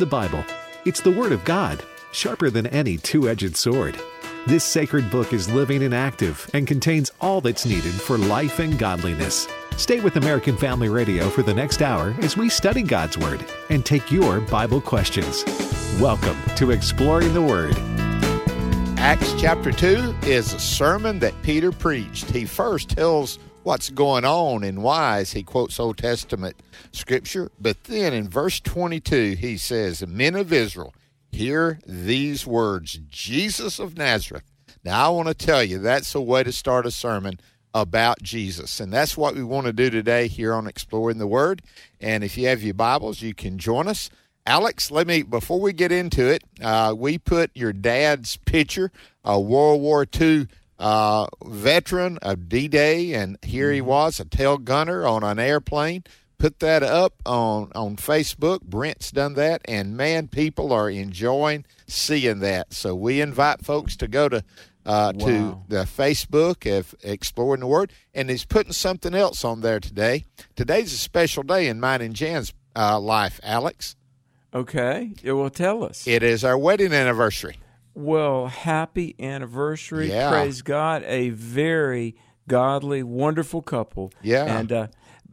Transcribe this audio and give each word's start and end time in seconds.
The 0.00 0.06
Bible. 0.06 0.46
It's 0.86 1.02
the 1.02 1.10
Word 1.10 1.30
of 1.30 1.44
God, 1.44 1.84
sharper 2.10 2.48
than 2.48 2.66
any 2.68 2.96
two 2.96 3.28
edged 3.28 3.54
sword. 3.54 4.00
This 4.46 4.64
sacred 4.64 5.10
book 5.10 5.34
is 5.34 5.52
living 5.52 5.82
and 5.82 5.94
active 5.94 6.48
and 6.54 6.66
contains 6.66 7.12
all 7.20 7.42
that's 7.42 7.66
needed 7.66 7.92
for 7.92 8.16
life 8.16 8.60
and 8.60 8.78
godliness. 8.78 9.46
Stay 9.76 10.00
with 10.00 10.16
American 10.16 10.56
Family 10.56 10.88
Radio 10.88 11.28
for 11.28 11.42
the 11.42 11.52
next 11.52 11.82
hour 11.82 12.16
as 12.22 12.34
we 12.34 12.48
study 12.48 12.80
God's 12.80 13.18
Word 13.18 13.44
and 13.68 13.84
take 13.84 14.10
your 14.10 14.40
Bible 14.40 14.80
questions. 14.80 15.44
Welcome 16.00 16.38
to 16.56 16.70
Exploring 16.70 17.34
the 17.34 17.42
Word. 17.42 17.76
Acts 18.96 19.34
chapter 19.38 19.70
2 19.70 20.14
is 20.22 20.54
a 20.54 20.58
sermon 20.58 21.18
that 21.18 21.34
Peter 21.42 21.72
preached. 21.72 22.30
He 22.30 22.46
first 22.46 22.88
tells 22.88 23.38
what's 23.62 23.90
going 23.90 24.24
on 24.24 24.64
and 24.64 24.82
why 24.82 25.18
as 25.18 25.32
he 25.32 25.42
quotes 25.42 25.78
Old 25.78 25.98
Testament 25.98 26.56
scripture, 26.92 27.50
but 27.60 27.84
then 27.84 28.12
in 28.12 28.28
verse 28.28 28.60
22 28.60 29.36
he 29.38 29.56
says, 29.56 30.06
Men 30.06 30.34
of 30.34 30.52
Israel, 30.52 30.94
hear 31.30 31.78
these 31.86 32.46
words 32.46 33.00
Jesus 33.08 33.78
of 33.78 33.96
Nazareth. 33.96 34.44
Now, 34.82 35.06
I 35.06 35.08
want 35.10 35.28
to 35.28 35.34
tell 35.34 35.62
you, 35.62 35.78
that's 35.78 36.14
a 36.14 36.20
way 36.20 36.42
to 36.42 36.52
start 36.52 36.86
a 36.86 36.90
sermon 36.90 37.38
about 37.74 38.22
Jesus. 38.22 38.80
And 38.80 38.92
that's 38.92 39.16
what 39.16 39.34
we 39.34 39.44
want 39.44 39.66
to 39.66 39.72
do 39.72 39.90
today 39.90 40.26
here 40.26 40.54
on 40.54 40.66
Exploring 40.66 41.18
the 41.18 41.26
Word. 41.26 41.62
And 42.00 42.24
if 42.24 42.36
you 42.38 42.48
have 42.48 42.62
your 42.62 42.74
Bibles, 42.74 43.20
you 43.20 43.34
can 43.34 43.58
join 43.58 43.88
us. 43.88 44.10
Alex, 44.46 44.90
let 44.90 45.06
me, 45.06 45.22
before 45.22 45.60
we 45.60 45.72
get 45.72 45.92
into 45.92 46.26
it, 46.26 46.42
uh, 46.62 46.94
we 46.96 47.18
put 47.18 47.50
your 47.54 47.72
dad's 47.72 48.36
picture, 48.38 48.90
a 49.22 49.38
World 49.38 49.82
War 49.82 50.06
II 50.18 50.48
uh, 50.80 51.26
veteran 51.44 52.18
of 52.22 52.48
D 52.48 52.66
Day, 52.66 53.12
and 53.14 53.38
here 53.42 53.70
he 53.70 53.78
Mm-hmm. 53.80 53.88
was, 53.88 54.18
a 54.18 54.24
tail 54.24 54.58
gunner 54.58 55.06
on 55.06 55.22
an 55.22 55.38
airplane. 55.38 56.02
Put 56.38 56.58
that 56.60 56.82
up 56.82 57.12
on, 57.26 57.70
on 57.74 57.96
Facebook. 57.96 58.62
Brent's 58.62 59.10
done 59.12 59.34
that, 59.34 59.60
and 59.66 59.94
man, 59.94 60.26
people 60.26 60.72
are 60.72 60.88
enjoying 60.88 61.66
seeing 61.86 62.38
that. 62.40 62.72
So 62.72 62.94
we 62.94 63.20
invite 63.20 63.62
folks 63.64 63.94
to 63.98 64.08
go 64.08 64.28
to 64.30 64.42
uh, 64.86 65.12
to 65.12 65.58
the 65.68 65.84
Facebook 65.84 66.64
of 66.78 66.94
Exploring 67.02 67.60
the 67.60 67.66
Word, 67.66 67.92
and 68.14 68.30
he's 68.30 68.46
putting 68.46 68.72
something 68.72 69.14
else 69.14 69.44
on 69.44 69.60
there 69.60 69.78
today. 69.80 70.24
Today's 70.56 70.94
a 70.94 70.96
special 70.96 71.42
day 71.42 71.68
in 71.68 71.78
mine 71.78 72.00
and 72.00 72.16
Jan's 72.16 72.54
uh, 72.74 72.98
life, 72.98 73.38
Alex. 73.42 73.94
Okay. 74.54 75.12
Yeah, 75.22 75.32
will 75.32 75.50
tell 75.50 75.84
us. 75.84 76.06
It 76.08 76.22
is 76.22 76.42
our 76.42 76.56
wedding 76.56 76.94
anniversary. 76.94 77.58
Well, 77.94 78.46
happy 78.46 79.14
anniversary. 79.18 80.10
Yeah. 80.10 80.30
Praise 80.30 80.62
God. 80.62 81.02
A 81.04 81.30
very 81.30 82.14
godly, 82.48 83.02
wonderful 83.02 83.60
couple. 83.62 84.12
Yeah. 84.22 84.58
And 84.58 84.70
uh, 84.72 84.86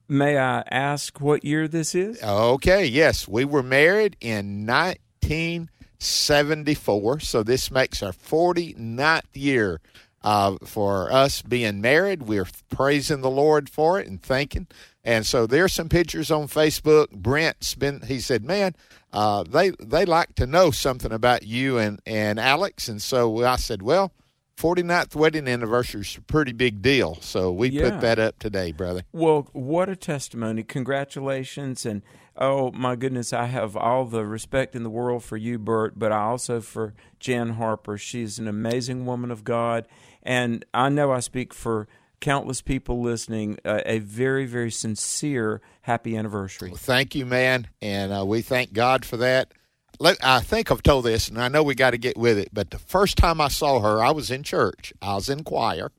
may 0.07 0.37
I 0.37 0.63
ask 0.69 1.19
what 1.19 1.43
year 1.43 1.67
this 1.67 1.95
is? 1.95 2.23
Okay, 2.23 2.85
yes, 2.85 3.27
we 3.27 3.43
were 3.45 3.63
married 3.63 4.15
in 4.21 4.65
1974, 4.65 7.19
so 7.19 7.43
this 7.43 7.69
makes 7.71 8.03
our 8.03 8.11
49th 8.11 9.23
year 9.33 9.81
uh, 10.23 10.57
for 10.63 11.11
us 11.11 11.41
being 11.41 11.81
married. 11.81 12.21
We're 12.23 12.47
praising 12.69 13.21
the 13.21 13.29
Lord 13.29 13.69
for 13.69 13.99
it 13.99 14.07
and 14.07 14.21
thanking. 14.21 14.67
And 15.07 15.25
so 15.25 15.47
there's 15.47 15.71
some 15.71 15.87
pictures 15.87 16.29
on 16.31 16.47
Facebook. 16.49 17.11
Brent's 17.11 17.75
been, 17.75 18.01
he 18.01 18.19
said, 18.19 18.43
man, 18.43 18.75
uh, 19.13 19.43
they 19.43 19.69
they 19.79 20.03
like 20.03 20.35
to 20.35 20.45
know 20.45 20.69
something 20.69 21.13
about 21.13 21.43
you 21.43 21.77
and, 21.77 22.01
and 22.05 22.37
Alex. 22.37 22.89
And 22.89 23.01
so 23.01 23.45
I 23.45 23.55
said, 23.55 23.81
well, 23.81 24.11
49th 24.57 25.15
wedding 25.15 25.47
anniversary 25.47 26.01
is 26.01 26.17
a 26.17 26.21
pretty 26.21 26.51
big 26.51 26.81
deal. 26.81 27.15
So 27.21 27.53
we 27.53 27.69
Yeah. 27.69 27.89
put 27.91 28.01
that 28.01 28.19
up 28.19 28.37
today, 28.37 28.73
brother. 28.73 29.03
Well, 29.13 29.47
what 29.53 29.87
a 29.87 29.95
testimony. 29.95 30.63
Congratulations. 30.63 31.85
And 31.85 32.01
oh, 32.35 32.71
my 32.71 32.97
goodness, 32.97 33.31
I 33.31 33.45
have 33.45 33.77
all 33.77 34.03
the 34.05 34.25
respect 34.25 34.75
in 34.75 34.83
the 34.83 34.89
world 34.89 35.23
for 35.23 35.37
you, 35.37 35.57
Bert, 35.57 35.97
but 35.97 36.11
I 36.11 36.19
also 36.23 36.59
for 36.59 36.93
Jan 37.19 37.51
Harper. 37.51 37.97
She's 37.97 38.39
an 38.39 38.47
amazing 38.47 39.05
woman 39.05 39.31
of 39.31 39.45
God. 39.45 39.87
And 40.21 40.65
I 40.73 40.89
know 40.89 41.13
I 41.13 41.21
speak 41.21 41.53
for 41.53 41.87
countless 42.19 42.61
people 42.61 43.01
listening. 43.01 43.57
Uh, 43.63 43.81
a 43.85 43.99
very, 43.99 44.45
very 44.45 44.71
sincere 44.71 45.61
happy 45.81 46.17
anniversary. 46.17 46.69
Well, 46.69 46.77
thank 46.77 47.15
you, 47.15 47.25
man, 47.25 47.67
and 47.81 48.11
uh, 48.11 48.25
we 48.25 48.41
thank 48.41 48.73
God 48.73 49.05
for 49.05 49.17
that. 49.17 49.53
Let, 49.99 50.17
I 50.23 50.41
think 50.41 50.71
I've 50.71 50.83
told 50.83 51.05
this, 51.05 51.27
and 51.27 51.39
I 51.41 51.47
know 51.47 51.63
we 51.63 51.73
got 51.73 51.91
to 51.91 51.97
get 51.97 52.17
with 52.17 52.37
it. 52.37 52.49
But 52.53 52.69
the 52.69 52.79
first 52.79 53.17
time 53.17 53.41
I 53.41 53.47
saw 53.47 53.79
her, 53.79 54.01
I 54.03 54.11
was 54.11 54.29
in 54.29 54.43
church. 54.43 54.93
I 55.01 55.15
was 55.15 55.29
in 55.29 55.43
choir, 55.43 55.91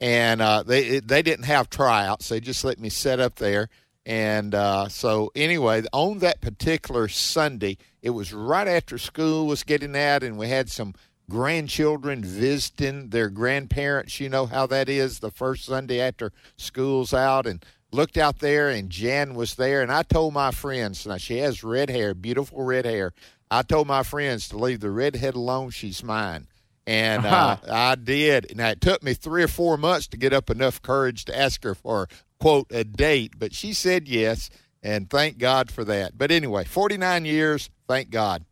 and 0.00 0.42
uh, 0.42 0.62
they 0.62 1.00
they 1.00 1.22
didn't 1.22 1.46
have 1.46 1.70
tryouts. 1.70 2.28
They 2.28 2.40
just 2.40 2.64
let 2.64 2.78
me 2.78 2.90
set 2.90 3.20
up 3.20 3.36
there. 3.36 3.68
And 4.04 4.54
uh, 4.54 4.88
so, 4.88 5.32
anyway, 5.34 5.82
on 5.92 6.20
that 6.20 6.40
particular 6.40 7.08
Sunday, 7.08 7.76
it 8.02 8.10
was 8.10 8.32
right 8.32 8.68
after 8.68 8.98
school 8.98 9.48
was 9.48 9.64
getting 9.64 9.96
out, 9.96 10.22
and 10.22 10.38
we 10.38 10.48
had 10.48 10.70
some 10.70 10.94
grandchildren 11.28 12.22
visiting 12.22 13.10
their 13.10 13.28
grandparents. 13.28 14.20
You 14.20 14.28
know 14.28 14.46
how 14.46 14.66
that 14.68 14.88
is 14.88 15.18
the 15.18 15.30
first 15.30 15.64
Sunday 15.64 16.00
after 16.00 16.32
school's 16.56 17.12
out, 17.12 17.46
and 17.46 17.64
looked 17.92 18.16
out 18.16 18.38
there, 18.40 18.68
and 18.68 18.90
Jan 18.90 19.34
was 19.34 19.54
there. 19.54 19.82
And 19.82 19.92
I 19.92 20.02
told 20.02 20.34
my 20.34 20.50
friends, 20.50 21.06
now 21.06 21.16
she 21.16 21.38
has 21.38 21.64
red 21.64 21.90
hair, 21.90 22.14
beautiful 22.14 22.62
red 22.62 22.84
hair. 22.84 23.12
I 23.50 23.62
told 23.62 23.86
my 23.86 24.02
friends 24.02 24.48
to 24.48 24.58
leave 24.58 24.80
the 24.80 24.90
redhead 24.90 25.34
alone. 25.34 25.70
She's 25.70 26.02
mine. 26.02 26.48
And 26.86 27.26
uh, 27.26 27.56
I 27.70 27.96
did. 27.96 28.56
Now, 28.56 28.68
it 28.70 28.80
took 28.80 29.02
me 29.02 29.14
three 29.14 29.42
or 29.42 29.48
four 29.48 29.76
months 29.76 30.06
to 30.08 30.16
get 30.16 30.32
up 30.32 30.50
enough 30.50 30.80
courage 30.82 31.24
to 31.26 31.36
ask 31.36 31.64
her 31.64 31.74
for, 31.74 32.08
quote, 32.38 32.68
a 32.70 32.84
date, 32.84 33.34
but 33.38 33.52
she 33.52 33.72
said 33.72 34.08
yes. 34.08 34.50
And 34.82 35.10
thank 35.10 35.38
God 35.38 35.70
for 35.70 35.84
that. 35.84 36.16
But 36.16 36.30
anyway, 36.30 36.64
49 36.64 37.24
years, 37.24 37.70
thank 37.88 38.10
God. 38.10 38.44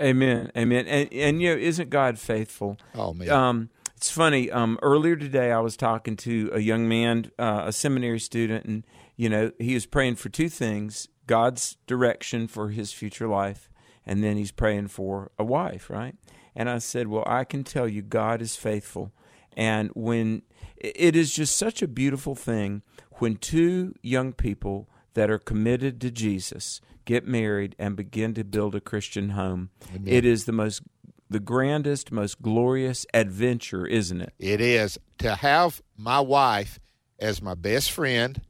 Amen. 0.00 0.50
Amen. 0.56 0.86
And, 0.86 1.12
and 1.12 1.42
you 1.42 1.50
know, 1.50 1.60
isn't 1.60 1.90
God 1.90 2.18
faithful? 2.18 2.78
Oh, 2.94 3.12
man. 3.12 3.30
Um, 3.30 3.70
it's 3.96 4.10
funny. 4.10 4.50
Um, 4.50 4.78
earlier 4.82 5.16
today, 5.16 5.52
I 5.52 5.60
was 5.60 5.76
talking 5.76 6.16
to 6.16 6.50
a 6.52 6.60
young 6.60 6.88
man, 6.88 7.30
uh, 7.38 7.64
a 7.66 7.72
seminary 7.72 8.18
student, 8.18 8.64
and 8.64 8.84
you 9.16 9.28
know, 9.28 9.52
he 9.58 9.74
was 9.74 9.86
praying 9.86 10.16
for 10.16 10.28
two 10.28 10.48
things: 10.48 11.08
God's 11.26 11.76
direction 11.86 12.48
for 12.48 12.70
his 12.70 12.92
future 12.92 13.28
life, 13.28 13.70
and 14.04 14.24
then 14.24 14.36
he's 14.36 14.50
praying 14.50 14.88
for 14.88 15.30
a 15.38 15.44
wife, 15.44 15.88
right? 15.88 16.16
And 16.56 16.68
I 16.68 16.78
said, 16.78 17.06
"Well, 17.06 17.22
I 17.28 17.44
can 17.44 17.62
tell 17.62 17.86
you, 17.86 18.02
God 18.02 18.42
is 18.42 18.56
faithful, 18.56 19.12
and 19.56 19.90
when 19.94 20.42
it 20.78 21.14
is 21.14 21.32
just 21.32 21.56
such 21.56 21.80
a 21.80 21.86
beautiful 21.86 22.34
thing 22.34 22.82
when 23.18 23.36
two 23.36 23.94
young 24.02 24.32
people 24.32 24.88
that 25.14 25.30
are 25.30 25.38
committed 25.38 26.00
to 26.00 26.10
Jesus 26.10 26.80
get 27.04 27.26
married 27.26 27.74
and 27.78 27.96
begin 27.96 28.34
to 28.34 28.44
build 28.44 28.74
a 28.74 28.80
Christian 28.80 29.30
home. 29.30 29.70
It 30.04 30.24
is 30.24 30.44
the 30.44 30.52
most 30.52 30.82
the 31.28 31.40
grandest, 31.40 32.12
most 32.12 32.42
glorious 32.42 33.06
adventure, 33.14 33.86
isn't 33.86 34.20
it? 34.20 34.34
It 34.38 34.60
is 34.60 34.98
to 35.18 35.34
have 35.36 35.80
my 35.96 36.20
wife 36.20 36.78
as 37.18 37.40
my 37.40 37.54
best 37.54 37.90
friend 37.90 38.40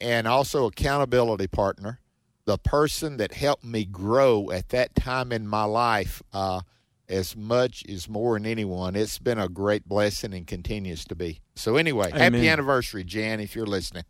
and 0.00 0.26
also 0.26 0.66
accountability 0.66 1.46
partner, 1.46 2.00
the 2.46 2.56
person 2.56 3.18
that 3.18 3.34
helped 3.34 3.64
me 3.64 3.84
grow 3.84 4.50
at 4.50 4.70
that 4.70 4.94
time 4.94 5.32
in 5.32 5.46
my 5.46 5.64
life 5.64 6.22
uh, 6.32 6.62
as 7.08 7.36
much 7.36 7.84
as 7.88 8.08
more 8.08 8.38
than 8.38 8.46
anyone. 8.46 8.96
It's 8.96 9.18
been 9.18 9.38
a 9.38 9.48
great 9.48 9.86
blessing 9.86 10.32
and 10.32 10.46
continues 10.46 11.04
to 11.06 11.14
be. 11.14 11.40
So, 11.54 11.76
anyway, 11.76 12.08
Amen. 12.08 12.32
happy 12.32 12.48
anniversary, 12.48 13.04
Jan, 13.04 13.40
if 13.40 13.54
you're 13.54 13.66
listening. 13.66 14.04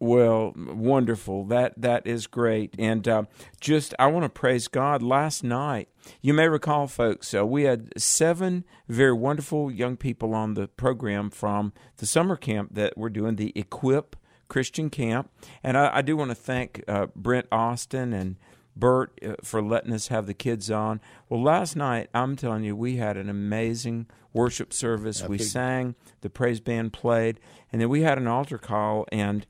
Well, 0.00 0.52
wonderful. 0.56 1.44
That 1.44 1.74
that 1.80 2.06
is 2.06 2.26
great. 2.26 2.74
And 2.78 3.06
uh, 3.08 3.22
just, 3.60 3.94
I 3.98 4.06
want 4.08 4.24
to 4.24 4.28
praise 4.28 4.68
God. 4.68 5.02
Last 5.02 5.42
night, 5.44 5.88
you 6.20 6.34
may 6.34 6.48
recall, 6.48 6.88
folks, 6.88 7.32
uh, 7.32 7.46
we 7.46 7.62
had 7.62 7.92
seven 7.96 8.64
very 8.88 9.12
wonderful 9.12 9.70
young 9.70 9.96
people 9.96 10.34
on 10.34 10.54
the 10.54 10.68
program 10.68 11.30
from 11.30 11.72
the 11.98 12.06
summer 12.06 12.36
camp 12.36 12.74
that 12.74 12.98
we're 12.98 13.08
doing, 13.08 13.36
the 13.36 13.52
Equip 13.54 14.16
Christian 14.48 14.90
Camp. 14.90 15.30
And 15.62 15.78
I, 15.78 15.98
I 15.98 16.02
do 16.02 16.16
want 16.16 16.30
to 16.30 16.34
thank 16.34 16.82
uh, 16.86 17.06
Brent 17.16 17.46
Austin 17.50 18.12
and 18.12 18.36
Bert 18.76 19.18
uh, 19.24 19.34
for 19.42 19.62
letting 19.62 19.92
us 19.92 20.08
have 20.08 20.26
the 20.26 20.34
kids 20.34 20.70
on. 20.70 21.00
Well, 21.28 21.42
last 21.42 21.76
night, 21.76 22.10
I'm 22.12 22.36
telling 22.36 22.64
you, 22.64 22.76
we 22.76 22.96
had 22.96 23.16
an 23.16 23.28
amazing 23.28 24.06
worship 24.32 24.72
service. 24.72 25.22
we 25.22 25.38
sang, 25.38 25.94
the 26.20 26.30
praise 26.30 26.60
band 26.60 26.92
played, 26.92 27.38
and 27.72 27.80
then 27.80 27.88
we 27.88 28.02
had 28.02 28.18
an 28.18 28.26
altar 28.26 28.58
call, 28.58 29.06
and 29.12 29.46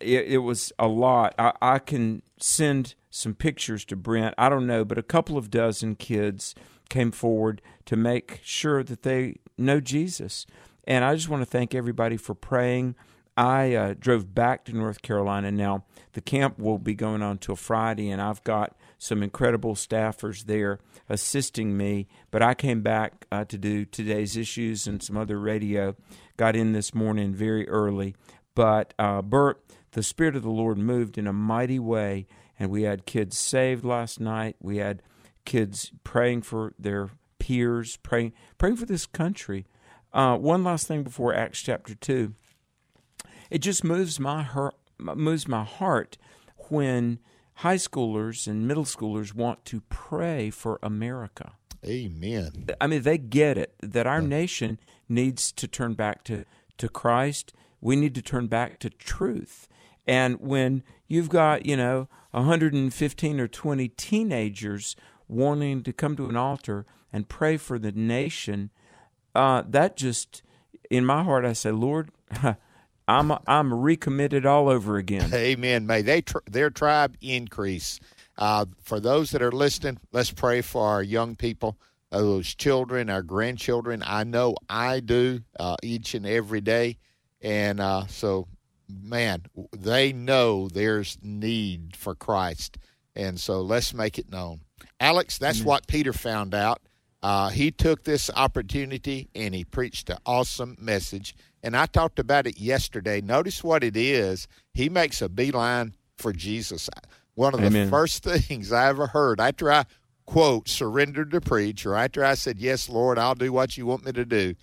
it, 0.00 0.26
it 0.32 0.38
was 0.38 0.72
a 0.78 0.88
lot. 0.88 1.34
I, 1.38 1.52
I 1.60 1.78
can 1.78 2.22
send 2.38 2.94
some 3.10 3.34
pictures 3.34 3.84
to 3.86 3.96
Brent. 3.96 4.34
I 4.38 4.48
don't 4.48 4.66
know, 4.66 4.84
but 4.84 4.98
a 4.98 5.02
couple 5.02 5.36
of 5.36 5.50
dozen 5.50 5.96
kids 5.96 6.54
came 6.88 7.10
forward 7.10 7.62
to 7.86 7.96
make 7.96 8.40
sure 8.42 8.82
that 8.82 9.02
they 9.02 9.36
know 9.56 9.80
Jesus. 9.80 10.46
And 10.84 11.04
I 11.04 11.14
just 11.14 11.28
want 11.28 11.42
to 11.42 11.46
thank 11.46 11.74
everybody 11.74 12.16
for 12.16 12.34
praying. 12.34 12.94
I 13.36 13.74
uh, 13.74 13.94
drove 13.98 14.34
back 14.34 14.64
to 14.66 14.76
North 14.76 15.02
Carolina. 15.02 15.50
Now, 15.50 15.84
the 16.12 16.20
camp 16.20 16.58
will 16.58 16.78
be 16.78 16.94
going 16.94 17.22
on 17.22 17.38
till 17.38 17.56
Friday, 17.56 18.10
and 18.10 18.20
I've 18.20 18.42
got 18.44 18.76
some 18.98 19.22
incredible 19.22 19.74
staffers 19.74 20.44
there 20.44 20.78
assisting 21.08 21.76
me. 21.76 22.08
But 22.30 22.42
I 22.42 22.54
came 22.54 22.82
back 22.82 23.26
uh, 23.32 23.44
to 23.46 23.56
do 23.56 23.84
today's 23.84 24.36
issues 24.36 24.86
and 24.86 25.02
some 25.02 25.16
other 25.16 25.38
radio. 25.38 25.96
Got 26.36 26.56
in 26.56 26.72
this 26.72 26.94
morning 26.94 27.32
very 27.32 27.68
early. 27.68 28.14
But, 28.54 28.92
uh, 28.98 29.22
Bert, 29.22 29.62
the 29.92 30.02
Spirit 30.02 30.36
of 30.36 30.42
the 30.42 30.50
Lord 30.50 30.78
moved 30.78 31.18
in 31.18 31.26
a 31.26 31.32
mighty 31.32 31.78
way, 31.78 32.26
and 32.58 32.70
we 32.70 32.82
had 32.82 33.06
kids 33.06 33.38
saved 33.38 33.84
last 33.84 34.20
night. 34.20 34.56
We 34.60 34.76
had 34.78 35.02
kids 35.44 35.92
praying 36.04 36.42
for 36.42 36.74
their 36.78 37.10
peers, 37.38 37.96
praying 37.96 38.32
praying 38.58 38.76
for 38.76 38.86
this 38.86 39.06
country. 39.06 39.66
Uh, 40.12 40.36
one 40.36 40.64
last 40.64 40.86
thing 40.86 41.02
before 41.02 41.34
Acts 41.34 41.60
chapter 41.60 41.94
two. 41.94 42.34
It 43.50 43.58
just 43.58 43.82
moves 43.82 44.20
my 44.20 44.42
heart, 44.42 44.76
moves 44.98 45.48
my 45.48 45.64
heart 45.64 46.18
when 46.68 47.18
high 47.54 47.76
schoolers 47.76 48.46
and 48.46 48.66
middle 48.68 48.84
schoolers 48.84 49.34
want 49.34 49.64
to 49.66 49.80
pray 49.88 50.50
for 50.50 50.78
America. 50.82 51.52
Amen. 51.84 52.66
I 52.80 52.86
mean, 52.86 53.02
they 53.02 53.18
get 53.18 53.58
it 53.58 53.74
that 53.82 54.06
our 54.06 54.20
nation 54.20 54.78
needs 55.08 55.50
to 55.52 55.66
turn 55.66 55.94
back 55.94 56.24
to, 56.24 56.44
to 56.78 56.88
Christ. 56.88 57.52
We 57.80 57.96
need 57.96 58.14
to 58.14 58.22
turn 58.22 58.46
back 58.46 58.78
to 58.80 58.90
truth. 58.90 59.66
And 60.10 60.40
when 60.40 60.82
you've 61.06 61.28
got, 61.28 61.66
you 61.66 61.76
know, 61.76 62.08
115 62.32 63.38
or 63.38 63.46
20 63.46 63.88
teenagers 63.90 64.96
wanting 65.28 65.84
to 65.84 65.92
come 65.92 66.16
to 66.16 66.26
an 66.26 66.36
altar 66.36 66.84
and 67.12 67.28
pray 67.28 67.56
for 67.56 67.78
the 67.78 67.92
nation, 67.92 68.70
uh, 69.36 69.62
that 69.68 69.96
just, 69.96 70.42
in 70.90 71.06
my 71.06 71.22
heart, 71.22 71.44
I 71.44 71.52
say, 71.52 71.70
Lord, 71.70 72.10
I'm 73.06 73.32
I'm 73.46 73.72
recommitted 73.72 74.44
all 74.44 74.68
over 74.68 74.96
again. 74.96 75.32
Amen. 75.32 75.86
May 75.86 76.02
they 76.02 76.22
tr- 76.22 76.38
their 76.50 76.70
tribe 76.70 77.16
increase. 77.20 78.00
Uh, 78.36 78.64
for 78.82 78.98
those 78.98 79.30
that 79.30 79.42
are 79.42 79.52
listening, 79.52 79.98
let's 80.10 80.32
pray 80.32 80.60
for 80.60 80.88
our 80.88 81.04
young 81.04 81.36
people, 81.36 81.78
those 82.10 82.52
children, 82.56 83.10
our 83.10 83.22
grandchildren. 83.22 84.02
I 84.04 84.24
know 84.24 84.56
I 84.68 84.98
do 84.98 85.42
uh, 85.60 85.76
each 85.84 86.14
and 86.14 86.26
every 86.26 86.60
day, 86.60 86.98
and 87.40 87.78
uh, 87.78 88.08
so 88.08 88.48
man, 89.02 89.44
they 89.76 90.12
know 90.12 90.68
there's 90.68 91.18
need 91.22 91.96
for 91.96 92.14
Christ, 92.14 92.78
and 93.14 93.38
so 93.38 93.60
let's 93.60 93.94
make 93.94 94.18
it 94.18 94.30
known. 94.30 94.60
Alex, 94.98 95.38
that's 95.38 95.58
Amen. 95.58 95.66
what 95.66 95.86
Peter 95.86 96.12
found 96.12 96.54
out. 96.54 96.80
Uh, 97.22 97.50
he 97.50 97.70
took 97.70 98.04
this 98.04 98.30
opportunity 98.34 99.28
and 99.34 99.54
he 99.54 99.62
preached 99.62 100.08
an 100.08 100.16
awesome 100.24 100.74
message 100.80 101.34
and 101.62 101.76
I 101.76 101.86
talked 101.86 102.18
about 102.18 102.46
it 102.46 102.58
yesterday. 102.58 103.20
Notice 103.20 103.62
what 103.62 103.84
it 103.84 103.96
is. 103.96 104.48
He 104.72 104.88
makes 104.88 105.20
a 105.20 105.28
beeline 105.28 105.94
for 106.16 106.32
Jesus. 106.32 106.88
One 107.34 107.54
of 107.54 107.60
the 107.60 107.86
first 107.88 108.22
things 108.24 108.72
I 108.72 108.88
ever 108.88 109.08
heard 109.08 109.40
after 109.40 109.70
I, 109.70 109.84
quote, 110.26 110.68
surrendered 110.68 111.30
to 111.32 111.40
preach, 111.40 111.84
or 111.84 111.94
after 111.94 112.24
I 112.24 112.34
said, 112.34 112.58
Yes, 112.58 112.88
Lord, 112.88 113.18
I'll 113.18 113.34
do 113.34 113.52
what 113.52 113.76
you 113.76 113.86
want 113.86 114.04
me 114.04 114.12
to 114.12 114.24
do, 114.24 114.54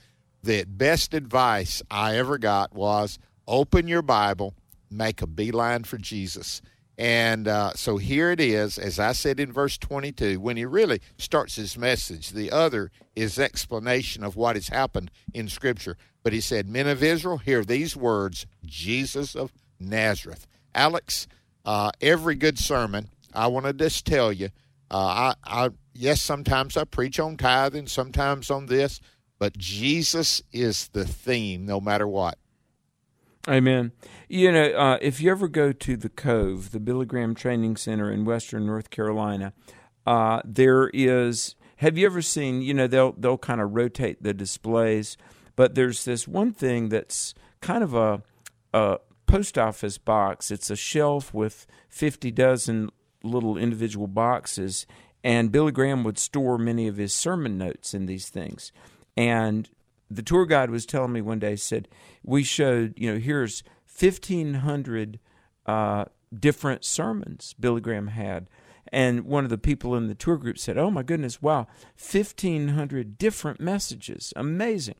the 0.43 0.65
best 0.65 1.13
advice 1.13 1.81
I 1.89 2.17
ever 2.17 2.37
got 2.37 2.73
was 2.73 3.19
open 3.47 3.87
your 3.87 4.01
Bible, 4.01 4.53
make 4.89 5.21
a 5.21 5.27
beeline 5.27 5.83
for 5.83 5.97
Jesus. 5.97 6.61
And 6.97 7.47
uh, 7.47 7.73
so 7.75 7.97
here 7.97 8.31
it 8.31 8.39
is, 8.39 8.79
as 8.79 8.99
I 8.99 9.11
said 9.11 9.39
in 9.39 9.51
verse 9.53 9.77
22, 9.77 10.39
when 10.39 10.57
he 10.57 10.65
really 10.65 10.99
starts 11.17 11.55
his 11.55 11.77
message. 11.77 12.31
The 12.31 12.51
other 12.51 12.91
is 13.15 13.37
explanation 13.37 14.23
of 14.23 14.35
what 14.35 14.55
has 14.55 14.69
happened 14.69 15.11
in 15.33 15.47
Scripture. 15.47 15.95
But 16.23 16.33
he 16.33 16.41
said, 16.41 16.67
Men 16.67 16.87
of 16.87 17.03
Israel, 17.03 17.37
hear 17.37 17.63
these 17.63 17.95
words 17.95 18.47
Jesus 18.65 19.35
of 19.35 19.53
Nazareth. 19.79 20.47
Alex, 20.73 21.27
uh, 21.65 21.91
every 22.01 22.35
good 22.35 22.57
sermon, 22.57 23.09
I 23.33 23.47
want 23.47 23.67
to 23.67 23.73
just 23.73 24.05
tell 24.05 24.33
you, 24.33 24.49
uh, 24.89 25.33
I, 25.43 25.65
I 25.65 25.69
yes, 25.93 26.21
sometimes 26.21 26.77
I 26.77 26.85
preach 26.85 27.19
on 27.19 27.37
tithing, 27.37 27.87
sometimes 27.87 28.49
on 28.49 28.65
this, 28.65 29.01
but 29.37 29.57
Jesus 29.57 30.41
is 30.51 30.87
the 30.89 31.05
theme 31.05 31.65
no 31.65 31.79
matter 31.79 32.07
what. 32.07 32.37
Amen. 33.47 33.93
You 34.27 34.51
know, 34.51 34.65
uh, 34.71 34.97
if 35.01 35.21
you 35.21 35.31
ever 35.31 35.47
go 35.47 35.71
to 35.71 35.95
the 35.95 36.09
Cove, 36.09 36.71
the 36.71 36.81
Billy 36.81 37.05
Graham 37.05 37.33
Training 37.33 37.77
Center 37.77 38.11
in 38.11 38.25
Western 38.25 38.65
North 38.65 38.89
Carolina, 38.89 39.53
uh, 40.05 40.41
there 40.43 40.89
is. 40.93 41.55
Have 41.77 41.97
you 41.97 42.05
ever 42.07 42.21
seen? 42.21 42.61
You 42.61 42.73
know, 42.73 42.87
they'll 42.87 43.13
they'll 43.13 43.37
kind 43.37 43.61
of 43.61 43.73
rotate 43.73 44.21
the 44.21 44.33
displays, 44.33 45.15
but 45.55 45.75
there's 45.75 46.03
this 46.03 46.27
one 46.27 46.51
thing 46.51 46.89
that's 46.89 47.33
kind 47.61 47.83
of 47.83 47.93
a, 47.93 48.21
a 48.73 48.99
post 49.27 49.57
office 49.57 49.97
box. 49.97 50.51
It's 50.51 50.69
a 50.69 50.75
shelf 50.75 51.33
with 51.33 51.67
fifty 51.87 52.31
dozen 52.31 52.89
little 53.23 53.57
individual 53.57 54.07
boxes, 54.07 54.85
and 55.23 55.53
Billy 55.53 55.71
Graham 55.71 56.03
would 56.03 56.17
store 56.17 56.57
many 56.57 56.87
of 56.87 56.97
his 56.97 57.13
sermon 57.13 57.57
notes 57.57 57.93
in 57.93 58.07
these 58.07 58.27
things, 58.27 58.73
and 59.15 59.69
the 60.09 60.21
tour 60.21 60.45
guide 60.45 60.69
was 60.69 60.85
telling 60.85 61.11
me 61.11 61.21
one 61.21 61.39
day 61.39 61.55
said 61.55 61.87
we 62.23 62.43
showed 62.43 62.93
you 62.97 63.11
know 63.11 63.19
here's 63.19 63.63
1500 63.99 65.19
uh, 65.65 66.05
different 66.37 66.85
sermons 66.85 67.55
billy 67.59 67.81
graham 67.81 68.07
had. 68.07 68.49
And 68.89 69.25
one 69.25 69.43
of 69.43 69.49
the 69.49 69.57
people 69.57 69.95
in 69.95 70.07
the 70.07 70.15
tour 70.15 70.37
group 70.37 70.57
said 70.57 70.77
oh 70.77 70.91
my 70.91 71.03
goodness 71.03 71.41
wow 71.41 71.67
1500 71.99 73.17
different 73.17 73.59
messages. 73.59 74.33
Amazing. 74.35 74.95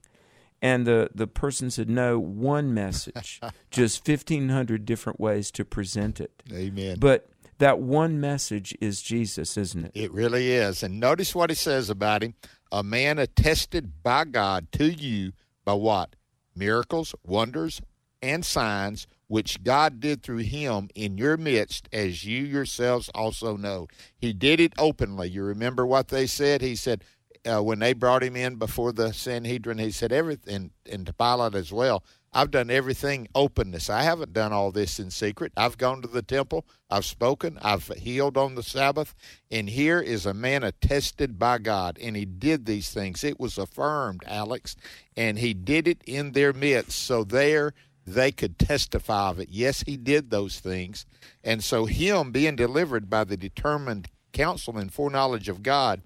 And 0.60 0.88
the, 0.88 1.12
the 1.14 1.28
person 1.28 1.70
said 1.70 1.88
no 1.88 2.18
one 2.18 2.74
message 2.74 3.40
just 3.72 4.08
1500 4.08 4.86
different 4.86 5.20
ways 5.20 5.52
to 5.52 5.64
present 5.64 6.20
it. 6.20 6.32
Amen. 6.52 6.98
But 7.00 7.30
that 7.60 7.80
one 7.80 8.20
message 8.20 8.76
is 8.82 9.02
jesus 9.02 9.58
isn't 9.58 9.86
it? 9.86 9.92
It 9.96 10.12
really 10.12 10.52
is. 10.52 10.84
And 10.84 11.00
notice 11.00 11.34
what 11.34 11.50
he 11.50 11.56
says 11.56 11.90
about 11.90 12.24
him 12.24 12.34
a 12.72 12.84
man 12.84 13.18
attested 13.20 14.04
by 14.04 14.26
God 14.26 14.72
to 14.74 14.86
you 14.86 15.34
by 15.66 15.74
what? 15.74 16.16
Miracles, 16.56 17.14
wonders, 17.24 17.82
and 18.22 18.46
signs 18.46 19.08
which 19.28 19.64
God 19.64 20.00
did 20.00 20.24
through 20.24 20.38
him 20.38 20.90
in 20.96 21.18
your 21.18 21.38
midst, 21.38 21.90
as 21.92 22.26
you 22.26 22.44
yourselves 22.44 23.10
also 23.14 23.58
know. 23.58 23.88
He 24.18 24.34
did 24.34 24.60
it 24.60 24.74
openly. 24.78 25.30
You 25.30 25.44
remember 25.44 25.86
what 25.86 26.08
they 26.08 26.28
said? 26.28 26.62
He 26.62 26.76
said, 26.76 27.04
uh, 27.46 27.62
when 27.62 27.80
they 27.80 27.94
brought 27.94 28.24
him 28.24 28.36
in 28.36 28.56
before 28.56 28.92
the 28.92 29.14
Sanhedrin, 29.14 29.78
he 29.78 29.92
said 29.92 30.12
everything, 30.12 30.72
and 30.90 31.06
to 31.06 31.14
Pilate 31.14 31.56
as 31.56 31.72
well. 31.72 32.04
I've 32.34 32.52
done 32.52 32.70
everything 32.70 33.28
openness. 33.34 33.90
I 33.90 34.04
haven't 34.04 34.34
done 34.34 34.54
all 34.54 34.72
this 34.72 35.00
in 35.00 35.10
secret. 35.12 35.54
I've 35.58 35.78
gone 35.78 36.02
to 36.02 36.08
the 36.08 36.22
temple. 36.22 36.66
I've 36.90 37.06
spoken. 37.06 37.58
I've 37.62 37.88
healed 37.88 38.38
on 38.38 38.56
the 38.56 38.64
Sabbath. 38.64 39.16
And 39.50 39.70
here 39.70 40.00
is 40.00 40.26
a 40.26 40.34
man 40.34 40.64
attested 40.64 41.40
by 41.40 41.58
God, 41.58 41.98
and 42.02 42.16
he 42.16 42.26
did 42.26 42.66
these 42.66 42.92
things. 42.92 43.24
It 43.24 43.40
was 43.40 43.58
affirmed, 43.58 44.24
Alex, 44.28 44.76
and 45.16 45.40
he 45.40 45.54
did 45.54 45.88
it 45.88 46.02
in 46.06 46.34
their 46.34 46.54
midst. 46.54 47.00
So 47.00 47.24
there 47.24 47.74
they 48.08 48.32
could 48.32 48.58
testify 48.58 49.30
of 49.30 49.40
it. 49.40 49.50
Yes, 49.52 49.84
he 49.86 49.98
did 49.98 50.30
those 50.30 50.60
things. 50.60 51.06
And 51.44 51.62
so, 51.62 51.86
him 51.86 52.32
being 52.32 52.56
delivered 52.56 53.10
by 53.10 53.26
the 53.26 53.36
determined 53.36 54.08
counsel 54.32 54.78
and 54.78 54.94
foreknowledge 54.94 55.50
of 55.50 55.62
God, 55.62 56.02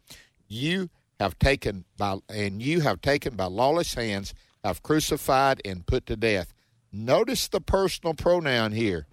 you 0.47 0.89
have 1.19 1.37
taken 1.37 1.85
by, 1.97 2.18
and 2.28 2.61
you 2.61 2.81
have 2.81 3.01
taken 3.01 3.35
by 3.35 3.45
lawless 3.45 3.94
hands 3.94 4.33
have 4.63 4.83
crucified 4.83 5.61
and 5.65 5.85
put 5.85 6.06
to 6.07 6.15
death. 6.15 6.53
Notice 6.91 7.47
the 7.47 7.61
personal 7.61 8.13
pronoun 8.13 8.73
here. 8.73 9.07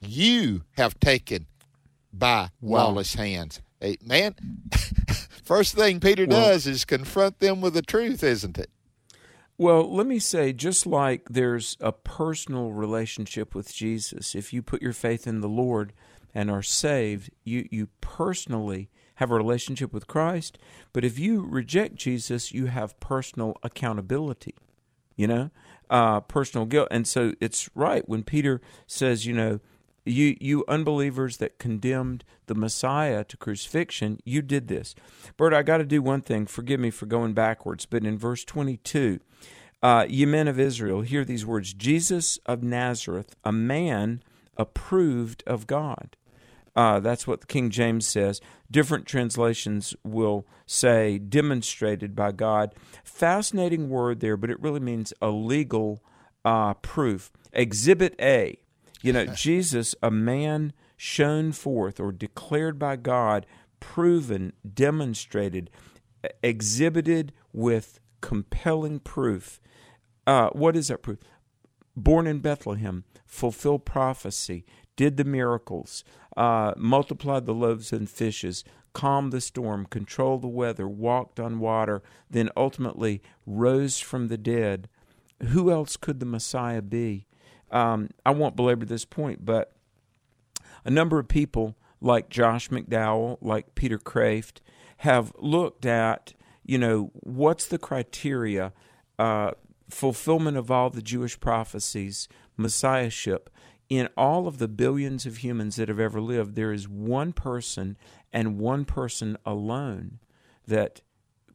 You 0.00 0.64
have 0.72 0.98
taken 1.00 1.46
by 2.12 2.50
wow. 2.60 2.86
lawless 2.86 3.14
hands. 3.14 3.62
Hey, 3.80 3.96
man, 4.04 4.34
first 5.44 5.74
thing 5.74 5.98
Peter 5.98 6.26
well, 6.26 6.50
does 6.50 6.66
is 6.66 6.84
confront 6.84 7.40
them 7.40 7.60
with 7.60 7.74
the 7.74 7.82
truth, 7.82 8.22
isn't 8.22 8.58
it? 8.58 8.70
Well, 9.58 9.94
let 9.94 10.06
me 10.06 10.18
say, 10.18 10.52
just 10.52 10.86
like 10.86 11.28
there's 11.28 11.76
a 11.80 11.92
personal 11.92 12.72
relationship 12.72 13.54
with 13.54 13.72
Jesus, 13.72 14.34
if 14.34 14.52
you 14.52 14.62
put 14.62 14.82
your 14.82 14.92
faith 14.92 15.26
in 15.26 15.40
the 15.40 15.48
Lord 15.48 15.92
and 16.34 16.50
are 16.50 16.62
saved, 16.62 17.30
you, 17.44 17.68
you 17.70 17.88
personally 18.00 18.90
have 19.16 19.30
a 19.30 19.36
relationship 19.36 19.92
with 19.92 20.06
Christ. 20.06 20.58
But 20.92 21.04
if 21.04 21.18
you 21.18 21.46
reject 21.46 21.96
Jesus, 21.96 22.52
you 22.52 22.66
have 22.66 22.98
personal 22.98 23.56
accountability 23.62 24.54
you 25.16 25.26
know, 25.26 25.50
uh, 25.90 26.20
personal 26.20 26.66
guilt. 26.66 26.88
And 26.90 27.06
so 27.06 27.34
it's 27.40 27.68
right 27.74 28.08
when 28.08 28.22
Peter 28.22 28.60
says, 28.86 29.26
you 29.26 29.34
know, 29.34 29.60
you 30.04 30.36
you 30.40 30.64
unbelievers 30.66 31.36
that 31.36 31.58
condemned 31.58 32.24
the 32.46 32.54
Messiah 32.54 33.24
to 33.24 33.36
crucifixion, 33.36 34.18
you 34.24 34.42
did 34.42 34.68
this. 34.68 34.94
Bert, 35.36 35.54
I 35.54 35.62
got 35.62 35.78
to 35.78 35.84
do 35.84 36.02
one 36.02 36.22
thing. 36.22 36.46
Forgive 36.46 36.80
me 36.80 36.90
for 36.90 37.06
going 37.06 37.34
backwards, 37.34 37.86
but 37.86 38.04
in 38.04 38.18
verse 38.18 38.44
22, 38.44 39.20
uh, 39.82 40.06
ye 40.08 40.26
men 40.26 40.48
of 40.48 40.58
Israel, 40.58 41.02
hear 41.02 41.24
these 41.24 41.46
words 41.46 41.72
Jesus 41.72 42.38
of 42.46 42.62
Nazareth, 42.62 43.36
a 43.44 43.52
man 43.52 44.22
approved 44.56 45.42
of 45.46 45.66
God. 45.66 46.16
Uh, 46.74 47.00
that's 47.00 47.26
what 47.26 47.42
the 47.42 47.46
King 47.46 47.70
James 47.70 48.06
says. 48.06 48.40
Different 48.70 49.06
translations 49.06 49.94
will 50.04 50.46
say 50.66 51.18
demonstrated 51.18 52.16
by 52.16 52.32
God. 52.32 52.74
Fascinating 53.04 53.88
word 53.90 54.20
there, 54.20 54.36
but 54.36 54.50
it 54.50 54.60
really 54.60 54.80
means 54.80 55.12
a 55.20 55.28
legal 55.28 56.02
uh, 56.44 56.74
proof. 56.74 57.30
Exhibit 57.52 58.14
A. 58.20 58.58
You 59.02 59.12
know, 59.12 59.26
Jesus, 59.34 59.94
a 60.02 60.10
man 60.10 60.72
shown 60.96 61.52
forth 61.52 62.00
or 62.00 62.12
declared 62.12 62.78
by 62.78 62.96
God, 62.96 63.44
proven, 63.80 64.52
demonstrated, 64.72 65.68
exhibited 66.42 67.32
with 67.52 68.00
compelling 68.20 69.00
proof. 69.00 69.60
Uh, 70.26 70.48
what 70.50 70.76
is 70.76 70.88
that 70.88 71.02
proof? 71.02 71.18
Born 71.94 72.26
in 72.26 72.38
Bethlehem, 72.38 73.04
fulfill 73.26 73.78
prophecy, 73.78 74.64
did 74.96 75.16
the 75.16 75.24
miracles, 75.24 76.04
uh, 76.36 76.72
multiplied 76.76 77.46
the 77.46 77.54
loaves 77.54 77.92
and 77.92 78.08
fishes, 78.08 78.64
calmed 78.92 79.32
the 79.32 79.40
storm, 79.40 79.86
controlled 79.86 80.42
the 80.42 80.48
weather, 80.48 80.86
walked 80.86 81.40
on 81.40 81.58
water, 81.58 82.02
then 82.30 82.50
ultimately 82.56 83.22
rose 83.46 83.98
from 83.98 84.28
the 84.28 84.38
dead, 84.38 84.88
who 85.48 85.70
else 85.70 85.96
could 85.96 86.20
the 86.20 86.26
Messiah 86.26 86.82
be? 86.82 87.26
Um, 87.70 88.10
I 88.24 88.30
won't 88.30 88.56
belabor 88.56 88.84
this 88.84 89.04
point, 89.04 89.44
but 89.44 89.72
a 90.84 90.90
number 90.90 91.18
of 91.18 91.28
people 91.28 91.76
like 92.00 92.28
Josh 92.28 92.68
McDowell, 92.68 93.38
like 93.40 93.74
Peter 93.74 93.98
Kreeft, 93.98 94.60
have 94.98 95.32
looked 95.38 95.86
at, 95.86 96.34
you 96.64 96.78
know, 96.78 97.10
what's 97.14 97.66
the 97.66 97.78
criteria, 97.78 98.72
uh, 99.18 99.52
fulfillment 99.88 100.56
of 100.56 100.70
all 100.70 100.90
the 100.90 101.02
Jewish 101.02 101.38
prophecies, 101.38 102.28
messiahship. 102.56 103.50
In 103.92 104.08
all 104.16 104.46
of 104.48 104.56
the 104.56 104.68
billions 104.68 105.26
of 105.26 105.44
humans 105.44 105.76
that 105.76 105.90
have 105.90 106.00
ever 106.00 106.18
lived, 106.18 106.54
there 106.54 106.72
is 106.72 106.88
one 106.88 107.34
person 107.34 107.98
and 108.32 108.58
one 108.58 108.86
person 108.86 109.36
alone 109.44 110.18
that 110.66 111.02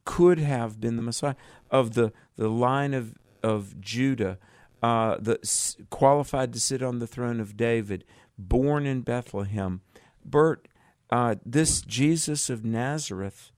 could 0.04 0.38
have 0.38 0.80
been 0.80 0.94
the 0.94 1.02
Messiah 1.02 1.34
of 1.68 1.94
the, 1.94 2.12
the 2.36 2.48
line 2.48 2.94
of 2.94 3.16
of 3.42 3.80
Judah, 3.80 4.38
uh, 4.84 5.16
the 5.18 5.40
qualified 5.90 6.52
to 6.52 6.60
sit 6.60 6.80
on 6.80 7.00
the 7.00 7.08
throne 7.08 7.40
of 7.40 7.56
David, 7.56 8.04
born 8.38 8.86
in 8.86 9.00
Bethlehem. 9.00 9.80
Bert, 10.24 10.68
uh, 11.10 11.34
this 11.44 11.80
Jesus 11.80 12.48
of 12.48 12.64
Nazareth, 12.64 13.50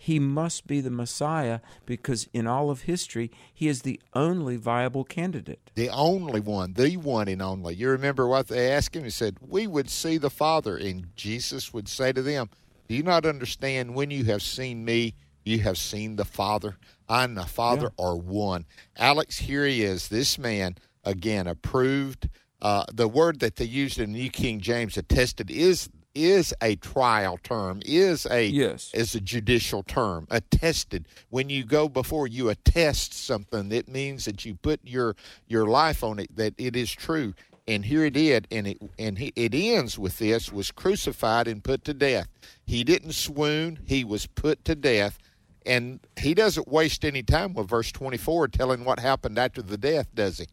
he 0.00 0.20
must 0.20 0.68
be 0.68 0.80
the 0.80 0.90
Messiah 0.90 1.58
because 1.84 2.28
in 2.32 2.46
all 2.46 2.70
of 2.70 2.82
history, 2.82 3.32
he 3.52 3.66
is 3.66 3.82
the 3.82 4.00
only 4.14 4.56
viable 4.56 5.02
candidate. 5.02 5.72
The 5.74 5.90
only 5.90 6.40
one, 6.40 6.74
the 6.74 6.96
one 6.96 7.26
and 7.26 7.42
only. 7.42 7.74
You 7.74 7.90
remember 7.90 8.28
what 8.28 8.46
they 8.46 8.70
asked 8.70 8.94
him? 8.94 9.02
He 9.02 9.10
said, 9.10 9.38
We 9.40 9.66
would 9.66 9.90
see 9.90 10.16
the 10.16 10.30
Father. 10.30 10.76
And 10.76 11.14
Jesus 11.16 11.74
would 11.74 11.88
say 11.88 12.12
to 12.12 12.22
them, 12.22 12.48
Do 12.86 12.94
you 12.94 13.02
not 13.02 13.26
understand 13.26 13.96
when 13.96 14.12
you 14.12 14.24
have 14.26 14.40
seen 14.40 14.84
me? 14.84 15.14
You 15.44 15.58
have 15.60 15.76
seen 15.76 16.14
the 16.14 16.24
Father. 16.24 16.76
I 17.08 17.24
and 17.24 17.36
the 17.36 17.44
Father 17.44 17.90
yeah. 17.98 18.04
are 18.04 18.16
one. 18.16 18.66
Alex, 18.96 19.38
here 19.38 19.66
he 19.66 19.82
is. 19.82 20.08
This 20.08 20.38
man, 20.38 20.76
again, 21.04 21.48
approved. 21.48 22.28
Uh, 22.62 22.84
the 22.92 23.08
word 23.08 23.40
that 23.40 23.56
they 23.56 23.64
used 23.64 23.98
in 23.98 24.12
the 24.12 24.18
New 24.20 24.30
King 24.30 24.60
James, 24.60 24.96
attested, 24.96 25.50
is 25.50 25.88
is 26.18 26.52
a 26.60 26.76
trial 26.76 27.38
term, 27.42 27.80
is 27.86 28.26
a 28.30 28.46
yes. 28.46 28.90
is 28.92 29.14
a 29.14 29.20
judicial 29.20 29.82
term. 29.82 30.26
Attested. 30.30 31.06
When 31.30 31.48
you 31.48 31.64
go 31.64 31.88
before 31.88 32.26
you 32.26 32.48
attest 32.48 33.14
something, 33.14 33.70
it 33.72 33.88
means 33.88 34.24
that 34.24 34.44
you 34.44 34.54
put 34.54 34.80
your 34.82 35.16
your 35.46 35.66
life 35.66 36.02
on 36.02 36.18
it 36.18 36.34
that 36.36 36.54
it 36.58 36.76
is 36.76 36.90
true. 36.92 37.34
And 37.66 37.84
here 37.84 38.06
it 38.06 38.14
did, 38.14 38.48
and 38.50 38.66
it 38.66 38.78
and 38.98 39.18
he, 39.18 39.32
it 39.36 39.54
ends 39.54 39.98
with 39.98 40.18
this: 40.18 40.52
was 40.52 40.70
crucified 40.70 41.46
and 41.46 41.62
put 41.62 41.84
to 41.84 41.94
death. 41.94 42.28
He 42.66 42.82
didn't 42.82 43.12
swoon; 43.12 43.80
he 43.86 44.04
was 44.04 44.26
put 44.26 44.64
to 44.64 44.74
death 44.74 45.18
and 45.66 46.00
he 46.18 46.32
doesn't 46.32 46.66
waste 46.66 47.04
any 47.04 47.22
time 47.22 47.52
with 47.52 47.68
verse 47.68 47.92
24 47.92 48.48
telling 48.48 48.84
what 48.84 49.00
happened 49.00 49.38
after 49.38 49.60
the 49.60 49.76
death, 49.76 50.08
does 50.14 50.38
he? 50.38 50.46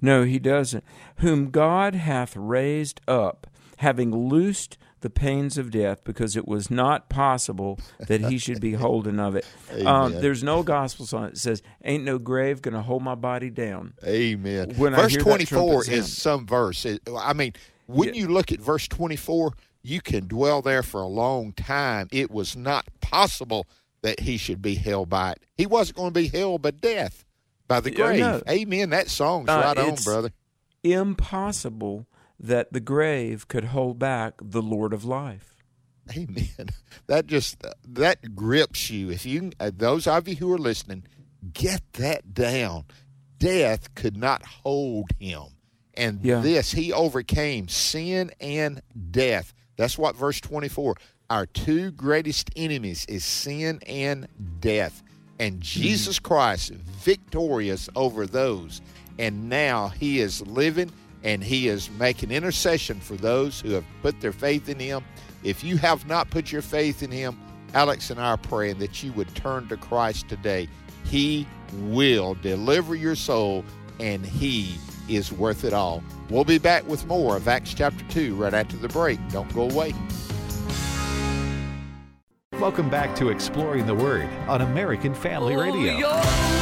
No, 0.00 0.22
he 0.22 0.38
doesn't. 0.38 0.84
Whom 1.16 1.50
God 1.50 1.94
hath 1.94 2.36
raised 2.36 3.00
up, 3.08 3.48
having 3.78 4.28
loosed 4.28 4.78
the 5.00 5.10
pains 5.10 5.56
of 5.56 5.70
death, 5.70 6.02
because 6.02 6.36
it 6.36 6.46
was 6.46 6.70
not 6.70 7.08
possible 7.08 7.78
that 8.08 8.20
he 8.20 8.36
should 8.36 8.60
be 8.60 8.72
holden 8.72 9.18
of 9.20 9.36
it. 9.36 9.46
Um, 9.84 10.12
there's 10.12 10.42
no 10.42 10.62
gospel 10.62 11.06
song 11.06 11.24
that 11.24 11.38
says, 11.38 11.62
Ain't 11.84 12.02
no 12.02 12.18
grave 12.18 12.62
going 12.62 12.74
to 12.74 12.82
hold 12.82 13.02
my 13.02 13.14
body 13.14 13.48
down. 13.48 13.94
Amen. 14.04 14.74
When 14.76 14.94
verse 14.94 15.14
24 15.14 15.88
is 15.90 16.12
some 16.12 16.46
verse. 16.46 16.84
I 17.16 17.32
mean, 17.32 17.52
when 17.86 18.08
yeah. 18.08 18.22
you 18.22 18.28
look 18.28 18.50
at 18.50 18.60
verse 18.60 18.88
24, 18.88 19.52
you 19.82 20.00
can 20.00 20.26
dwell 20.26 20.62
there 20.62 20.82
for 20.82 21.00
a 21.00 21.06
long 21.06 21.52
time. 21.52 22.08
It 22.10 22.30
was 22.30 22.56
not 22.56 22.86
possible 23.00 23.66
that 24.02 24.20
he 24.20 24.36
should 24.36 24.62
be 24.62 24.74
held 24.74 25.08
by 25.08 25.32
it. 25.32 25.42
He 25.56 25.66
wasn't 25.66 25.96
going 25.96 26.12
to 26.12 26.20
be 26.20 26.28
held 26.28 26.62
by 26.62 26.72
death, 26.72 27.24
by 27.66 27.80
the 27.80 27.90
grave. 27.90 28.20
No. 28.20 28.42
Amen. 28.48 28.90
That 28.90 29.08
song's 29.08 29.48
uh, 29.48 29.62
right 29.64 29.78
on, 29.78 29.94
brother. 30.04 30.30
Impossible 30.82 32.06
that 32.40 32.72
the 32.72 32.80
grave 32.80 33.48
could 33.48 33.64
hold 33.64 33.98
back 33.98 34.34
the 34.40 34.62
Lord 34.62 34.92
of 34.92 35.04
life. 35.04 35.56
Amen. 36.16 36.48
That 37.06 37.26
just 37.26 37.64
that 37.88 38.36
grips 38.36 38.90
you. 38.90 39.10
If 39.10 39.24
you 39.24 39.52
uh, 39.58 39.70
those 39.74 40.06
of 40.06 40.28
you 40.28 40.34
who 40.34 40.52
are 40.52 40.58
listening, 40.58 41.04
get 41.54 41.80
that 41.94 42.34
down. 42.34 42.84
Death 43.38 43.94
could 43.94 44.18
not 44.18 44.44
hold 44.44 45.08
him. 45.18 45.44
And 45.94 46.22
yeah. 46.22 46.40
this 46.40 46.72
he 46.72 46.92
overcame 46.92 47.68
sin 47.68 48.30
and 48.42 48.82
death. 49.10 49.54
That's 49.78 49.96
what 49.96 50.16
verse 50.16 50.38
24 50.42 50.96
our 51.30 51.46
two 51.46 51.90
greatest 51.92 52.50
enemies 52.56 53.06
is 53.06 53.24
sin 53.24 53.80
and 53.86 54.28
death. 54.60 55.02
And 55.38 55.60
Jesus 55.60 56.18
Christ 56.18 56.72
victorious 56.72 57.88
over 57.96 58.26
those. 58.26 58.82
And 59.18 59.48
now 59.48 59.88
he 59.88 60.20
is 60.20 60.46
living 60.46 60.92
and 61.22 61.42
he 61.42 61.68
is 61.68 61.90
making 61.98 62.30
intercession 62.30 63.00
for 63.00 63.16
those 63.16 63.60
who 63.60 63.70
have 63.70 63.84
put 64.02 64.20
their 64.20 64.32
faith 64.32 64.68
in 64.68 64.78
him. 64.78 65.04
If 65.42 65.62
you 65.64 65.76
have 65.78 66.06
not 66.06 66.30
put 66.30 66.52
your 66.52 66.62
faith 66.62 67.02
in 67.02 67.10
him, 67.10 67.38
Alex 67.74 68.10
and 68.10 68.20
I 68.20 68.30
are 68.30 68.36
praying 68.36 68.78
that 68.78 69.02
you 69.02 69.12
would 69.12 69.34
turn 69.34 69.68
to 69.68 69.76
Christ 69.76 70.28
today. 70.28 70.68
He 71.04 71.46
will 71.72 72.34
deliver 72.34 72.94
your 72.94 73.14
soul 73.14 73.64
and 74.00 74.24
he 74.24 74.76
is 75.08 75.32
worth 75.32 75.64
it 75.64 75.72
all. 75.72 76.02
We'll 76.30 76.44
be 76.44 76.58
back 76.58 76.86
with 76.86 77.06
more 77.06 77.36
of 77.36 77.48
Acts 77.48 77.74
chapter 77.74 78.04
2 78.10 78.34
right 78.34 78.54
after 78.54 78.76
the 78.76 78.88
break. 78.88 79.18
Don't 79.30 79.52
go 79.54 79.68
away. 79.68 79.94
Welcome 82.60 82.90
back 82.90 83.14
to 83.16 83.28
Exploring 83.28 83.86
the 83.86 83.94
Word 83.94 84.28
on 84.48 84.62
American 84.62 85.14
Family 85.14 85.56
Radio. 85.56 86.00
Oh, 86.04 86.57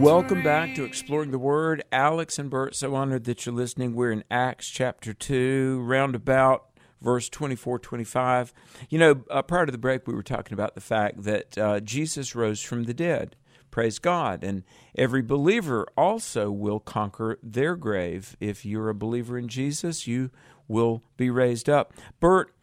Welcome 0.00 0.42
back 0.42 0.74
to 0.76 0.84
Exploring 0.84 1.30
the 1.30 1.38
Word. 1.38 1.84
Alex 1.92 2.38
and 2.38 2.48
Bert, 2.48 2.74
so 2.74 2.94
honored 2.94 3.24
that 3.24 3.44
you're 3.44 3.54
listening. 3.54 3.94
We're 3.94 4.12
in 4.12 4.24
Acts 4.30 4.70
chapter 4.70 5.12
2, 5.12 5.82
roundabout 5.82 6.70
verse 7.02 7.28
24 7.28 7.78
25. 7.80 8.54
You 8.88 8.98
know, 8.98 9.24
uh, 9.30 9.42
prior 9.42 9.66
to 9.66 9.72
the 9.72 9.76
break, 9.76 10.06
we 10.06 10.14
were 10.14 10.22
talking 10.22 10.54
about 10.54 10.74
the 10.74 10.80
fact 10.80 11.24
that 11.24 11.58
uh, 11.58 11.80
Jesus 11.80 12.34
rose 12.34 12.62
from 12.62 12.84
the 12.84 12.94
dead. 12.94 13.36
Praise 13.70 13.98
God. 13.98 14.42
And 14.42 14.62
every 14.96 15.20
believer 15.20 15.86
also 15.98 16.50
will 16.50 16.80
conquer 16.80 17.38
their 17.42 17.76
grave. 17.76 18.38
If 18.40 18.64
you're 18.64 18.88
a 18.88 18.94
believer 18.94 19.36
in 19.36 19.48
Jesus, 19.48 20.06
you 20.06 20.30
will 20.66 21.02
be 21.18 21.28
raised 21.28 21.68
up. 21.68 21.92
Bert, 22.20 22.54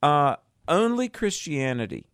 uh, 0.00 0.36
only 0.68 1.08
Christianity, 1.08 2.06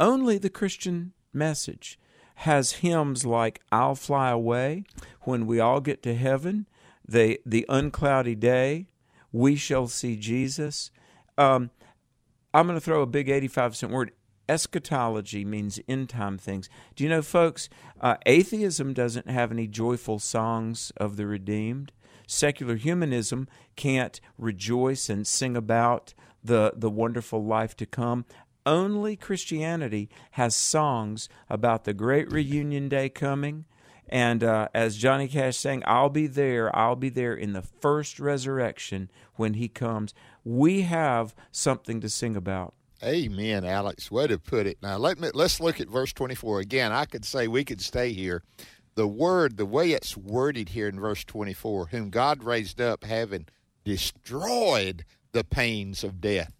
only 0.00 0.36
the 0.36 0.50
Christian 0.50 1.12
message 1.32 1.96
has 2.36 2.72
hymns 2.72 3.24
like 3.24 3.60
I'll 3.72 3.94
Fly 3.94 4.30
Away, 4.30 4.84
When 5.22 5.46
We 5.46 5.58
All 5.58 5.80
Get 5.80 6.02
to 6.04 6.14
Heaven, 6.14 6.66
The, 7.06 7.40
the 7.46 7.64
Uncloudy 7.68 8.38
Day, 8.38 8.88
We 9.32 9.56
Shall 9.56 9.88
See 9.88 10.16
Jesus. 10.16 10.90
Um, 11.38 11.70
I'm 12.52 12.66
going 12.66 12.78
to 12.78 12.84
throw 12.84 13.02
a 13.02 13.06
big 13.06 13.28
85 13.28 13.76
cent 13.76 13.92
word. 13.92 14.12
Eschatology 14.48 15.44
means 15.44 15.80
end 15.88 16.08
time 16.08 16.38
things. 16.38 16.68
Do 16.94 17.04
you 17.04 17.10
know, 17.10 17.22
folks, 17.22 17.68
uh, 18.00 18.16
atheism 18.26 18.92
doesn't 18.92 19.28
have 19.28 19.50
any 19.50 19.66
joyful 19.66 20.18
songs 20.18 20.92
of 20.96 21.16
the 21.16 21.26
redeemed. 21.26 21.90
Secular 22.28 22.76
humanism 22.76 23.48
can't 23.76 24.20
rejoice 24.38 25.08
and 25.08 25.26
sing 25.26 25.56
about 25.56 26.14
the, 26.44 26.72
the 26.76 26.90
wonderful 26.90 27.44
life 27.44 27.76
to 27.76 27.86
come 27.86 28.24
only 28.66 29.16
Christianity 29.16 30.10
has 30.32 30.54
songs 30.54 31.28
about 31.48 31.84
the 31.84 31.94
great 31.94 32.30
reunion 32.30 32.88
day 32.88 33.08
coming. 33.08 33.64
And 34.08 34.44
uh, 34.44 34.68
as 34.74 34.96
Johnny 34.96 35.26
Cash 35.26 35.56
sang, 35.56 35.82
I'll 35.86 36.10
be 36.10 36.26
there, 36.26 36.74
I'll 36.76 36.96
be 36.96 37.08
there 37.08 37.34
in 37.34 37.54
the 37.54 37.62
first 37.62 38.20
resurrection 38.20 39.10
when 39.34 39.54
he 39.54 39.68
comes. 39.68 40.14
We 40.44 40.82
have 40.82 41.34
something 41.50 42.00
to 42.00 42.08
sing 42.08 42.36
about. 42.36 42.74
Amen, 43.02 43.64
Alex. 43.64 44.10
Way 44.10 44.28
to 44.28 44.38
put 44.38 44.66
it. 44.66 44.78
Now 44.80 44.96
let 44.96 45.18
me 45.18 45.30
let's 45.34 45.60
look 45.60 45.80
at 45.80 45.88
verse 45.88 46.12
twenty 46.12 46.34
four 46.34 46.60
again. 46.60 46.92
I 46.92 47.04
could 47.04 47.24
say 47.24 47.46
we 47.46 47.64
could 47.64 47.80
stay 47.80 48.12
here. 48.12 48.42
The 48.94 49.06
word, 49.06 49.58
the 49.58 49.66
way 49.66 49.90
it's 49.90 50.16
worded 50.16 50.70
here 50.70 50.88
in 50.88 50.98
verse 50.98 51.22
twenty 51.22 51.52
four, 51.52 51.88
whom 51.88 52.08
God 52.08 52.42
raised 52.42 52.80
up, 52.80 53.04
having 53.04 53.48
destroyed 53.84 55.04
the 55.32 55.44
pains 55.44 56.04
of 56.04 56.20
death. 56.22 56.54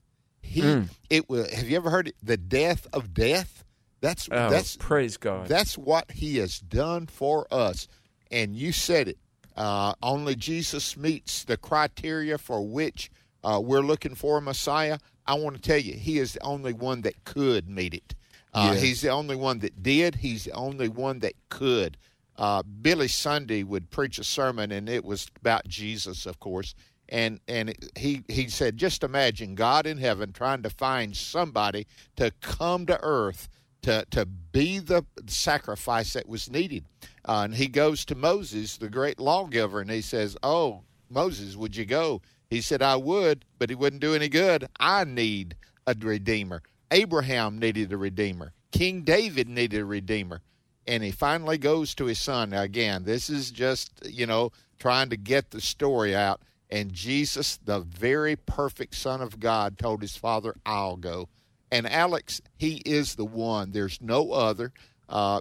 He 0.46 0.62
mm. 0.62 0.88
it 1.10 1.28
was. 1.28 1.50
Have 1.52 1.68
you 1.68 1.76
ever 1.76 1.90
heard 1.90 2.08
it? 2.08 2.16
The 2.22 2.36
death 2.36 2.86
of 2.92 3.12
death. 3.12 3.64
That's 4.00 4.28
Oh, 4.30 4.50
that's 4.50 4.76
praise 4.76 5.16
God. 5.16 5.48
that's 5.48 5.76
what 5.76 6.10
He 6.12 6.36
has 6.36 6.60
done 6.60 7.06
for 7.06 7.46
us. 7.50 7.88
And 8.30 8.54
you 8.54 8.72
said 8.72 9.08
it. 9.08 9.18
Uh, 9.56 9.94
only 10.02 10.34
Jesus 10.34 10.96
meets 10.96 11.44
the 11.44 11.56
criteria 11.56 12.36
for 12.36 12.66
which 12.66 13.10
uh, 13.42 13.60
we're 13.62 13.80
looking 13.80 14.14
for 14.14 14.38
a 14.38 14.42
Messiah. 14.42 14.98
I 15.26 15.34
want 15.34 15.56
to 15.56 15.62
tell 15.62 15.78
you, 15.78 15.94
He 15.94 16.18
is 16.18 16.34
the 16.34 16.42
only 16.42 16.72
one 16.72 17.02
that 17.02 17.24
could 17.24 17.68
meet 17.68 17.94
it. 17.94 18.14
Uh, 18.52 18.72
Yes. 18.72 18.82
He's 18.82 19.00
the 19.02 19.10
only 19.10 19.36
one 19.36 19.60
that 19.60 19.82
did. 19.82 20.16
He's 20.16 20.44
the 20.44 20.52
only 20.52 20.88
one 20.88 21.20
that 21.20 21.34
could. 21.48 21.96
Uh, 22.36 22.62
Billy 22.62 23.08
Sunday 23.08 23.62
would 23.62 23.90
preach 23.90 24.18
a 24.18 24.24
sermon, 24.24 24.70
and 24.70 24.88
it 24.88 25.04
was 25.04 25.26
about 25.40 25.66
Jesus, 25.66 26.26
of 26.26 26.38
course. 26.38 26.74
And 27.08 27.40
and 27.46 27.74
he 27.96 28.24
he 28.28 28.48
said, 28.48 28.76
just 28.76 29.04
imagine 29.04 29.54
God 29.54 29.86
in 29.86 29.98
heaven 29.98 30.32
trying 30.32 30.62
to 30.62 30.70
find 30.70 31.16
somebody 31.16 31.86
to 32.16 32.32
come 32.40 32.86
to 32.86 32.98
earth 33.02 33.48
to 33.82 34.04
to 34.10 34.26
be 34.26 34.80
the 34.80 35.04
sacrifice 35.26 36.14
that 36.14 36.28
was 36.28 36.50
needed. 36.50 36.84
Uh, 37.24 37.42
and 37.44 37.54
he 37.54 37.68
goes 37.68 38.04
to 38.06 38.16
Moses, 38.16 38.76
the 38.76 38.88
great 38.88 39.20
lawgiver, 39.20 39.80
and 39.80 39.90
he 39.90 40.00
says, 40.00 40.36
"Oh, 40.42 40.82
Moses, 41.08 41.54
would 41.56 41.76
you 41.76 41.84
go?" 41.84 42.20
He 42.50 42.60
said, 42.60 42.82
"I 42.82 42.96
would, 42.96 43.44
but 43.58 43.70
it 43.70 43.78
wouldn't 43.78 44.02
do 44.02 44.14
any 44.14 44.28
good. 44.28 44.66
I 44.80 45.04
need 45.04 45.56
a 45.86 45.94
redeemer. 45.98 46.62
Abraham 46.90 47.58
needed 47.60 47.92
a 47.92 47.96
redeemer. 47.96 48.52
King 48.72 49.02
David 49.02 49.48
needed 49.48 49.80
a 49.80 49.84
redeemer." 49.84 50.42
And 50.88 51.02
he 51.02 51.10
finally 51.12 51.58
goes 51.58 51.94
to 51.96 52.06
his 52.06 52.20
son. 52.20 52.50
Now, 52.50 52.62
again, 52.62 53.04
this 53.04 53.30
is 53.30 53.52
just 53.52 53.92
you 54.04 54.26
know 54.26 54.50
trying 54.80 55.10
to 55.10 55.16
get 55.16 55.50
the 55.50 55.60
story 55.60 56.14
out. 56.16 56.42
And 56.70 56.92
Jesus, 56.92 57.58
the 57.64 57.80
very 57.80 58.36
perfect 58.36 58.94
Son 58.96 59.20
of 59.20 59.38
God, 59.38 59.78
told 59.78 60.02
his 60.02 60.16
father, 60.16 60.54
"I'll 60.66 60.96
go." 60.96 61.28
And 61.70 61.86
Alex, 61.86 62.40
he 62.56 62.76
is 62.84 63.14
the 63.14 63.24
one. 63.24 63.72
There's 63.72 64.00
no 64.00 64.32
other. 64.32 64.72
Uh, 65.08 65.40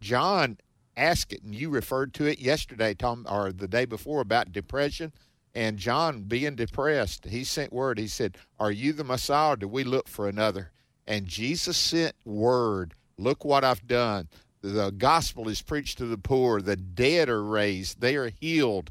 John 0.00 0.58
asked 0.96 1.32
it, 1.32 1.42
and 1.42 1.54
you 1.54 1.70
referred 1.70 2.12
to 2.14 2.26
it 2.26 2.40
yesterday, 2.40 2.94
Tom, 2.94 3.26
or 3.30 3.52
the 3.52 3.68
day 3.68 3.84
before 3.84 4.20
about 4.20 4.52
depression. 4.52 5.12
And 5.54 5.78
John, 5.78 6.22
being 6.22 6.56
depressed, 6.56 7.24
he 7.26 7.44
sent 7.44 7.72
word. 7.72 7.98
He 7.98 8.08
said, 8.08 8.36
"Are 8.58 8.70
you 8.70 8.92
the 8.92 9.04
Messiah, 9.04 9.56
do 9.56 9.68
we 9.68 9.84
look 9.84 10.08
for 10.08 10.28
another?" 10.28 10.72
And 11.06 11.26
Jesus 11.26 11.76
sent 11.76 12.14
word. 12.24 12.94
Look 13.16 13.44
what 13.44 13.64
I've 13.64 13.86
done. 13.86 14.28
The 14.60 14.90
gospel 14.90 15.48
is 15.48 15.62
preached 15.62 15.98
to 15.98 16.06
the 16.06 16.18
poor. 16.18 16.60
The 16.60 16.76
dead 16.76 17.28
are 17.28 17.44
raised. 17.44 18.00
They 18.00 18.16
are 18.16 18.28
healed. 18.40 18.90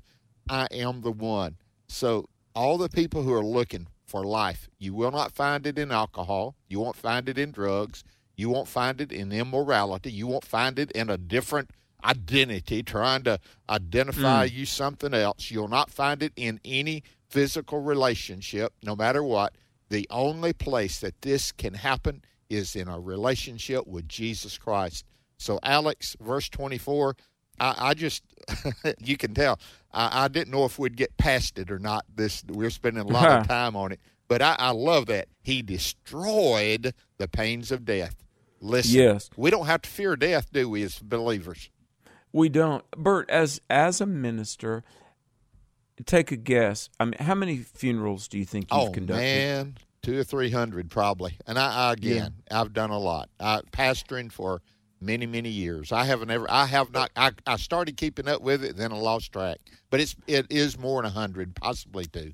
I 0.49 0.67
am 0.71 1.01
the 1.01 1.11
one. 1.11 1.57
So 1.87 2.29
all 2.55 2.77
the 2.77 2.89
people 2.89 3.23
who 3.23 3.33
are 3.33 3.45
looking 3.45 3.87
for 4.05 4.23
life, 4.23 4.69
you 4.79 4.93
will 4.93 5.11
not 5.11 5.33
find 5.33 5.65
it 5.67 5.77
in 5.77 5.91
alcohol. 5.91 6.55
You 6.67 6.79
won't 6.79 6.95
find 6.95 7.27
it 7.29 7.37
in 7.37 7.51
drugs. 7.51 8.03
You 8.35 8.49
won't 8.49 8.67
find 8.67 9.01
it 9.01 9.11
in 9.11 9.31
immorality. 9.31 10.11
You 10.11 10.27
won't 10.27 10.45
find 10.45 10.77
it 10.79 10.91
in 10.91 11.09
a 11.09 11.17
different 11.17 11.71
identity 12.03 12.83
trying 12.83 13.23
to 13.23 13.39
identify 13.69 14.47
hmm. 14.47 14.55
you 14.55 14.65
something 14.65 15.13
else. 15.13 15.51
You'll 15.51 15.67
not 15.67 15.89
find 15.89 16.21
it 16.21 16.33
in 16.35 16.59
any 16.63 17.03
physical 17.29 17.81
relationship, 17.81 18.73
no 18.83 18.95
matter 18.95 19.23
what. 19.23 19.55
The 19.89 20.07
only 20.09 20.53
place 20.53 20.99
that 20.99 21.21
this 21.21 21.51
can 21.51 21.73
happen 21.73 22.23
is 22.49 22.75
in 22.75 22.87
a 22.87 22.99
relationship 22.99 23.87
with 23.87 24.07
Jesus 24.07 24.57
Christ. 24.57 25.05
So, 25.37 25.59
Alex, 25.63 26.15
verse 26.19 26.49
24, 26.49 27.15
I, 27.59 27.75
I 27.77 27.93
just, 27.93 28.23
you 28.99 29.17
can 29.17 29.33
tell, 29.33 29.59
I, 29.93 30.25
I 30.25 30.27
didn't 30.27 30.51
know 30.51 30.65
if 30.65 30.77
we'd 30.79 30.97
get 30.97 31.15
past 31.17 31.57
it 31.59 31.71
or 31.71 31.79
not. 31.79 32.05
This 32.15 32.43
We're 32.47 32.69
spending 32.69 33.03
a 33.03 33.07
lot 33.07 33.41
of 33.41 33.47
time 33.49 33.75
on 33.75 33.91
it. 33.91 33.99
But 34.27 34.41
I, 34.41 34.55
I 34.59 34.71
love 34.71 35.05
that. 35.05 35.27
He 35.41 35.61
destroyed 35.61 36.93
the 37.17 37.27
pains 37.27 37.71
of 37.71 37.85
death. 37.85 38.23
Listen, 38.59 38.95
Yes. 38.99 39.29
we 39.37 39.49
don't 39.51 39.67
have 39.67 39.83
to 39.83 39.89
fear 39.89 40.15
death, 40.15 40.51
do 40.51 40.69
we, 40.69 40.83
as 40.83 40.99
believers? 40.99 41.69
We 42.33 42.49
don't, 42.49 42.83
Bert. 42.91 43.29
As 43.29 43.61
as 43.69 44.01
a 44.01 44.05
minister, 44.05 44.83
take 46.05 46.31
a 46.31 46.35
guess. 46.35 46.89
I 46.99 47.05
mean, 47.05 47.15
how 47.19 47.35
many 47.35 47.57
funerals 47.57 48.27
do 48.27 48.37
you 48.37 48.45
think 48.45 48.67
you've 48.71 48.89
oh, 48.89 48.91
conducted? 48.91 49.21
man, 49.21 49.77
two 50.01 50.19
or 50.19 50.23
three 50.23 50.51
hundred 50.51 50.89
probably. 50.89 51.37
And 51.47 51.57
I, 51.57 51.89
I 51.89 51.93
again, 51.93 52.33
I've 52.51 52.73
done 52.73 52.89
a 52.89 52.99
lot. 52.99 53.29
I 53.39 53.61
pastoring 53.71 54.31
for 54.31 54.61
many, 54.99 55.25
many 55.25 55.49
years. 55.49 55.91
I 55.91 56.05
haven't 56.05 56.31
ever, 56.31 56.45
I 56.49 56.65
have 56.65 56.91
not, 56.91 57.11
I, 57.15 57.31
I 57.45 57.57
started 57.57 57.97
keeping 57.97 58.27
up 58.27 58.41
with 58.41 58.63
it, 58.63 58.77
then 58.77 58.91
I 58.91 58.97
lost 58.97 59.33
track. 59.33 59.59
But 59.89 59.99
it's, 59.99 60.15
it 60.27 60.47
is 60.49 60.77
more 60.77 61.01
than 61.01 61.11
a 61.11 61.13
hundred, 61.13 61.55
possibly 61.55 62.05
two. 62.05 62.33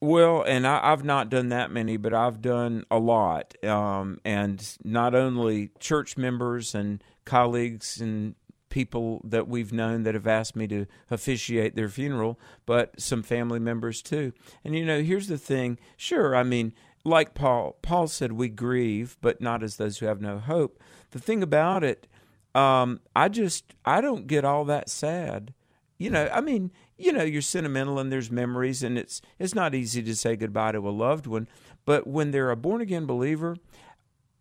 Well, 0.00 0.42
and 0.42 0.66
I, 0.66 0.80
I've 0.92 1.04
not 1.04 1.30
done 1.30 1.48
that 1.48 1.70
many, 1.70 1.96
but 1.96 2.12
I've 2.12 2.42
done 2.42 2.84
a 2.90 2.98
lot. 2.98 3.54
Um, 3.64 4.20
and 4.24 4.76
not 4.84 5.14
only 5.14 5.70
church 5.80 6.16
members 6.16 6.74
and 6.74 7.02
colleagues 7.24 8.00
and 8.00 8.34
people 8.68 9.20
that 9.24 9.46
we've 9.46 9.72
known 9.72 10.02
that 10.02 10.14
have 10.14 10.26
asked 10.26 10.56
me 10.56 10.66
to 10.66 10.84
officiate 11.08 11.76
their 11.76 11.88
funeral, 11.88 12.38
but 12.66 13.00
some 13.00 13.22
family 13.22 13.60
members 13.60 14.02
too. 14.02 14.32
And 14.64 14.74
you 14.74 14.84
know, 14.84 15.00
here's 15.00 15.28
the 15.28 15.38
thing 15.38 15.78
sure, 15.96 16.34
I 16.34 16.42
mean, 16.42 16.74
like 17.04 17.34
Paul, 17.34 17.76
Paul 17.82 18.08
said, 18.08 18.32
we 18.32 18.48
grieve, 18.48 19.16
but 19.20 19.40
not 19.40 19.62
as 19.62 19.76
those 19.76 19.98
who 19.98 20.06
have 20.06 20.20
no 20.20 20.38
hope. 20.38 20.80
The 21.10 21.18
thing 21.18 21.42
about 21.42 21.84
it, 21.84 22.06
um, 22.54 23.00
I 23.14 23.28
just, 23.28 23.74
I 23.84 24.00
don't 24.00 24.26
get 24.26 24.44
all 24.44 24.64
that 24.64 24.88
sad. 24.88 25.52
You 25.98 26.10
know, 26.10 26.28
I 26.32 26.40
mean, 26.40 26.72
you 26.96 27.12
know, 27.12 27.22
you're 27.22 27.42
sentimental 27.42 27.98
and 27.98 28.10
there's 28.10 28.30
memories, 28.30 28.82
and 28.82 28.98
it's 28.98 29.20
it's 29.38 29.54
not 29.54 29.74
easy 29.74 30.02
to 30.02 30.14
say 30.16 30.36
goodbye 30.36 30.72
to 30.72 30.88
a 30.88 30.90
loved 30.90 31.26
one. 31.26 31.48
But 31.84 32.06
when 32.06 32.30
they're 32.30 32.50
a 32.50 32.56
born 32.56 32.80
again 32.80 33.06
believer, 33.06 33.56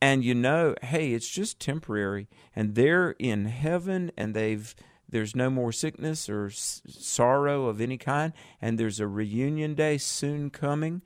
and 0.02 0.23
you 0.23 0.36
know, 0.36 0.76
hey, 0.82 1.13
it's 1.13 1.30
just 1.30 1.60
temporary, 1.60 2.28
and 2.56 2.76
they're 2.76 3.12
in 3.19 3.45
heaven, 3.45 4.12
and 4.17 4.34
they've 4.34 4.76
there's 5.08 5.36
no 5.36 5.49
more 5.49 5.71
sickness 5.71 6.28
or 6.28 6.47
s- 6.47 6.82
sorrow 6.88 7.67
of 7.67 7.80
any 7.80 7.97
kind, 7.97 8.34
and 8.62 8.80
there's 8.80 8.99
a 8.99 9.08
reunion 9.08 9.76
day 9.76 9.97
soon 9.97 10.49
coming. 10.49 11.02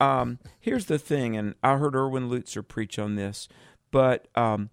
Um, 0.00 0.38
here's 0.58 0.86
the 0.86 0.98
thing, 0.98 1.36
and 1.36 1.54
I 1.62 1.76
heard 1.76 1.94
Erwin 1.94 2.30
Lutzer 2.30 2.66
preach 2.66 2.98
on 2.98 3.16
this, 3.16 3.48
but 3.90 4.28
um, 4.34 4.70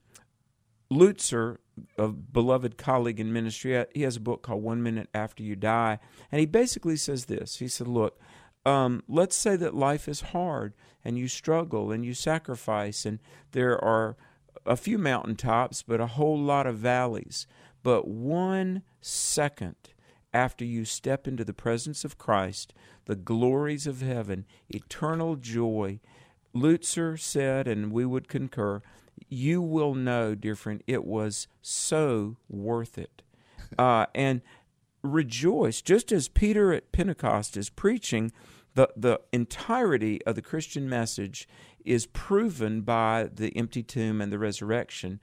Lutzer, 0.92 1.58
a 1.98 2.08
beloved 2.08 2.78
colleague 2.78 3.20
in 3.20 3.34
ministry, 3.34 3.86
he 3.94 4.04
has 4.04 4.16
a 4.16 4.22
book 4.22 4.42
called 4.42 4.64
One 4.64 4.82
Minute 4.82 5.10
After 5.14 5.44
You 5.44 5.56
Die. 5.56 6.00
And 6.32 6.40
he 6.40 6.46
basically 6.46 6.96
says 6.96 7.26
this 7.26 7.58
He 7.58 7.68
said, 7.68 7.88
Look, 7.88 8.20
um, 8.66 9.04
let's 9.08 9.36
say 9.36 9.56
that 9.58 9.76
life 9.76 10.08
is 10.08 10.22
hard 10.22 10.74
and 11.04 11.18
you 11.18 11.28
struggle 11.28 11.92
and 11.92 12.06
you 12.06 12.14
sacrifice, 12.14 13.06
and 13.06 13.20
there 13.52 13.82
are 13.84 14.16
a 14.66 14.76
few 14.76 14.98
mountaintops, 14.98 15.84
but 15.84 16.02
a 16.02 16.08
whole 16.08 16.40
lot 16.40 16.68
of 16.68 16.78
valleys. 16.78 17.48
But 17.84 18.08
one 18.08 18.84
second 19.00 19.76
after 20.38 20.64
you 20.64 20.86
step 20.86 21.28
into 21.28 21.44
the 21.44 21.52
presence 21.52 22.06
of 22.06 22.20
Christ, 22.20 22.72
the 23.06 23.16
glories 23.16 23.88
of 23.88 24.02
heaven, 24.02 24.46
eternal 24.70 25.36
joy, 25.36 26.00
Lutzer 26.54 27.20
said, 27.20 27.68
and 27.68 27.92
we 27.92 28.06
would 28.06 28.28
concur, 28.28 28.84
you 29.28 29.64
will 29.64 29.96
know, 29.96 30.36
dear 30.36 30.56
friend, 30.56 30.84
it 30.86 31.06
was 31.06 31.48
so 31.62 32.38
worth 32.48 32.98
it. 32.98 33.24
Uh, 33.78 34.06
and 34.16 34.42
rejoice, 35.04 35.82
just 35.82 36.14
as 36.14 36.30
Peter 36.30 36.72
at 36.72 36.94
Pentecost 36.94 37.58
is 37.58 37.70
preaching, 37.70 38.32
the, 38.76 38.88
the 38.96 39.20
entirety 39.34 40.24
of 40.26 40.36
the 40.36 40.42
Christian 40.42 40.88
message 40.88 41.50
is 41.84 42.06
proven 42.06 42.80
by 42.80 43.28
the 43.30 43.50
empty 43.58 43.84
tomb 43.84 44.22
and 44.22 44.32
the 44.32 44.40
resurrection. 44.40 45.20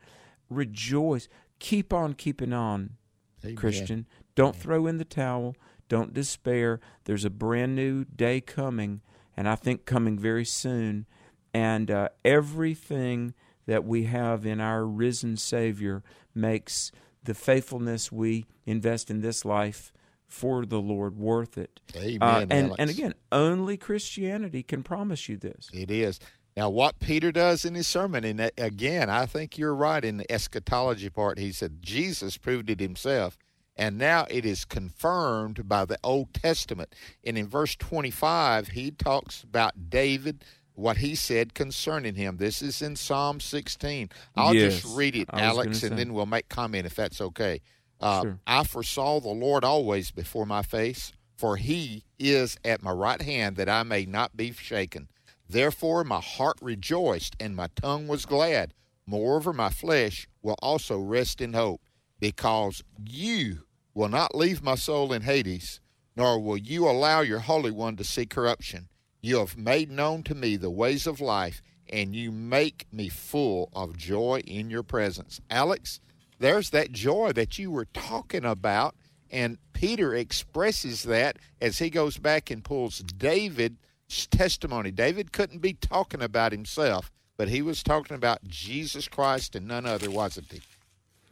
Rejoice. 0.50 1.26
Keep 1.58 1.94
on 1.94 2.12
keeping 2.12 2.52
on, 2.52 2.98
Amen. 3.42 3.56
Christian. 3.56 4.06
Don't 4.34 4.56
throw 4.56 4.86
in 4.86 4.98
the 4.98 5.04
towel. 5.04 5.56
Don't 5.88 6.14
despair. 6.14 6.80
There's 7.04 7.24
a 7.24 7.30
brand 7.30 7.74
new 7.76 8.04
day 8.04 8.40
coming, 8.40 9.00
and 9.36 9.48
I 9.48 9.54
think 9.54 9.84
coming 9.84 10.18
very 10.18 10.44
soon. 10.44 11.06
And 11.52 11.90
uh, 11.90 12.08
everything 12.24 13.34
that 13.66 13.84
we 13.84 14.04
have 14.04 14.44
in 14.44 14.60
our 14.60 14.84
risen 14.84 15.36
Savior 15.36 16.02
makes 16.34 16.90
the 17.22 17.34
faithfulness 17.34 18.10
we 18.12 18.46
invest 18.66 19.10
in 19.10 19.20
this 19.20 19.44
life 19.44 19.92
for 20.26 20.66
the 20.66 20.80
Lord 20.80 21.16
worth 21.16 21.56
it. 21.56 21.80
Amen, 21.96 22.18
Uh, 22.22 22.40
and 22.50 22.52
Alex. 22.52 22.76
and 22.78 22.90
again, 22.90 23.14
only 23.30 23.76
Christianity 23.76 24.62
can 24.62 24.82
promise 24.82 25.28
you 25.28 25.36
this. 25.36 25.70
It 25.72 25.90
is. 25.90 26.18
Now, 26.56 26.70
what 26.70 26.98
Peter 26.98 27.32
does 27.32 27.64
in 27.64 27.74
his 27.74 27.86
sermon, 27.86 28.24
and 28.24 28.50
again, 28.58 29.10
I 29.10 29.26
think 29.26 29.58
you're 29.58 29.74
right 29.74 30.04
in 30.04 30.18
the 30.18 30.30
eschatology 30.32 31.10
part. 31.10 31.38
He 31.38 31.52
said 31.52 31.82
Jesus 31.82 32.36
proved 32.36 32.70
it 32.70 32.80
himself, 32.80 33.36
and 33.76 33.98
now 33.98 34.26
it 34.30 34.44
is 34.44 34.64
confirmed 34.64 35.68
by 35.68 35.84
the 35.84 35.98
Old 36.04 36.32
Testament. 36.34 36.94
And 37.24 37.36
in 37.36 37.48
verse 37.48 37.76
25, 37.76 38.68
he 38.68 38.90
talks 38.90 39.42
about 39.42 39.90
David, 39.90 40.44
what 40.74 40.98
he 40.98 41.14
said 41.14 41.54
concerning 41.54 42.14
him. 42.14 42.36
This 42.38 42.62
is 42.62 42.82
in 42.82 42.96
Psalm 42.96 43.40
16. 43.40 44.10
I'll 44.36 44.54
Yes, 44.54 44.80
just 44.82 44.96
read 44.96 45.14
it, 45.16 45.28
Alex, 45.32 45.82
and 45.82 45.98
then 45.98 46.14
we'll 46.14 46.26
make 46.26 46.48
comment 46.48 46.86
if 46.86 46.94
that's 46.94 47.20
okay. 47.20 47.60
Uh, 48.00 48.22
Sure. 48.22 48.38
I 48.46 48.64
foresaw 48.64 49.20
the 49.20 49.28
Lord 49.28 49.64
always 49.64 50.10
before 50.10 50.46
my 50.46 50.62
face, 50.62 51.12
for 51.36 51.56
he 51.56 52.04
is 52.18 52.56
at 52.64 52.82
my 52.82 52.90
right 52.92 53.22
hand 53.22 53.56
that 53.56 53.68
I 53.68 53.82
may 53.82 54.04
not 54.04 54.36
be 54.36 54.52
shaken. 54.52 55.08
Therefore 55.48 56.04
my 56.04 56.20
heart 56.20 56.58
rejoiced 56.60 57.36
and 57.38 57.54
my 57.54 57.68
tongue 57.76 58.08
was 58.08 58.24
glad. 58.26 58.72
Moreover, 59.06 59.52
my 59.52 59.68
flesh 59.68 60.26
will 60.42 60.56
also 60.62 60.98
rest 60.98 61.40
in 61.42 61.52
hope, 61.52 61.82
because 62.24 62.82
you 63.06 63.58
will 63.92 64.08
not 64.08 64.34
leave 64.34 64.62
my 64.62 64.76
soul 64.76 65.12
in 65.12 65.20
Hades, 65.20 65.78
nor 66.16 66.40
will 66.40 66.56
you 66.56 66.88
allow 66.88 67.20
your 67.20 67.40
Holy 67.40 67.70
One 67.70 67.96
to 67.96 68.02
see 68.02 68.24
corruption. 68.24 68.88
You 69.20 69.40
have 69.40 69.58
made 69.58 69.90
known 69.90 70.22
to 70.22 70.34
me 70.34 70.56
the 70.56 70.70
ways 70.70 71.06
of 71.06 71.20
life, 71.20 71.60
and 71.86 72.16
you 72.16 72.32
make 72.32 72.86
me 72.90 73.10
full 73.10 73.68
of 73.74 73.98
joy 73.98 74.40
in 74.46 74.70
your 74.70 74.82
presence. 74.82 75.42
Alex, 75.50 76.00
there's 76.38 76.70
that 76.70 76.92
joy 76.92 77.32
that 77.32 77.58
you 77.58 77.70
were 77.70 77.88
talking 77.92 78.46
about, 78.46 78.94
and 79.30 79.58
Peter 79.74 80.14
expresses 80.14 81.02
that 81.02 81.36
as 81.60 81.78
he 81.78 81.90
goes 81.90 82.16
back 82.16 82.50
and 82.50 82.64
pulls 82.64 83.00
David's 83.00 84.26
testimony. 84.30 84.90
David 84.90 85.30
couldn't 85.30 85.60
be 85.60 85.74
talking 85.74 86.22
about 86.22 86.52
himself, 86.52 87.12
but 87.36 87.48
he 87.48 87.60
was 87.60 87.82
talking 87.82 88.16
about 88.16 88.44
Jesus 88.44 89.08
Christ 89.08 89.54
and 89.54 89.68
none 89.68 89.84
other, 89.84 90.10
wasn't 90.10 90.50
he? 90.50 90.62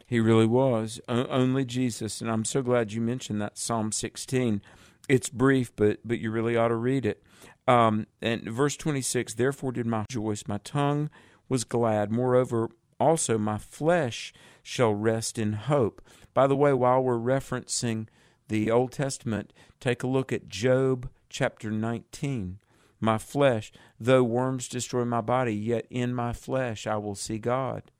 He 0.05 0.19
really 0.19 0.45
was. 0.45 0.99
O- 1.07 1.27
only 1.27 1.65
Jesus. 1.65 2.21
And 2.21 2.29
I'm 2.29 2.45
so 2.45 2.61
glad 2.61 2.93
you 2.93 3.01
mentioned 3.01 3.41
that 3.41 3.57
Psalm 3.57 3.91
16. 3.91 4.61
It's 5.09 5.29
brief, 5.29 5.75
but 5.75 5.99
but 6.05 6.19
you 6.19 6.31
really 6.31 6.55
ought 6.55 6.69
to 6.69 6.75
read 6.75 7.05
it. 7.05 7.23
Um, 7.67 8.07
and 8.21 8.43
verse 8.43 8.75
26 8.77 9.33
Therefore 9.33 9.71
did 9.71 9.85
my 9.85 10.01
rejoice, 10.01 10.47
my 10.47 10.59
tongue 10.59 11.09
was 11.49 11.63
glad. 11.63 12.11
Moreover, 12.11 12.69
also 12.99 13.37
my 13.37 13.57
flesh 13.57 14.33
shall 14.61 14.93
rest 14.93 15.37
in 15.37 15.53
hope. 15.53 16.01
By 16.33 16.47
the 16.47 16.55
way, 16.55 16.73
while 16.73 17.01
we're 17.01 17.17
referencing 17.17 18.07
the 18.47 18.71
Old 18.71 18.91
Testament, 18.91 19.53
take 19.79 20.03
a 20.03 20.07
look 20.07 20.31
at 20.31 20.47
Job 20.47 21.09
chapter 21.29 21.69
19. 21.69 22.59
My 22.99 23.17
flesh, 23.17 23.71
though 23.99 24.23
worms 24.23 24.69
destroy 24.69 25.03
my 25.03 25.21
body, 25.21 25.53
yet 25.53 25.85
in 25.89 26.13
my 26.13 26.31
flesh 26.31 26.87
I 26.87 26.95
will 26.97 27.15
see 27.15 27.37
God. 27.37 27.91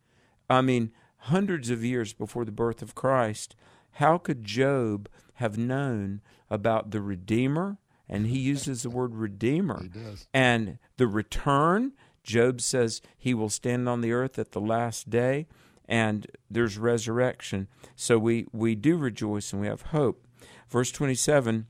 I 0.50 0.62
mean, 0.62 0.92
hundreds 1.28 1.70
of 1.70 1.86
years 1.86 2.12
before 2.12 2.44
the 2.44 2.52
birth 2.52 2.82
of 2.82 2.96
Christ, 2.96 3.56
how 3.92 4.18
could 4.18 4.44
Job 4.44 5.08
have 5.36 5.58
known 5.58 6.22
about 6.50 6.92
the 6.92 7.02
Redeemer? 7.02 7.78
And 8.10 8.28
he 8.28 8.40
uses 8.40 8.84
the 8.84 8.90
word 8.90 9.16
Redeemer. 9.16 9.86
And 10.34 10.80
the 10.98 11.08
return, 11.08 11.94
Job 12.24 12.60
says 12.60 13.02
he 13.18 13.34
will 13.34 13.50
stand 13.50 13.88
on 13.88 14.02
the 14.02 14.12
earth 14.12 14.38
at 14.38 14.52
the 14.52 14.60
last 14.60 15.10
day, 15.10 15.48
and 15.88 16.28
there's 16.52 16.78
resurrection. 16.78 17.70
So 17.96 18.20
we, 18.20 18.46
we 18.52 18.76
do 18.76 18.98
rejoice 18.98 19.54
and 19.54 19.62
we 19.62 19.68
have 19.68 19.82
hope. 19.84 20.28
Verse 20.70 20.92
27 20.92 21.68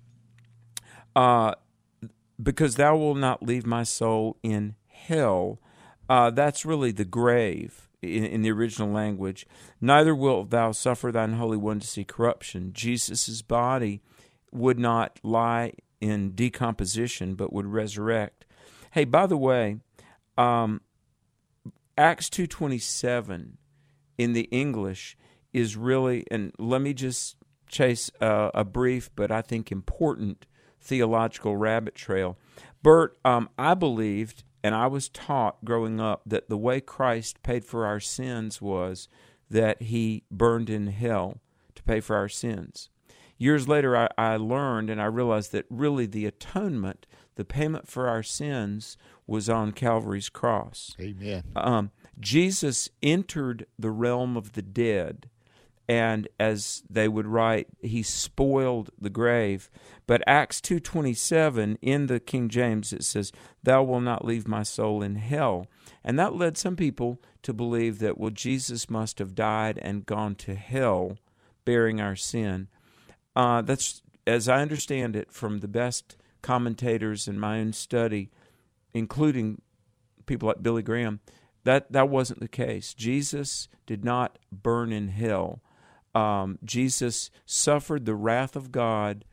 uh, 1.15 1.53
Because 2.41 2.75
thou 2.75 2.97
wilt 2.97 3.17
not 3.17 3.43
leave 3.43 3.67
my 3.67 3.83
soul 3.83 4.37
in 4.41 4.75
hell. 4.87 5.59
Uh, 6.09 6.31
that's 6.31 6.65
really 6.65 6.91
the 6.91 7.05
grave 7.05 7.87
in, 8.03 8.25
in 8.25 8.41
the 8.41 8.51
original 8.51 8.89
language. 8.89 9.47
Neither 9.81 10.13
wilt 10.13 10.49
thou 10.49 10.71
suffer 10.71 11.11
thine 11.11 11.33
Holy 11.33 11.57
One 11.57 11.79
to 11.79 11.87
see 11.87 12.03
corruption. 12.03 12.73
Jesus' 12.73 13.41
body 13.41 14.01
would 14.51 14.77
not 14.77 15.19
lie 15.23 15.73
in 15.99 16.31
decomposition, 16.31 17.35
but 17.35 17.53
would 17.53 17.65
resurrect. 17.65 18.45
Hey, 18.91 19.05
by 19.05 19.25
the 19.25 19.37
way, 19.37 19.77
um, 20.37 20.81
Acts 21.97 22.29
two 22.29 22.47
twenty 22.47 22.79
seven 22.79 23.57
in 24.17 24.33
the 24.33 24.49
English 24.51 25.17
is 25.53 25.77
really, 25.77 26.25
and 26.29 26.51
let 26.59 26.81
me 26.81 26.93
just 26.93 27.37
chase 27.67 28.11
a 28.19 28.63
brief 28.63 29.09
but 29.15 29.31
I 29.31 29.41
think 29.41 29.71
important 29.71 30.45
theological 30.81 31.55
rabbit 31.55 31.95
trail. 31.95 32.37
Bert, 32.83 33.17
um, 33.23 33.49
I 33.57 33.73
believed 33.73 34.43
and 34.63 34.73
I 34.73 34.87
was 34.87 35.09
taught 35.09 35.63
growing 35.65 35.99
up 35.99 36.21
that 36.25 36.47
the 36.47 36.57
way 36.57 36.79
Christ 36.79 37.43
paid 37.43 37.65
for 37.65 37.85
our 37.85 37.99
sins 37.99 38.61
was 38.61 39.09
that 39.49 39.83
he 39.83 40.23
burned 40.31 40.69
in 40.69 40.87
hell 40.87 41.41
to 41.75 41.83
pay 41.83 41.99
for 41.99 42.15
our 42.15 42.29
sins. 42.29 42.89
Years 43.37 43.67
later, 43.67 43.97
I, 43.97 44.07
I 44.17 44.37
learned 44.37 44.89
and 44.89 45.01
I 45.01 45.05
realized 45.05 45.51
that 45.51 45.65
really 45.69 46.05
the 46.05 46.25
atonement, 46.25 47.05
the 47.35 47.43
payment 47.43 47.87
for 47.87 48.07
our 48.07 48.23
sins, 48.23 48.97
was 49.27 49.49
on 49.49 49.73
Calvary's 49.73 50.29
cross. 50.29 50.95
Amen. 50.99 51.43
Um, 51.55 51.91
Jesus 52.19 52.89
entered 53.01 53.65
the 53.77 53.91
realm 53.91 54.37
of 54.37 54.53
the 54.53 54.61
dead, 54.61 55.29
and 55.87 56.27
as 56.39 56.83
they 56.89 57.07
would 57.07 57.27
write, 57.27 57.67
he 57.81 58.03
spoiled 58.03 58.89
the 58.99 59.09
grave. 59.09 59.69
But 60.07 60.23
Acts 60.27 60.61
two 60.61 60.79
twenty 60.79 61.13
seven 61.13 61.77
in 61.81 62.07
the 62.07 62.19
King 62.19 62.49
James 62.49 62.93
it 62.93 63.03
says, 63.03 63.31
"Thou 63.61 63.83
wilt 63.83 64.03
not 64.03 64.25
leave 64.25 64.47
my 64.47 64.63
soul 64.63 65.01
in 65.01 65.15
hell," 65.15 65.67
and 66.03 66.17
that 66.17 66.35
led 66.35 66.57
some 66.57 66.75
people 66.75 67.21
to 67.41 67.53
believe 67.53 67.99
that 67.99 68.17
well 68.17 68.29
Jesus 68.29 68.89
must 68.89 69.19
have 69.19 69.35
died 69.35 69.77
and 69.81 70.05
gone 70.05 70.35
to 70.35 70.55
hell, 70.55 71.17
bearing 71.65 71.99
our 71.99 72.15
sin. 72.15 72.69
Uh, 73.35 73.61
that's 73.61 74.01
as 74.25 74.47
I 74.47 74.61
understand 74.61 75.15
it 75.15 75.31
from 75.31 75.59
the 75.59 75.67
best 75.67 76.15
commentators 76.41 77.27
in 77.27 77.39
my 77.39 77.59
own 77.59 77.73
study, 77.73 78.29
including 78.93 79.61
people 80.25 80.47
like 80.47 80.63
Billy 80.63 80.83
Graham. 80.83 81.19
That 81.65 81.91
that 81.91 82.09
wasn't 82.09 82.39
the 82.39 82.47
case. 82.47 82.93
Jesus 82.93 83.67
did 83.85 84.03
not 84.03 84.39
burn 84.51 84.91
in 84.91 85.09
hell. 85.09 85.61
Um, 86.15 86.59
Jesus 86.63 87.31
suffered 87.45 88.05
the 88.05 88.15
wrath 88.15 88.55
of 88.55 88.71
God, 88.71 89.25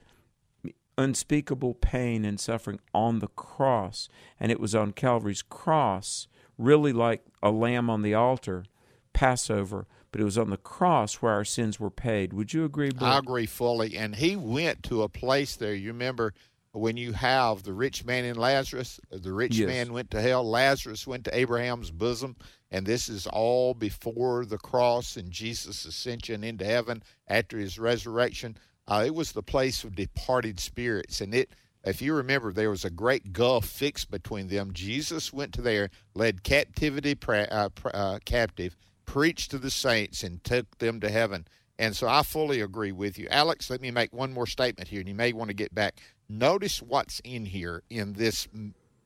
unspeakable 0.97 1.75
pain 1.75 2.25
and 2.25 2.39
suffering 2.39 2.81
on 2.95 3.19
the 3.21 3.29
cross, 3.29 4.09
and 4.39 4.51
it 4.53 4.61
was 4.61 4.75
on 4.75 4.93
Calvary's 4.93 5.43
cross, 5.43 6.29
really 6.59 6.93
like 6.93 7.25
a 7.43 7.51
lamb 7.51 7.89
on 7.91 8.03
the 8.03 8.15
altar, 8.15 8.65
Passover. 9.13 9.87
But 10.13 10.21
it 10.21 10.25
was 10.25 10.39
on 10.39 10.51
the 10.51 10.57
cross 10.57 11.15
where 11.17 11.33
our 11.33 11.45
sins 11.45 11.79
were 11.79 11.91
paid. 11.91 12.33
Would 12.33 12.53
you 12.53 12.65
agree, 12.65 12.91
Bill? 12.91 13.07
I 13.07 13.19
agree 13.19 13.47
fully. 13.47 13.97
And 13.97 14.17
he 14.17 14.35
went 14.35 14.83
to 14.85 15.03
a 15.03 15.09
place 15.09 15.55
there. 15.55 15.73
You 15.73 15.89
remember 15.93 16.35
when 16.73 16.97
you 16.97 17.13
have 17.13 17.63
the 17.63 17.73
rich 17.73 18.05
man 18.05 18.25
in 18.25 18.37
Lazarus, 18.37 18.99
the 19.11 19.33
rich 19.33 19.57
Yes. 19.57 19.69
man 19.69 19.93
went 19.93 20.11
to 20.11 20.21
hell, 20.21 20.43
Lazarus 20.49 21.07
went 21.07 21.25
to 21.27 21.37
Abraham's 21.37 21.93
bosom, 21.93 22.35
and 22.71 22.87
this 22.87 23.09
is 23.09 23.27
all 23.27 23.75
before 23.75 24.45
the 24.45 24.59
cross 24.59 25.17
and 25.17 25.31
Jesus' 25.31 25.85
ascension 25.85 26.45
into 26.45 26.65
heaven 26.65 27.03
after 27.29 27.59
his 27.59 27.79
resurrection. 27.79 28.57
Uh, 28.87 29.05
it 29.07 29.15
was 29.15 29.33
the 29.33 29.43
place 29.43 29.85
of 29.85 29.95
departed 29.95 30.61
spirits, 30.61 31.21
and 31.21 31.35
it. 31.35 31.51
If 31.83 32.03
you 32.03 32.13
remember, 32.13 32.53
there 32.53 32.69
was 32.69 32.85
a 32.85 32.91
great 32.91 33.33
gulf 33.33 33.65
fixed 33.65 34.11
between 34.11 34.49
them. 34.49 34.75
Jesus 34.75 35.33
went 35.33 35.55
to 35.55 35.63
there, 35.63 35.89
led 36.15 36.43
captivity 36.43 37.15
pra- 37.15 37.49
uh, 37.51 37.69
pr- 37.71 37.89
uh, 37.95 38.19
captive, 38.27 38.77
preached 39.07 39.51
to 39.53 39.59
the 39.59 39.71
saints, 39.71 40.23
and 40.23 40.45
took 40.45 40.77
them 40.79 41.01
to 41.01 41.09
heaven. 41.09 41.47
And 41.79 41.97
so 41.97 42.07
I 42.07 42.23
fully 42.23 42.61
agree 42.61 42.93
with 42.93 43.19
you. 43.19 43.27
Alex, 43.31 43.71
let 43.71 43.81
me 43.81 43.91
make 43.91 44.13
one 44.13 44.35
more 44.35 44.47
statement 44.47 44.89
here, 44.89 45.01
and 45.01 45.09
you 45.09 45.15
may 45.15 45.33
want 45.33 45.49
to 45.49 45.55
get 45.55 45.75
back. 45.75 45.99
Notice 46.29 46.83
what's 46.83 47.21
in 47.21 47.47
here 47.47 47.83
in 47.89 48.13
this 48.13 48.47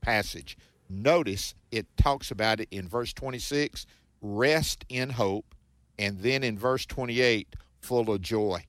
passage. 0.00 0.59
Notice 0.88 1.55
it 1.70 1.87
talks 1.97 2.31
about 2.31 2.61
it 2.61 2.68
in 2.70 2.88
verse 2.88 3.12
26 3.12 3.87
rest 4.25 4.85
in 4.88 5.11
hope, 5.11 5.55
and 5.99 6.20
then 6.20 6.42
in 6.42 6.59
verse 6.59 6.87
28 6.87 7.55
full 7.81 8.11
of 8.11 8.20
joy. 8.20 8.64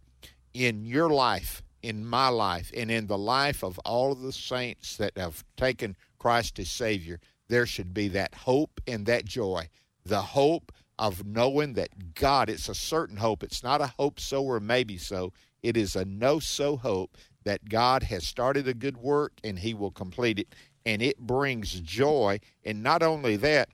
In 0.54 0.86
your 0.86 1.10
life, 1.10 1.64
in 1.82 2.06
my 2.06 2.28
life, 2.28 2.72
and 2.76 2.92
in 2.92 3.08
the 3.08 3.18
life 3.18 3.64
of 3.64 3.80
all 3.80 4.12
of 4.12 4.22
the 4.22 4.34
saints 4.34 4.98
that 4.98 5.18
have 5.18 5.44
taken 5.56 5.96
Christ 6.20 6.60
as 6.60 6.70
Savior, 6.70 7.20
there 7.48 7.66
should 7.66 7.94
be 7.94 8.08
that 8.10 8.34
hope 8.34 8.82
and 8.88 9.06
that 9.06 9.26
joy. 9.26 9.70
The 10.06 10.22
hope 10.22 10.72
of 10.98 11.26
knowing 11.26 11.74
that 11.74 12.16
God, 12.16 12.50
it's 12.50 12.70
a 12.70 12.76
certain 12.76 13.18
hope. 13.18 13.44
It's 13.44 13.64
not 13.64 13.82
a 13.82 13.94
hope 13.98 14.20
so 14.20 14.44
or 14.44 14.60
maybe 14.60 14.98
so. 14.98 15.32
It 15.62 15.78
is 15.78 15.96
a 15.96 16.06
know 16.06 16.40
so 16.40 16.78
hope 16.78 17.18
that 17.44 17.70
God 17.70 18.04
has 18.04 18.26
started 18.26 18.68
a 18.68 18.74
good 18.74 18.98
work 18.98 19.34
and 19.44 19.60
He 19.60 19.74
will 19.74 19.92
complete 19.92 20.40
it. 20.40 20.56
And 20.86 21.02
it 21.02 21.18
brings 21.18 21.80
joy. 21.82 22.40
And 22.64 22.84
not 22.84 23.02
only 23.02 23.36
that, 23.38 23.70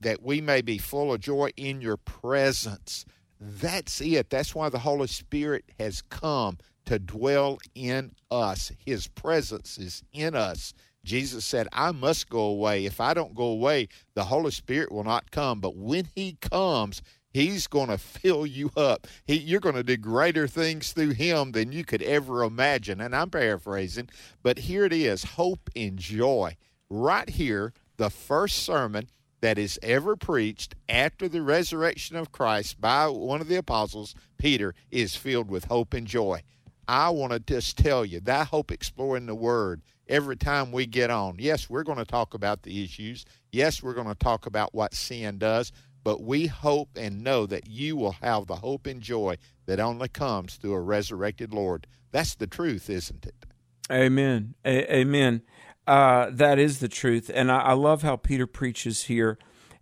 that 0.00 0.22
we 0.22 0.40
may 0.40 0.62
be 0.62 0.78
full 0.78 1.12
of 1.12 1.20
joy 1.20 1.50
in 1.56 1.80
your 1.80 1.96
presence. 1.96 3.04
That's 3.40 4.00
it. 4.00 4.30
That's 4.30 4.54
why 4.54 4.68
the 4.68 4.78
Holy 4.78 5.08
Spirit 5.08 5.64
has 5.78 6.02
come 6.02 6.58
to 6.86 6.98
dwell 6.98 7.58
in 7.74 8.12
us. 8.30 8.72
His 8.84 9.08
presence 9.08 9.78
is 9.78 10.02
in 10.12 10.34
us. 10.34 10.74
Jesus 11.04 11.44
said, 11.44 11.66
I 11.72 11.90
must 11.90 12.28
go 12.28 12.40
away. 12.40 12.84
If 12.84 13.00
I 13.00 13.14
don't 13.14 13.34
go 13.34 13.46
away, 13.46 13.88
the 14.14 14.24
Holy 14.24 14.52
Spirit 14.52 14.92
will 14.92 15.04
not 15.04 15.30
come. 15.32 15.60
But 15.60 15.76
when 15.76 16.08
He 16.14 16.36
comes, 16.40 17.02
He's 17.32 17.66
going 17.66 17.88
to 17.88 17.98
fill 17.98 18.46
you 18.46 18.70
up. 18.76 19.06
He, 19.24 19.36
you're 19.36 19.60
going 19.60 19.74
to 19.74 19.82
do 19.82 19.96
greater 19.96 20.46
things 20.46 20.92
through 20.92 21.12
Him 21.14 21.52
than 21.52 21.72
you 21.72 21.84
could 21.84 22.02
ever 22.02 22.44
imagine. 22.44 23.00
And 23.00 23.16
I'm 23.16 23.30
paraphrasing, 23.30 24.10
but 24.42 24.58
here 24.58 24.84
it 24.84 24.92
is 24.92 25.24
hope 25.24 25.70
and 25.74 25.98
joy. 25.98 26.56
Right 26.90 27.28
here, 27.28 27.72
the 27.96 28.10
first 28.10 28.62
sermon 28.64 29.08
that 29.40 29.58
is 29.58 29.78
ever 29.82 30.14
preached 30.14 30.74
after 30.88 31.28
the 31.28 31.42
resurrection 31.42 32.16
of 32.16 32.32
Christ 32.32 32.80
by 32.80 33.08
one 33.08 33.40
of 33.40 33.48
the 33.48 33.56
apostles, 33.56 34.14
Peter, 34.38 34.74
is 34.90 35.16
filled 35.16 35.50
with 35.50 35.64
hope 35.64 35.94
and 35.94 36.06
joy. 36.06 36.42
I 36.86 37.10
want 37.10 37.32
to 37.32 37.38
just 37.38 37.78
tell 37.78 38.04
you 38.04 38.20
that 38.20 38.48
Hope 38.48 38.70
Exploring 38.70 39.26
the 39.26 39.34
Word 39.34 39.82
every 40.08 40.36
time 40.36 40.72
we 40.72 40.86
get 40.86 41.10
on. 41.10 41.36
Yes, 41.38 41.70
we're 41.70 41.84
going 41.84 41.98
to 41.98 42.04
talk 42.04 42.34
about 42.34 42.62
the 42.62 42.84
issues. 42.84 43.24
Yes, 43.50 43.82
we're 43.82 43.94
going 43.94 44.08
to 44.08 44.14
talk 44.14 44.46
about 44.46 44.74
what 44.74 44.94
sin 44.94 45.38
does. 45.38 45.72
But 46.04 46.22
we 46.22 46.46
hope 46.46 46.90
and 46.96 47.22
know 47.22 47.46
that 47.46 47.68
you 47.68 47.96
will 47.96 48.16
have 48.22 48.46
the 48.46 48.56
hope 48.56 48.86
and 48.86 49.00
joy 49.00 49.36
that 49.66 49.80
only 49.80 50.08
comes 50.08 50.56
through 50.56 50.74
a 50.74 50.80
resurrected 50.80 51.52
Lord. 51.52 51.86
That's 52.10 52.34
the 52.34 52.46
truth, 52.46 52.90
isn't 52.90 53.26
it? 53.26 53.46
Amen. 53.90 54.54
A- 54.64 54.96
amen. 54.96 55.42
Uh, 55.86 56.30
that 56.30 56.58
is 56.58 56.78
the 56.78 56.88
truth. 56.88 57.30
And 57.32 57.50
I, 57.50 57.58
I, 57.60 57.72
love 57.72 58.02
how 58.02 58.16
Peter 58.16 58.46
preaches 58.46 59.04
here 59.04 59.36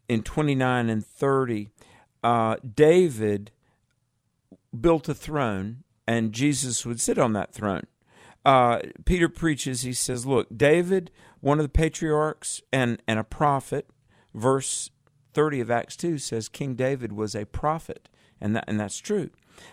in 0.08 0.22
29 0.22 0.88
and 0.88 1.04
30. 1.04 1.68
Uh, 2.22 2.56
David 2.74 3.50
built 4.78 5.08
a 5.08 5.14
throne, 5.14 5.84
and 6.06 6.32
Jesus 6.32 6.86
would 6.86 7.00
sit 7.00 7.18
on 7.18 7.34
that 7.34 7.52
throne. 7.52 7.86
Uh, 8.44 8.80
Peter 9.04 9.28
preaches, 9.28 9.82
he 9.82 9.92
says, 9.92 10.24
Look, 10.24 10.46
David, 10.56 11.10
one 11.40 11.58
of 11.58 11.64
the 11.64 11.70
patriarchs 11.70 12.62
and, 12.72 13.02
and 13.06 13.18
a 13.18 13.24
prophet, 13.24 13.86
verse 14.34 14.90
30 15.34 15.60
of 15.60 15.70
Acts 15.70 15.96
2 15.96 16.18
says 16.18 16.48
King 16.48 16.74
David 16.74 17.12
was 17.12 17.34
a 17.34 17.46
prophet, 17.46 18.08
and, 18.40 18.54
that, 18.56 18.64
and 18.66 18.78
that's 18.78 18.98
true. 18.98 19.30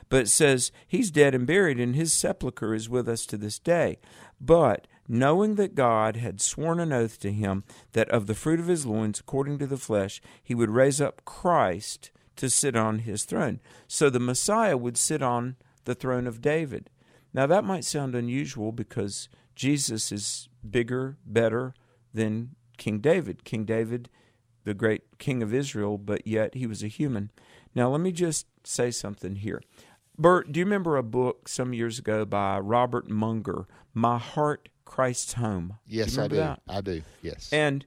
But 0.09 0.23
it 0.23 0.29
says 0.29 0.71
he's 0.87 1.11
dead 1.11 1.33
and 1.33 1.47
buried, 1.47 1.79
and 1.79 1.95
his 1.95 2.13
sepulchre 2.13 2.73
is 2.73 2.89
with 2.89 3.07
us 3.07 3.25
to 3.27 3.37
this 3.37 3.59
day. 3.59 3.99
But 4.39 4.87
knowing 5.07 5.55
that 5.55 5.75
God 5.75 6.17
had 6.17 6.41
sworn 6.41 6.79
an 6.79 6.91
oath 6.91 7.19
to 7.21 7.31
him 7.31 7.63
that 7.93 8.09
of 8.09 8.27
the 8.27 8.35
fruit 8.35 8.59
of 8.59 8.67
his 8.67 8.85
loins, 8.85 9.19
according 9.19 9.57
to 9.59 9.67
the 9.67 9.77
flesh, 9.77 10.21
he 10.43 10.53
would 10.53 10.69
raise 10.69 10.99
up 10.99 11.23
Christ 11.25 12.11
to 12.35 12.49
sit 12.49 12.75
on 12.75 12.99
his 12.99 13.23
throne. 13.23 13.59
So 13.87 14.09
the 14.09 14.19
Messiah 14.19 14.77
would 14.77 14.97
sit 14.97 15.21
on 15.21 15.55
the 15.85 15.95
throne 15.95 16.27
of 16.27 16.41
David. 16.41 16.89
Now 17.33 17.47
that 17.47 17.63
might 17.63 17.85
sound 17.85 18.15
unusual 18.15 18.71
because 18.71 19.29
Jesus 19.55 20.11
is 20.11 20.49
bigger, 20.69 21.17
better 21.25 21.73
than 22.13 22.55
King 22.77 22.99
David. 22.99 23.43
King 23.43 23.65
David, 23.65 24.09
the 24.67 24.73
great 24.73 25.17
king 25.17 25.41
of 25.41 25.53
Israel, 25.53 25.97
but 25.97 26.27
yet 26.27 26.53
he 26.53 26.67
was 26.67 26.83
a 26.83 26.87
human. 26.87 27.31
Now 27.73 27.89
let 27.89 28.01
me 28.01 28.11
just 28.11 28.45
say 28.65 28.91
something 28.91 29.37
here. 29.37 29.61
Bert, 30.17 30.51
do 30.51 30.59
you 30.59 30.65
remember 30.65 30.97
a 30.97 31.03
book 31.03 31.47
some 31.47 31.73
years 31.73 31.97
ago 31.97 32.25
by 32.25 32.59
Robert 32.59 33.09
Munger, 33.09 33.65
My 33.93 34.17
Heart, 34.17 34.67
Christ's 34.83 35.33
Home? 35.33 35.77
Yes, 35.87 36.15
do 36.15 36.21
I 36.21 36.27
do. 36.27 36.35
That? 36.35 36.61
I 36.67 36.81
do, 36.81 37.01
yes. 37.21 37.49
And, 37.53 37.85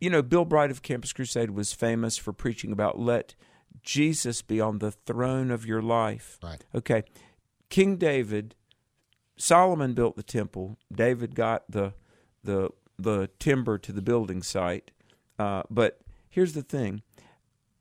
you 0.00 0.08
know, 0.08 0.22
Bill 0.22 0.46
Bright 0.46 0.70
of 0.70 0.80
Campus 0.80 1.12
Crusade 1.12 1.50
was 1.50 1.74
famous 1.74 2.16
for 2.16 2.32
preaching 2.32 2.72
about 2.72 2.98
let 2.98 3.34
Jesus 3.82 4.40
be 4.40 4.62
on 4.62 4.78
the 4.78 4.92
throne 4.92 5.50
of 5.50 5.66
your 5.66 5.82
life. 5.82 6.38
Right. 6.42 6.64
Okay. 6.74 7.02
King 7.68 7.96
David, 7.96 8.54
Solomon 9.36 9.92
built 9.92 10.16
the 10.16 10.22
temple. 10.22 10.78
David 10.90 11.34
got 11.34 11.70
the 11.70 11.92
the 12.42 12.70
the 12.98 13.28
timber 13.38 13.76
to 13.76 13.92
the 13.92 14.00
building 14.02 14.42
site. 14.42 14.90
Uh, 15.38 15.62
but 15.70 16.00
here's 16.28 16.54
the 16.54 16.62
thing: 16.62 17.02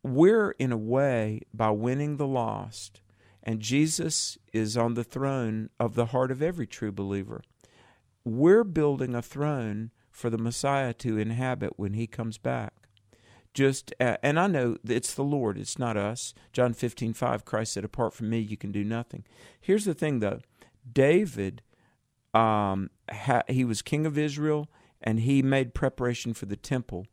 we're 0.04 0.52
in 0.52 0.72
a 0.72 0.78
way 0.78 1.42
by 1.54 1.72
winning 1.72 2.18
the 2.18 2.28
lost, 2.28 3.02
and 3.44 3.60
Jesus 3.60 4.38
is 4.54 4.78
on 4.78 4.94
the 4.94 5.04
throne 5.04 5.70
of 5.80 5.96
the 5.96 6.08
heart 6.08 6.32
of 6.32 6.42
every 6.42 6.68
true 6.68 6.92
believer. 6.92 7.42
We're 8.24 8.64
building 8.64 9.16
a 9.16 9.22
throne 9.22 9.92
for 10.12 10.30
the 10.30 10.38
Messiah 10.38 10.94
to 10.96 11.18
inhabit 11.18 11.74
when 11.78 11.94
He 11.94 12.08
comes 12.08 12.38
back 12.38 12.88
just 13.58 13.92
uh, 14.00 14.18
and 14.22 14.40
I 14.40 14.46
know 14.46 14.78
it's 14.88 15.16
the 15.16 15.24
Lord, 15.24 15.58
it's 15.58 15.80
not 15.80 15.98
us. 15.98 16.36
John 16.54 16.74
15, 16.74 17.14
5, 17.14 17.44
Christ 17.44 17.74
said, 17.74 17.84
Apart 17.84 18.14
from 18.14 18.30
me, 18.30 18.38
you 18.38 18.56
can 18.56 18.72
do 18.72 18.84
nothing. 18.84 19.26
Here's 19.60 19.86
the 19.86 19.96
thing 19.96 20.20
though 20.20 20.42
David, 20.94 21.64
um, 22.36 22.92
ha- 23.10 23.42
he 23.48 23.66
was 23.66 23.82
king 23.82 24.06
of 24.06 24.16
Israel 24.16 24.70
and 25.02 25.22
he 25.22 25.42
made 25.42 25.74
preparation 25.74 26.36
for 26.36 26.46
the 26.46 26.56
temple, 26.56 27.08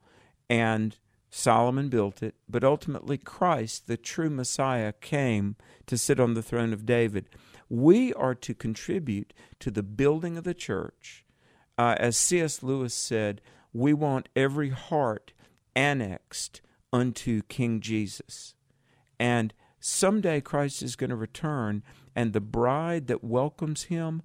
and 0.48 0.96
Solomon 1.30 1.88
built 1.88 2.22
it, 2.22 2.37
but 2.48 2.62
ultimately 2.62 3.18
Christ, 3.18 3.87
the 3.87 3.96
true 3.96 4.30
Messiah, 4.30 4.92
came 4.92 5.57
to 5.87 5.98
sit 5.98 6.20
on 6.20 6.35
the 6.35 6.42
throne 6.42 6.72
of 6.72 6.87
David. 6.87 7.28
We 7.68 8.14
are 8.14 8.37
to 8.37 8.54
contribute 8.54 9.33
to 9.59 9.70
the 9.70 9.83
building 9.83 10.38
of 10.38 10.44
the 10.44 10.54
church. 10.54 11.24
Uh, 11.76 11.96
as 11.98 12.16
C.S. 12.16 12.62
Lewis 12.62 12.94
said, 12.94 13.40
we 13.72 13.92
want 13.92 14.28
every 14.37 14.70
heart 14.70 15.33
annexed 15.74 16.61
unto 16.92 17.42
King 17.42 17.80
Jesus. 17.80 18.54
And 19.18 19.52
someday 19.80 20.40
Christ 20.40 20.83
is 20.83 20.94
going 20.94 21.11
to 21.11 21.16
return, 21.16 21.83
and 22.14 22.33
the 22.33 22.40
bride 22.40 23.09
that 23.09 23.24
welcomes 23.24 23.85
him, 23.85 24.22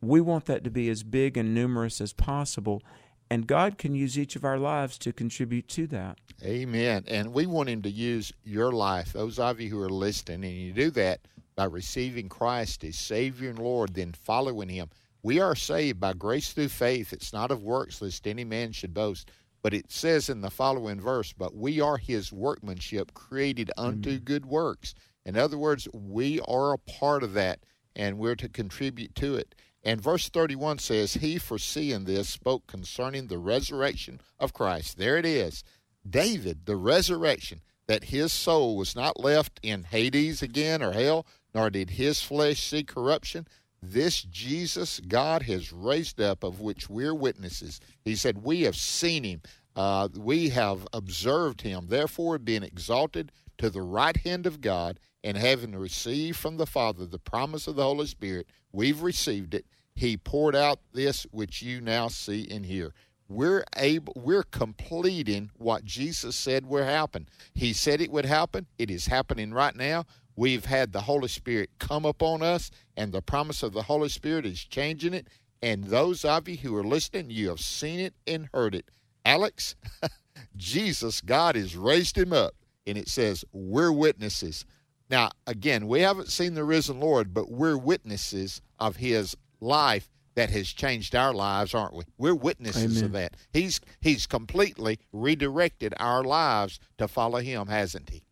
we 0.00 0.20
want 0.20 0.44
that 0.44 0.62
to 0.62 0.70
be 0.70 0.88
as 0.88 1.02
big 1.02 1.36
and 1.36 1.52
numerous 1.52 2.00
as 2.00 2.12
possible. 2.12 2.82
And 3.30 3.46
God 3.46 3.78
can 3.78 3.94
use 3.94 4.18
each 4.18 4.36
of 4.36 4.44
our 4.44 4.58
lives 4.58 4.98
to 4.98 5.12
contribute 5.12 5.68
to 5.68 5.86
that. 5.88 6.18
Amen. 6.42 7.04
And 7.06 7.32
we 7.32 7.46
want 7.46 7.68
Him 7.68 7.82
to 7.82 7.90
use 7.90 8.32
your 8.44 8.72
life, 8.72 9.12
those 9.12 9.38
of 9.38 9.60
you 9.60 9.70
who 9.70 9.80
are 9.80 9.90
listening, 9.90 10.44
and 10.44 10.54
you 10.54 10.72
do 10.72 10.90
that 10.92 11.20
by 11.56 11.64
receiving 11.64 12.28
Christ 12.28 12.84
as 12.84 12.96
Savior 12.96 13.50
and 13.50 13.58
Lord, 13.58 13.94
then 13.94 14.12
following 14.12 14.68
Him. 14.68 14.90
We 15.22 15.40
are 15.40 15.56
saved 15.56 16.00
by 16.00 16.12
grace 16.12 16.52
through 16.52 16.68
faith. 16.68 17.12
It's 17.12 17.32
not 17.32 17.50
of 17.50 17.62
works, 17.62 18.02
lest 18.02 18.26
any 18.26 18.44
man 18.44 18.72
should 18.72 18.92
boast. 18.92 19.30
But 19.62 19.72
it 19.72 19.90
says 19.90 20.28
in 20.28 20.42
the 20.42 20.50
following 20.50 21.00
verse, 21.00 21.32
but 21.32 21.56
we 21.56 21.80
are 21.80 21.96
his 21.96 22.30
workmanship 22.30 23.14
created 23.14 23.70
unto 23.78 24.10
Amen. 24.10 24.20
good 24.24 24.44
works. 24.44 24.94
In 25.24 25.38
other 25.38 25.56
words, 25.56 25.88
we 25.94 26.40
are 26.40 26.74
a 26.74 26.78
part 26.78 27.22
of 27.22 27.32
that 27.32 27.60
and 27.96 28.18
we're 28.18 28.34
to 28.36 28.48
contribute 28.50 29.14
to 29.14 29.36
it. 29.36 29.54
And 29.84 30.00
verse 30.00 30.28
31 30.30 30.78
says, 30.78 31.14
He 31.14 31.38
foreseeing 31.38 32.04
this 32.04 32.28
spoke 32.28 32.66
concerning 32.66 33.26
the 33.26 33.38
resurrection 33.38 34.20
of 34.38 34.54
Christ. 34.54 34.96
There 34.96 35.18
it 35.18 35.26
is. 35.26 35.62
David, 36.08 36.64
the 36.64 36.76
resurrection, 36.76 37.60
that 37.86 38.04
his 38.04 38.32
soul 38.32 38.76
was 38.76 38.96
not 38.96 39.20
left 39.20 39.60
in 39.62 39.84
Hades 39.84 40.42
again 40.42 40.82
or 40.82 40.92
hell, 40.92 41.26
nor 41.54 41.68
did 41.68 41.90
his 41.90 42.22
flesh 42.22 42.62
see 42.62 42.82
corruption. 42.82 43.46
This 43.82 44.22
Jesus 44.22 45.00
God 45.00 45.42
has 45.42 45.72
raised 45.72 46.20
up, 46.20 46.42
of 46.42 46.60
which 46.60 46.88
we're 46.88 47.14
witnesses. 47.14 47.80
He 48.02 48.16
said, 48.16 48.42
We 48.42 48.62
have 48.62 48.76
seen 48.76 49.24
him, 49.24 49.42
uh, 49.76 50.08
we 50.16 50.48
have 50.50 50.86
observed 50.94 51.60
him, 51.60 51.88
therefore, 51.88 52.38
being 52.38 52.62
exalted 52.62 53.30
to 53.58 53.68
the 53.68 53.82
right 53.82 54.16
hand 54.16 54.46
of 54.46 54.62
God, 54.62 54.98
and 55.24 55.38
having 55.38 55.74
received 55.74 56.36
from 56.36 56.58
the 56.58 56.66
Father 56.66 57.06
the 57.06 57.18
promise 57.18 57.66
of 57.66 57.76
the 57.76 57.82
Holy 57.82 58.06
Spirit, 58.06 58.46
we've 58.72 59.02
received 59.02 59.54
it. 59.54 59.64
He 59.94 60.18
poured 60.18 60.54
out 60.54 60.80
this 60.92 61.26
which 61.30 61.62
you 61.62 61.80
now 61.80 62.08
see 62.08 62.46
and 62.50 62.66
hear. 62.66 62.92
We're 63.26 63.64
able, 63.76 64.12
we're 64.14 64.42
completing 64.42 65.50
what 65.56 65.84
Jesus 65.84 66.36
said 66.36 66.66
would 66.66 66.84
happen. 66.84 67.26
He 67.54 67.72
said 67.72 68.02
it 68.02 68.12
would 68.12 68.26
happen. 68.26 68.66
It 68.78 68.90
is 68.90 69.06
happening 69.06 69.54
right 69.54 69.74
now. 69.74 70.04
We've 70.36 70.66
had 70.66 70.92
the 70.92 71.00
Holy 71.00 71.28
Spirit 71.28 71.70
come 71.78 72.04
upon 72.04 72.42
us, 72.42 72.70
and 72.96 73.10
the 73.10 73.22
promise 73.22 73.62
of 73.62 73.72
the 73.72 73.84
Holy 73.84 74.10
Spirit 74.10 74.44
is 74.44 74.62
changing 74.62 75.14
it. 75.14 75.28
And 75.62 75.84
those 75.84 76.26
of 76.26 76.48
you 76.48 76.58
who 76.58 76.76
are 76.76 76.84
listening, 76.84 77.30
you 77.30 77.48
have 77.48 77.60
seen 77.60 77.98
it 77.98 78.12
and 78.26 78.50
heard 78.52 78.74
it. 78.74 78.90
Alex, 79.24 79.74
Jesus, 80.56 81.22
God 81.22 81.56
has 81.56 81.76
raised 81.76 82.18
him 82.18 82.34
up, 82.34 82.54
and 82.86 82.98
it 82.98 83.08
says, 83.08 83.42
We're 83.52 83.92
witnesses. 83.92 84.66
Now, 85.10 85.30
again, 85.46 85.86
we 85.86 86.00
haven't 86.00 86.28
seen 86.28 86.54
the 86.54 86.64
risen 86.64 87.00
Lord, 87.00 87.34
but 87.34 87.50
we're 87.50 87.76
witnesses 87.76 88.62
of 88.78 88.96
his 88.96 89.36
life 89.60 90.10
that 90.34 90.50
has 90.50 90.68
changed 90.68 91.14
our 91.14 91.32
lives, 91.32 91.74
aren't 91.74 91.94
we? 91.94 92.04
We're 92.18 92.34
witnesses 92.34 92.98
Amen. 92.98 93.04
of 93.04 93.12
that. 93.12 93.36
He's 93.52 93.80
he's 94.00 94.26
completely 94.26 94.98
redirected 95.12 95.94
our 95.98 96.24
lives 96.24 96.80
to 96.98 97.06
follow 97.06 97.38
him, 97.38 97.68
hasn't 97.68 98.10
he? 98.10 98.24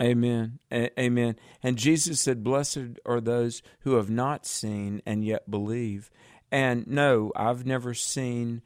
Amen. 0.00 0.58
A- 0.70 1.00
amen. 1.00 1.36
And 1.62 1.78
Jesus 1.78 2.20
said, 2.20 2.44
Blessed 2.44 2.98
are 3.06 3.20
those 3.20 3.62
who 3.80 3.94
have 3.94 4.10
not 4.10 4.46
seen 4.46 5.00
and 5.06 5.24
yet 5.24 5.50
believe. 5.50 6.10
And 6.52 6.86
no, 6.86 7.32
I've 7.34 7.64
never 7.64 7.94
seen 7.94 8.62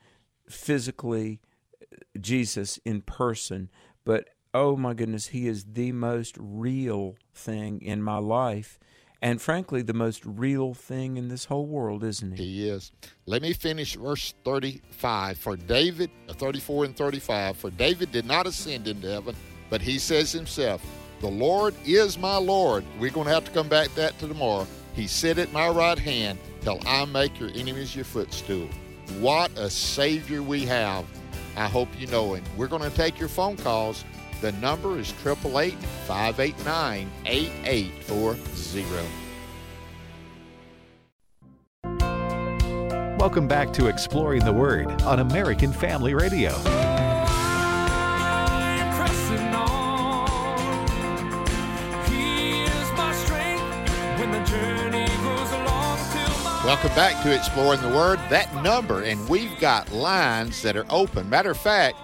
physically 0.49 1.40
Jesus 2.20 2.79
in 2.85 3.03
person, 3.03 3.70
but 4.05 4.29
oh 4.54 4.76
my 4.76 4.94
goodness, 4.94 5.28
he 5.28 5.46
is 5.46 5.64
the 5.72 5.92
most 5.92 6.36
real 6.38 7.16
thing 7.34 7.80
in 7.82 8.02
my 8.02 8.18
life. 8.18 8.78
And 9.22 9.40
frankly, 9.40 9.82
the 9.82 9.92
most 9.92 10.24
real 10.24 10.72
thing 10.72 11.18
in 11.18 11.28
this 11.28 11.44
whole 11.44 11.66
world, 11.66 12.02
isn't 12.02 12.38
he? 12.38 12.44
He 12.44 12.68
is. 12.68 12.90
Let 13.26 13.42
me 13.42 13.52
finish 13.52 13.94
verse 13.94 14.32
35. 14.44 15.36
For 15.36 15.56
David, 15.56 16.10
uh, 16.28 16.32
34 16.32 16.86
and 16.86 16.96
35, 16.96 17.56
for 17.56 17.70
David 17.70 18.12
did 18.12 18.24
not 18.24 18.46
ascend 18.46 18.88
into 18.88 19.10
heaven, 19.10 19.36
but 19.68 19.82
he 19.82 19.98
says 19.98 20.32
himself, 20.32 20.82
the 21.20 21.28
Lord 21.28 21.74
is 21.84 22.16
my 22.16 22.36
Lord. 22.36 22.82
We're 22.98 23.10
going 23.10 23.26
to 23.26 23.34
have 23.34 23.44
to 23.44 23.50
come 23.50 23.68
back 23.68 23.88
to 23.88 23.96
that 23.96 24.18
to 24.20 24.28
tomorrow. 24.28 24.66
He 24.94 25.06
sit 25.06 25.38
at 25.38 25.52
my 25.52 25.68
right 25.68 25.98
hand 25.98 26.38
till 26.62 26.80
I 26.86 27.04
make 27.04 27.38
your 27.38 27.50
enemies 27.50 27.94
your 27.94 28.06
footstool. 28.06 28.68
What 29.18 29.50
a 29.58 29.68
Savior 29.68 30.42
we 30.42 30.64
have. 30.64 31.04
I 31.56 31.66
hope 31.66 31.88
you 31.98 32.06
know 32.06 32.34
him. 32.34 32.44
We're 32.56 32.68
going 32.68 32.88
to 32.88 32.96
take 32.96 33.18
your 33.18 33.28
phone 33.28 33.58
calls. 33.58 34.04
The 34.40 34.53
number 34.53 34.98
is 34.98 35.12
888 35.24 35.74
589 36.07 37.11
8840. 37.26 39.07
Welcome 43.18 43.46
back 43.46 43.70
to 43.74 43.88
Exploring 43.88 44.46
the 44.46 44.53
Word 44.53 45.03
on 45.03 45.20
American 45.20 45.74
Family 45.74 46.14
Radio. 46.14 46.53
Welcome 56.64 56.94
back 56.94 57.22
to 57.24 57.35
Exploring 57.35 57.83
the 57.83 57.90
Word. 57.94 58.18
That 58.31 58.55
number, 58.62 59.03
and 59.03 59.29
we've 59.29 59.59
got 59.59 59.92
lines 59.92 60.62
that 60.62 60.79
are 60.79 60.87
open. 60.88 61.29
Matter 61.29 61.50
of 61.50 61.59
fact, 61.59 61.98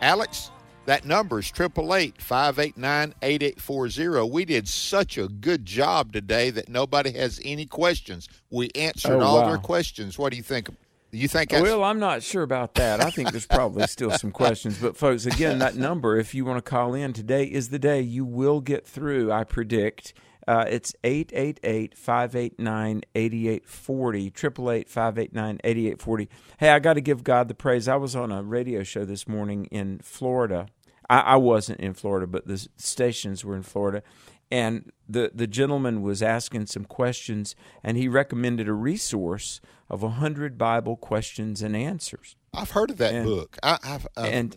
Alex 0.00 0.51
that 0.86 1.04
number 1.04 1.38
is 1.38 1.52
888 1.54 2.20
589 2.20 3.14
8840. 3.22 4.30
We 4.30 4.44
did 4.44 4.68
such 4.68 5.16
a 5.18 5.28
good 5.28 5.64
job 5.64 6.12
today 6.12 6.50
that 6.50 6.68
nobody 6.68 7.12
has 7.12 7.40
any 7.44 7.66
questions. 7.66 8.28
We 8.50 8.70
answered 8.74 9.12
Oh, 9.12 9.20
all 9.20 9.40
wow. 9.42 9.48
their 9.48 9.58
questions. 9.58 10.18
What 10.18 10.30
do 10.30 10.36
you 10.36 10.42
think? 10.42 10.68
You 11.14 11.28
think 11.28 11.50
that's 11.50 11.62
Well, 11.62 11.84
I'm 11.84 11.98
not 11.98 12.22
sure 12.22 12.42
about 12.42 12.74
that. 12.76 13.02
I 13.02 13.10
think 13.10 13.32
there's 13.32 13.46
probably 13.46 13.86
still 13.86 14.10
some 14.12 14.30
questions. 14.30 14.78
But, 14.78 14.96
folks, 14.96 15.26
again, 15.26 15.58
that 15.58 15.76
number, 15.76 16.16
if 16.18 16.34
you 16.34 16.44
want 16.46 16.64
to 16.64 16.68
call 16.70 16.94
in, 16.94 17.12
today 17.12 17.44
is 17.44 17.68
the 17.68 17.78
day 17.78 18.00
you 18.00 18.24
will 18.24 18.60
get 18.62 18.86
through, 18.86 19.30
I 19.30 19.44
predict. 19.44 20.14
Uh, 20.48 20.64
it's 20.68 20.94
888 21.04 21.96
589 21.96 23.02
8840, 23.14 24.26
888 24.26 24.88
589 24.88 25.60
8840. 25.64 26.28
Hey, 26.58 26.70
I 26.70 26.78
got 26.78 26.94
to 26.94 27.00
give 27.00 27.24
God 27.24 27.48
the 27.48 27.54
praise. 27.54 27.88
I 27.88 27.96
was 27.96 28.16
on 28.16 28.32
a 28.32 28.42
radio 28.42 28.82
show 28.82 29.04
this 29.04 29.28
morning 29.28 29.66
in 29.66 29.98
Florida. 30.00 30.66
I, 31.08 31.20
I 31.20 31.36
wasn't 31.36 31.80
in 31.80 31.94
Florida, 31.94 32.26
but 32.26 32.46
the 32.46 32.66
stations 32.76 33.44
were 33.44 33.56
in 33.56 33.62
Florida. 33.62 34.02
And 34.50 34.92
the, 35.08 35.30
the 35.34 35.46
gentleman 35.46 36.02
was 36.02 36.22
asking 36.22 36.66
some 36.66 36.84
questions, 36.84 37.56
and 37.82 37.96
he 37.96 38.06
recommended 38.06 38.68
a 38.68 38.74
resource 38.74 39.60
of 39.88 40.02
100 40.02 40.58
Bible 40.58 40.96
questions 40.96 41.62
and 41.62 41.74
answers 41.76 42.36
I've 42.54 42.72
heard 42.72 42.90
of 42.90 42.98
that 42.98 43.14
And- 43.14 43.24
book. 43.24 43.56
I, 43.62 43.78
I've, 43.82 44.06
uh, 44.16 44.22
and 44.24 44.56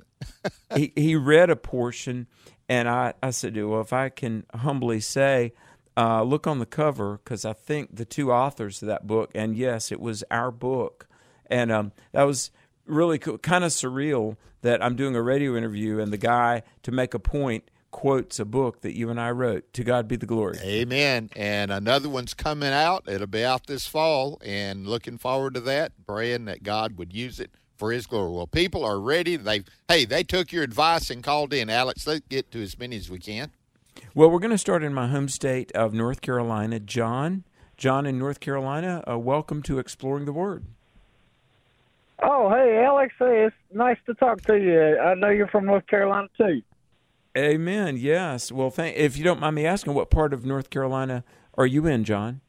he 0.76 0.91
he 0.98 1.15
read 1.15 1.50
a 1.50 1.56
portion, 1.56 2.28
and 2.67 2.89
I 2.89 3.13
I 3.24 3.30
said, 3.30 3.56
well, 3.56 3.80
if 3.80 3.93
I 3.93 4.10
can 4.10 4.43
humbly 4.54 5.00
say, 5.00 5.54
uh, 5.97 6.23
look 6.23 6.47
on 6.47 6.60
the 6.60 6.65
cover 6.65 7.19
because 7.23 7.45
I 7.45 7.53
think 7.53 7.95
the 7.95 8.05
two 8.05 8.31
authors 8.31 8.81
of 8.81 8.88
that 8.88 9.08
book, 9.08 9.31
and 9.34 9.55
yes, 9.55 9.91
it 9.91 9.99
was 9.99 10.23
our 10.29 10.51
book, 10.51 11.08
and 11.47 11.71
um, 11.71 11.91
that 12.12 12.23
was 12.23 12.51
really 12.86 13.17
kind 13.17 13.63
of 13.63 13.71
surreal 13.71 14.38
that 14.62 14.84
I'm 14.84 14.95
doing 14.95 15.15
a 15.15 15.21
radio 15.21 15.55
interview 15.55 15.99
and 15.99 16.12
the 16.12 16.17
guy 16.17 16.63
to 16.84 16.91
make 16.91 17.13
a 17.13 17.19
point 17.19 17.69
quotes 17.91 18.39
a 18.39 18.45
book 18.45 18.81
that 18.81 18.93
you 18.93 19.10
and 19.10 19.21
I 19.21 19.31
wrote. 19.31 19.71
To 19.73 19.84
God 19.84 20.08
be 20.08 20.17
the 20.17 20.25
glory. 20.25 20.58
Amen. 20.62 21.29
And 21.34 21.71
another 21.71 22.10
one's 22.10 22.34
coming 22.34 22.73
out. 22.73 23.05
It'll 23.08 23.25
be 23.25 23.45
out 23.45 23.67
this 23.67 23.88
fall, 23.88 24.38
and 24.43 24.86
looking 24.86 25.17
forward 25.17 25.53
to 25.53 25.62
that. 25.62 25.93
Praying 26.05 26.45
that 26.45 26.62
God 26.62 26.97
would 26.97 27.13
use 27.13 27.39
it 27.39 27.51
for 27.77 27.91
His 27.93 28.05
glory. 28.05 28.31
Well, 28.31 28.47
people 28.47 28.84
are 28.84 28.99
ready. 28.99 29.38
They 29.38 29.63
hey, 29.88 30.03
they 30.03 30.23
took 30.23 30.51
your 30.51 30.63
advice 30.63 31.10
and 31.10 31.23
called 31.23 31.53
in. 31.53 31.69
Alex, 31.69 32.05
let's 32.05 32.25
get 32.27 32.51
to 32.51 32.62
as 32.62 32.77
many 32.77 32.97
as 32.97 33.10
we 33.10 33.19
can. 33.19 33.51
Well, 34.15 34.32
we're 34.32 34.39
going 34.39 34.51
to 34.51 34.58
start 34.58 34.82
in 34.82 34.93
my 34.93 35.10
home 35.10 35.28
state 35.28 35.73
of 35.73 35.93
North 35.93 36.21
Carolina. 36.21 36.80
John, 36.80 37.43
John 37.75 38.06
in 38.06 38.17
North 38.17 38.39
Carolina, 38.39 39.04
uh, 39.06 39.19
welcome 39.19 39.62
to 39.63 39.78
Exploring 39.78 40.23
the 40.23 40.32
Word. 40.32 40.63
Oh, 42.23 42.49
hey, 42.49 42.82
Alex. 42.82 43.13
It's 43.19 43.54
nice 43.73 43.97
to 44.06 44.13
talk 44.13 44.39
to 44.43 44.56
you. 44.56 44.97
I 44.97 45.15
know 45.15 45.28
you're 45.28 45.49
from 45.49 45.65
North 45.65 45.86
Carolina 45.88 46.30
too. 46.38 46.62
Amen. 47.38 47.97
Yes. 47.97 48.54
Well, 48.54 48.69
thank, 48.69 48.95
if 48.95 49.17
you 49.17 49.25
don't 49.25 49.41
mind 49.41 49.54
me 49.54 49.65
asking, 49.65 49.93
what 49.93 50.10
part 50.10 50.32
of 50.32 50.45
North 50.45 50.69
Carolina 50.69 51.25
are 51.56 51.67
you 51.67 51.86
in, 51.86 52.06
John? 52.06 52.39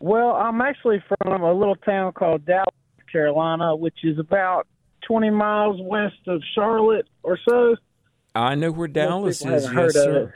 Well, 0.00 0.32
I'm 0.32 0.60
actually 0.60 1.00
from 1.06 1.44
a 1.44 1.52
little 1.54 1.76
town 1.76 2.12
called 2.12 2.44
Dallas, 2.44 2.74
Carolina, 3.12 3.76
which 3.76 3.98
is 4.02 4.18
about 4.18 4.66
20 5.06 5.30
miles 5.30 5.80
west 5.80 6.26
of 6.26 6.42
Charlotte 6.56 7.06
or 7.22 7.38
so. 7.48 7.76
I 8.34 8.54
know 8.54 8.72
where 8.72 8.88
Dallas 8.88 9.44
is. 9.44 9.70
Yes, 9.72 9.92
sir. 9.94 10.34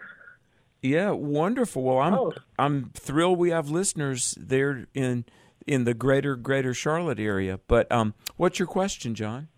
Yeah, 0.82 1.10
wonderful. 1.10 1.82
Well, 1.82 1.98
I'm 1.98 2.14
Oh. 2.14 2.32
I'm 2.58 2.90
thrilled 2.94 3.38
we 3.38 3.50
have 3.50 3.68
listeners 3.70 4.36
there 4.40 4.86
in 4.94 5.24
in 5.66 5.84
the 5.84 5.94
greater 5.94 6.36
greater 6.36 6.72
Charlotte 6.72 7.18
area. 7.18 7.58
But 7.66 7.90
um, 7.90 8.14
what's 8.36 8.58
your 8.58 8.68
question, 8.68 9.14
John? 9.14 9.48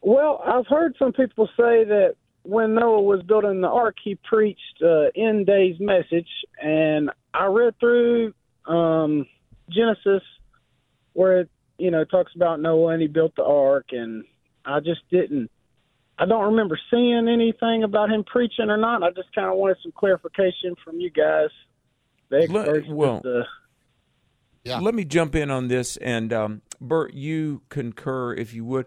Well, 0.00 0.40
I've 0.46 0.66
heard 0.68 0.94
some 0.98 1.12
people 1.12 1.48
say 1.56 1.84
that 1.84 2.14
when 2.42 2.74
Noah 2.74 3.02
was 3.02 3.22
building 3.22 3.60
the 3.60 3.68
ark, 3.68 3.96
he 4.02 4.14
preached 4.14 4.80
uh, 4.80 5.06
end 5.16 5.46
days 5.46 5.76
message, 5.80 6.28
and 6.62 7.10
I 7.34 7.46
read 7.46 7.74
through 7.80 8.32
um, 8.66 9.26
Genesis 9.68 10.22
where 11.14 11.40
it 11.40 11.50
you 11.78 11.90
know 11.90 12.04
talks 12.04 12.32
about 12.36 12.60
Noah 12.60 12.92
and 12.92 13.02
he 13.02 13.08
built 13.08 13.34
the 13.36 13.42
ark, 13.44 13.86
and 13.90 14.24
I 14.64 14.78
just 14.78 15.00
didn't. 15.10 15.50
I 16.18 16.24
don't 16.24 16.44
remember 16.44 16.78
seeing 16.90 17.28
anything 17.28 17.82
about 17.82 18.10
him 18.10 18.24
preaching 18.24 18.70
or 18.70 18.76
not. 18.78 19.02
I 19.02 19.10
just 19.10 19.34
kind 19.34 19.48
of 19.48 19.56
wanted 19.56 19.76
some 19.82 19.92
clarification 19.92 20.74
from 20.82 20.98
you 21.00 21.10
guys, 21.10 21.48
the 22.30 22.46
Let- 22.48 22.68
experts. 22.68 22.88
well- 22.88 23.20
with, 23.22 23.26
uh, 23.26 23.44
Yeah. 24.64 24.78
Let 24.80 24.94
me 24.94 25.04
jump 25.04 25.36
in 25.36 25.50
on 25.50 25.68
this, 25.68 25.96
and 25.98 26.32
um, 26.32 26.62
Bert, 26.80 27.14
you 27.14 27.62
concur 27.68 28.34
if 28.34 28.52
you 28.52 28.64
would. 28.64 28.86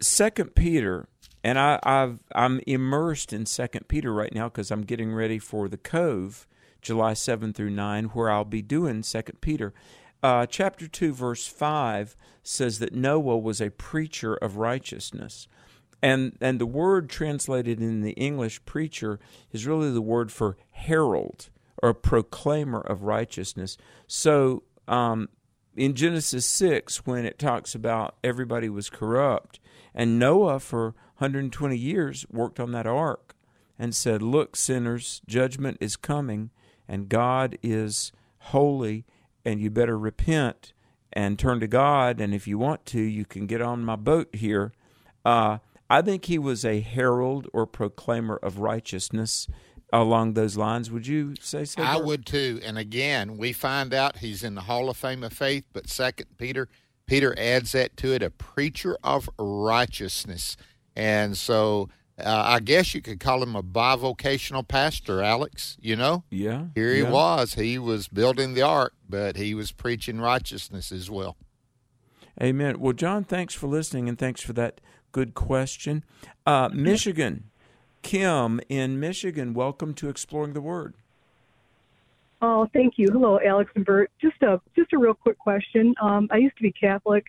Second 0.00 0.54
Peter, 0.54 1.08
and 1.42 1.58
I, 1.58 1.78
I've 1.82 2.20
I'm 2.34 2.60
immersed 2.66 3.32
in 3.32 3.44
Second 3.46 3.86
Peter 3.88 4.12
right 4.14 4.34
now 4.34 4.48
because 4.48 4.70
I'm 4.70 4.82
getting 4.82 5.12
ready 5.12 5.38
for 5.38 5.68
the 5.68 5.76
Cove, 5.76 6.46
July 6.80 7.12
seven 7.12 7.52
through 7.52 7.70
nine, 7.70 8.04
where 8.06 8.30
I'll 8.30 8.44
be 8.46 8.62
doing 8.62 9.02
Second 9.02 9.40
Peter. 9.42 9.74
Uh, 10.22 10.46
chapter 10.46 10.88
two, 10.88 11.12
verse 11.12 11.46
five 11.46 12.16
says 12.42 12.78
that 12.78 12.94
Noah 12.94 13.36
was 13.36 13.60
a 13.60 13.70
preacher 13.70 14.34
of 14.36 14.56
righteousness, 14.56 15.48
and 16.04 16.36
and 16.38 16.60
the 16.60 16.66
word 16.66 17.08
translated 17.08 17.80
in 17.80 18.02
the 18.02 18.12
English 18.12 18.62
preacher 18.66 19.18
is 19.52 19.66
really 19.66 19.90
the 19.90 20.02
word 20.02 20.30
for 20.30 20.58
herald 20.70 21.48
or 21.82 21.94
proclaimer 21.94 22.80
of 22.80 23.04
righteousness. 23.04 23.78
So 24.06 24.64
um, 24.86 25.30
in 25.74 25.94
Genesis 25.94 26.44
6, 26.44 27.06
when 27.06 27.24
it 27.24 27.38
talks 27.38 27.74
about 27.74 28.16
everybody 28.22 28.68
was 28.68 28.90
corrupt, 28.90 29.60
and 29.94 30.18
Noah 30.18 30.60
for 30.60 30.94
120 31.16 31.74
years 31.74 32.26
worked 32.30 32.60
on 32.60 32.72
that 32.72 32.86
ark 32.86 33.34
and 33.78 33.94
said, 33.94 34.20
Look, 34.20 34.56
sinners, 34.56 35.22
judgment 35.26 35.78
is 35.80 35.96
coming, 35.96 36.50
and 36.86 37.08
God 37.08 37.56
is 37.62 38.12
holy, 38.38 39.06
and 39.42 39.58
you 39.58 39.70
better 39.70 39.98
repent 39.98 40.74
and 41.14 41.38
turn 41.38 41.60
to 41.60 41.66
God. 41.66 42.20
And 42.20 42.34
if 42.34 42.46
you 42.46 42.58
want 42.58 42.84
to, 42.86 43.00
you 43.00 43.24
can 43.24 43.46
get 43.46 43.62
on 43.62 43.84
my 43.86 43.96
boat 43.96 44.34
here. 44.34 44.74
Uh, 45.24 45.58
I 45.94 46.02
think 46.02 46.24
he 46.24 46.40
was 46.40 46.64
a 46.64 46.80
herald 46.80 47.46
or 47.52 47.66
proclaimer 47.66 48.36
of 48.36 48.58
righteousness 48.58 49.46
along 49.92 50.34
those 50.34 50.56
lines. 50.56 50.90
Would 50.90 51.06
you 51.06 51.34
say 51.40 51.64
so? 51.64 51.84
I 51.84 51.98
would 51.98 52.26
too. 52.26 52.58
And 52.64 52.76
again, 52.76 53.36
we 53.36 53.52
find 53.52 53.94
out 53.94 54.16
he's 54.16 54.42
in 54.42 54.56
the 54.56 54.62
Hall 54.62 54.90
of 54.90 54.96
Fame 54.96 55.22
of 55.22 55.32
Faith, 55.32 55.62
but 55.72 55.88
second 55.88 56.36
Peter, 56.36 56.68
Peter 57.06 57.32
adds 57.38 57.70
that 57.72 57.96
to 57.98 58.12
it, 58.12 58.24
a 58.24 58.30
preacher 58.30 58.98
of 59.04 59.30
righteousness. 59.38 60.56
And 60.96 61.36
so 61.36 61.90
uh, 62.18 62.42
I 62.44 62.58
guess 62.58 62.92
you 62.92 63.00
could 63.00 63.20
call 63.20 63.40
him 63.40 63.54
a 63.54 63.62
bivocational 63.62 64.66
pastor, 64.66 65.22
Alex, 65.22 65.76
you 65.80 65.94
know? 65.94 66.24
Yeah. 66.28 66.64
Here 66.74 66.92
he 66.92 67.02
yeah. 67.02 67.10
was. 67.10 67.54
He 67.54 67.78
was 67.78 68.08
building 68.08 68.54
the 68.54 68.62
ark, 68.62 68.94
but 69.08 69.36
he 69.36 69.54
was 69.54 69.70
preaching 69.70 70.20
righteousness 70.20 70.90
as 70.90 71.08
well. 71.08 71.36
Amen. 72.42 72.80
Well, 72.80 72.92
John, 72.92 73.24
thanks 73.24 73.54
for 73.54 73.66
listening 73.66 74.08
and 74.08 74.18
thanks 74.18 74.40
for 74.40 74.52
that 74.54 74.80
good 75.12 75.34
question. 75.34 76.04
Uh, 76.44 76.68
Michigan, 76.72 77.44
Kim 78.02 78.60
in 78.68 78.98
Michigan, 78.98 79.54
welcome 79.54 79.94
to 79.94 80.08
Exploring 80.08 80.52
the 80.52 80.60
Word. 80.60 80.94
Oh, 82.42 82.68
thank 82.74 82.94
you. 82.98 83.08
Hello, 83.10 83.38
Alex 83.40 83.70
and 83.74 83.84
Bert. 83.86 84.10
Just 84.20 84.42
a 84.42 84.60
just 84.76 84.92
a 84.92 84.98
real 84.98 85.14
quick 85.14 85.38
question. 85.38 85.94
Um, 86.02 86.28
I 86.30 86.36
used 86.36 86.56
to 86.56 86.62
be 86.62 86.72
Catholic. 86.72 87.24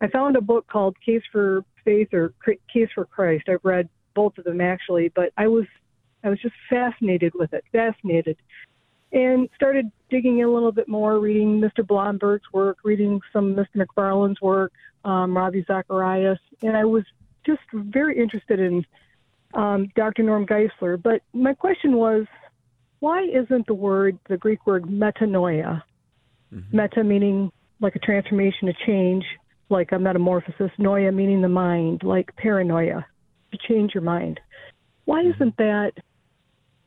I 0.00 0.08
found 0.08 0.36
a 0.36 0.40
book 0.40 0.66
called 0.68 0.94
Case 1.04 1.22
for 1.32 1.64
Faith 1.84 2.12
or 2.12 2.32
Case 2.72 2.88
for 2.94 3.06
Christ. 3.06 3.48
I've 3.48 3.64
read 3.64 3.88
both 4.14 4.38
of 4.38 4.44
them 4.44 4.60
actually, 4.60 5.08
but 5.08 5.32
I 5.36 5.48
was 5.48 5.64
I 6.22 6.28
was 6.28 6.40
just 6.40 6.54
fascinated 6.68 7.32
with 7.34 7.52
it, 7.54 7.64
fascinated, 7.72 8.36
and 9.16 9.48
started 9.56 9.90
digging 10.10 10.40
in 10.40 10.44
a 10.44 10.50
little 10.50 10.70
bit 10.70 10.88
more, 10.88 11.18
reading 11.18 11.58
Mr. 11.58 11.84
Blomberg's 11.84 12.44
work, 12.52 12.76
reading 12.84 13.18
some 13.32 13.56
Mr. 13.56 13.86
McFarland's 13.86 14.42
work, 14.42 14.72
um, 15.06 15.34
Ravi 15.34 15.64
Zacharias, 15.66 16.38
and 16.60 16.76
I 16.76 16.84
was 16.84 17.02
just 17.46 17.62
very 17.72 18.18
interested 18.18 18.60
in 18.60 18.84
um, 19.54 19.88
Dr. 19.96 20.22
Norm 20.22 20.44
Geisler. 20.44 21.02
But 21.02 21.22
my 21.32 21.54
question 21.54 21.96
was, 21.96 22.26
why 23.00 23.22
isn't 23.22 23.66
the 23.66 23.74
word, 23.74 24.18
the 24.28 24.36
Greek 24.36 24.66
word 24.66 24.84
metanoia, 24.84 25.82
meta 26.70 27.02
meaning 27.02 27.50
like 27.80 27.96
a 27.96 27.98
transformation, 28.00 28.68
a 28.68 28.74
change, 28.86 29.24
like 29.70 29.92
a 29.92 29.98
metamorphosis, 29.98 30.70
noia 30.78 31.12
meaning 31.12 31.40
the 31.40 31.48
mind, 31.48 32.02
like 32.02 32.36
paranoia, 32.36 33.06
to 33.50 33.58
change 33.66 33.94
your 33.94 34.02
mind. 34.02 34.40
Why 35.06 35.22
isn't 35.22 35.56
that 35.56 35.92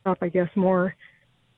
I 0.06 0.28
guess, 0.28 0.48
more 0.56 0.94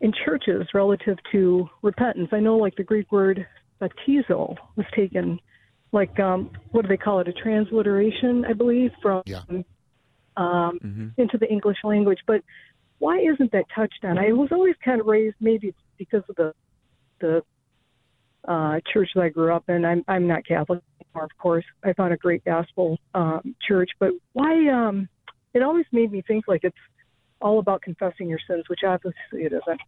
in 0.02 0.12
churches 0.24 0.66
relative 0.74 1.16
to 1.32 1.68
repentance? 1.82 2.28
I 2.32 2.40
know 2.40 2.56
like 2.56 2.76
the 2.76 2.84
Greek 2.84 3.10
word 3.10 3.46
baptizo 3.80 4.56
was 4.76 4.86
taken 4.94 5.40
like 5.92 6.18
um 6.20 6.50
what 6.72 6.82
do 6.82 6.88
they 6.88 6.96
call 6.96 7.20
it, 7.20 7.28
a 7.28 7.32
transliteration, 7.32 8.44
I 8.44 8.52
believe, 8.52 8.90
from 9.00 9.22
Yeah. 9.26 9.42
um 10.36 10.78
hmm 10.80 11.08
into 11.16 11.38
the 11.38 11.50
English 11.50 11.78
language. 11.84 12.20
But 12.26 12.42
why 12.98 13.18
isn't 13.18 13.52
that 13.52 13.64
touched 13.74 14.04
on? 14.04 14.18
I 14.18 14.32
was 14.32 14.48
always 14.52 14.74
kind 14.84 15.00
of 15.00 15.06
raised 15.06 15.36
maybe 15.40 15.68
it's 15.68 15.78
because 15.98 16.22
of 16.28 16.36
the 16.36 16.52
the 17.20 17.42
uh, 18.48 18.80
church 18.92 19.08
that 19.14 19.22
I 19.22 19.28
grew 19.28 19.54
up 19.54 19.64
in. 19.68 19.84
I'm 19.84 20.02
I'm 20.08 20.26
not 20.26 20.46
Catholic 20.46 20.80
anymore, 21.00 21.24
of 21.24 21.30
course. 21.40 21.64
I 21.84 21.92
found 21.92 22.12
a 22.12 22.16
great 22.16 22.44
gospel 22.44 22.98
um, 23.14 23.54
church, 23.66 23.90
but 24.00 24.10
why? 24.32 24.68
Um, 24.68 25.08
it 25.54 25.62
always 25.62 25.84
made 25.92 26.10
me 26.10 26.22
think 26.26 26.46
like 26.48 26.64
it's 26.64 26.76
all 27.42 27.58
about 27.58 27.82
confessing 27.82 28.28
your 28.28 28.38
sins, 28.46 28.64
which 28.68 28.80
obviously 28.86 29.42
it 29.44 29.52
isn't. 29.52 29.80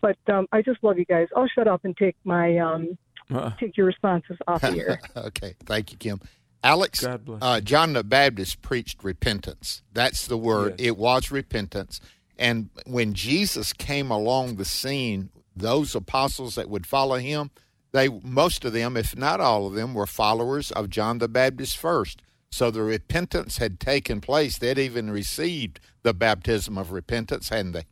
But 0.00 0.16
um, 0.32 0.46
I 0.52 0.62
just 0.62 0.82
love 0.82 0.98
you 0.98 1.04
guys. 1.04 1.28
I'll 1.36 1.48
shut 1.48 1.68
up 1.68 1.84
and 1.84 1.96
take 1.96 2.16
my 2.24 2.58
um, 2.58 2.96
uh. 3.30 3.50
take 3.60 3.76
your 3.76 3.86
responses 3.86 4.38
off 4.46 4.62
the 4.62 4.78
air. 4.78 5.00
okay, 5.16 5.54
thank 5.66 5.92
you, 5.92 5.98
Kim. 5.98 6.20
Alex, 6.62 7.04
uh, 7.04 7.60
John 7.62 7.94
the 7.94 8.04
Baptist 8.04 8.60
preached 8.60 9.02
repentance. 9.02 9.82
That's 9.92 10.26
the 10.26 10.36
word. 10.36 10.74
Yes. 10.78 10.88
It 10.88 10.96
was 10.98 11.30
repentance. 11.30 12.00
And 12.38 12.70
when 12.86 13.14
Jesus 13.14 13.72
came 13.72 14.10
along 14.10 14.56
the 14.56 14.64
scene, 14.64 15.30
those 15.56 15.94
apostles 15.94 16.54
that 16.54 16.68
would 16.68 16.86
follow 16.86 17.16
him, 17.16 17.50
they 17.92 18.08
most 18.08 18.64
of 18.64 18.72
them, 18.72 18.96
if 18.96 19.16
not 19.16 19.40
all 19.40 19.66
of 19.66 19.74
them, 19.74 19.94
were 19.94 20.06
followers 20.06 20.70
of 20.72 20.90
John 20.90 21.18
the 21.18 21.28
Baptist 21.28 21.76
first. 21.76 22.22
So 22.50 22.70
the 22.70 22.82
repentance 22.82 23.58
had 23.58 23.78
taken 23.78 24.20
place. 24.20 24.58
They'd 24.58 24.78
even 24.78 25.10
received 25.10 25.80
the 26.02 26.12
baptism 26.12 26.76
of 26.76 26.92
repentance, 26.92 27.48
hadn't 27.48 27.72
they? 27.72 27.84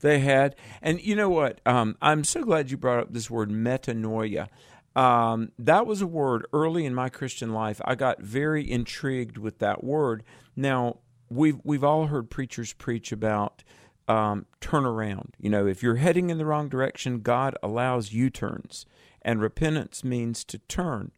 They 0.00 0.18
had. 0.18 0.56
And 0.82 1.00
you 1.00 1.16
know 1.16 1.30
what? 1.30 1.60
Um, 1.64 1.96
I'm 2.02 2.24
so 2.24 2.42
glad 2.42 2.70
you 2.70 2.76
brought 2.76 2.98
up 3.00 3.12
this 3.12 3.30
word 3.30 3.50
metanoia. 3.50 4.48
Um, 4.94 5.52
that 5.58 5.86
was 5.86 6.02
a 6.02 6.06
word 6.06 6.46
early 6.52 6.84
in 6.84 6.94
my 6.94 7.08
Christian 7.08 7.54
life. 7.54 7.80
I 7.84 7.94
got 7.94 8.20
very 8.20 8.68
intrigued 8.68 9.38
with 9.38 9.58
that 9.60 9.82
word. 9.82 10.22
Now, 10.54 10.98
we've, 11.30 11.58
we've 11.64 11.84
all 11.84 12.08
heard 12.08 12.28
preachers 12.28 12.74
preach 12.74 13.10
about 13.10 13.64
um, 14.06 14.46
turnaround. 14.60 15.30
You 15.38 15.48
know, 15.48 15.66
if 15.66 15.82
you're 15.82 15.96
heading 15.96 16.28
in 16.28 16.36
the 16.36 16.44
wrong 16.44 16.68
direction, 16.68 17.20
God 17.20 17.56
allows 17.62 18.12
U 18.12 18.28
turns. 18.28 18.84
And 19.22 19.40
repentance 19.40 20.04
means 20.04 20.44
to 20.44 20.58
turn. 20.58 21.12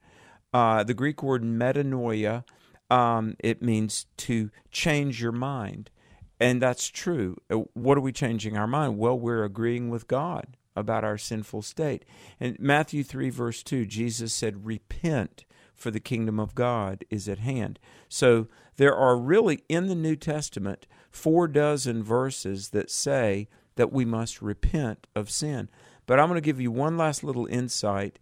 Uh, 0.55 0.85
the 0.85 0.95
Greek 0.95 1.21
word 1.21 1.43
metanoia, 1.43 2.45
um, 2.89 3.35
it 3.41 3.61
means 3.61 4.07
to 4.17 4.51
change 4.71 5.21
your 5.21 5.33
mind. 5.33 5.91
And 6.39 6.63
that's 6.63 6.87
true. 6.89 7.37
Uh, 7.51 7.57
what 7.75 7.99
are 7.99 8.03
we 8.03 8.13
changing 8.13 8.57
our 8.57 8.69
mind? 8.69 8.97
Well, 8.97 9.19
we're 9.19 9.45
agreeing 9.45 9.91
with 9.91 10.07
God 10.07 10.57
about 10.77 11.03
our 11.03 11.19
sinful 11.19 11.63
state. 11.63 12.05
And 12.39 12.59
Matthew 12.61 13.03
3, 13.03 13.31
verse 13.31 13.65
2, 13.65 13.85
Jesus 13.85 14.33
said, 14.33 14.65
Repent, 14.65 15.45
for 15.75 15.91
the 15.91 16.01
kingdom 16.01 16.39
of 16.39 16.55
God 16.55 17.05
is 17.11 17.29
at 17.29 17.39
hand. 17.39 17.81
So 18.09 18.47
there 18.77 18.95
are 18.95 19.17
really 19.17 19.65
in 19.69 19.89
the 19.89 19.95
New 19.97 20.15
Testament 20.15 20.87
four 21.11 21.49
dozen 21.49 22.05
verses 22.05 22.71
that 22.71 22.91
say 22.91 23.49
that 23.75 23.93
we 23.93 24.05
must 24.05 24.41
repent 24.41 25.09
of 25.17 25.31
sin. 25.31 25.69
But 26.07 26.21
I'm 26.21 26.29
going 26.29 26.37
to 26.37 26.45
give 26.45 26.61
you 26.61 26.71
one 26.71 26.97
last 26.97 27.25
little 27.25 27.47
insight. 27.47 28.21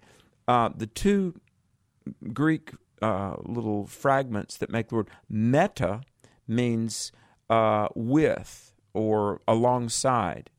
Uh, 0.49 0.70
the 0.74 0.87
two 0.87 1.41
Greek 2.32 2.72
uh, 3.00 3.36
little 3.44 3.86
fragments 3.86 4.57
that 4.57 4.70
make 4.70 4.88
the 4.88 4.96
word 4.96 5.11
meta 5.28 6.03
means 6.46 7.12
uh, 7.50 7.88
with 7.94 8.72
or 8.94 9.40
alongside. 9.48 10.50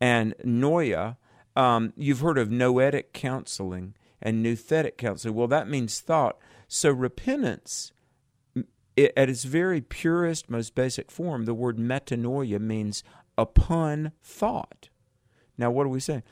And 0.00 0.34
noia, 0.44 1.16
um, 1.54 1.92
you've 1.96 2.20
heard 2.20 2.38
of 2.38 2.50
noetic 2.50 3.12
counseling 3.12 3.94
and 4.20 4.44
nouthetic 4.44 4.96
counseling. 4.96 5.34
Well, 5.34 5.48
that 5.48 5.68
means 5.68 6.00
thought. 6.00 6.38
So 6.68 6.90
repentance, 6.90 7.92
it, 8.96 9.12
at 9.16 9.28
its 9.28 9.44
very 9.44 9.80
purest, 9.80 10.50
most 10.50 10.74
basic 10.74 11.10
form, 11.10 11.44
the 11.44 11.54
word 11.54 11.78
metanoia 11.78 12.60
means 12.60 13.02
upon 13.38 14.12
thought. 14.22 14.88
Now, 15.58 15.70
what 15.70 15.84
do 15.84 15.90
we 15.90 16.00
say? 16.00 16.22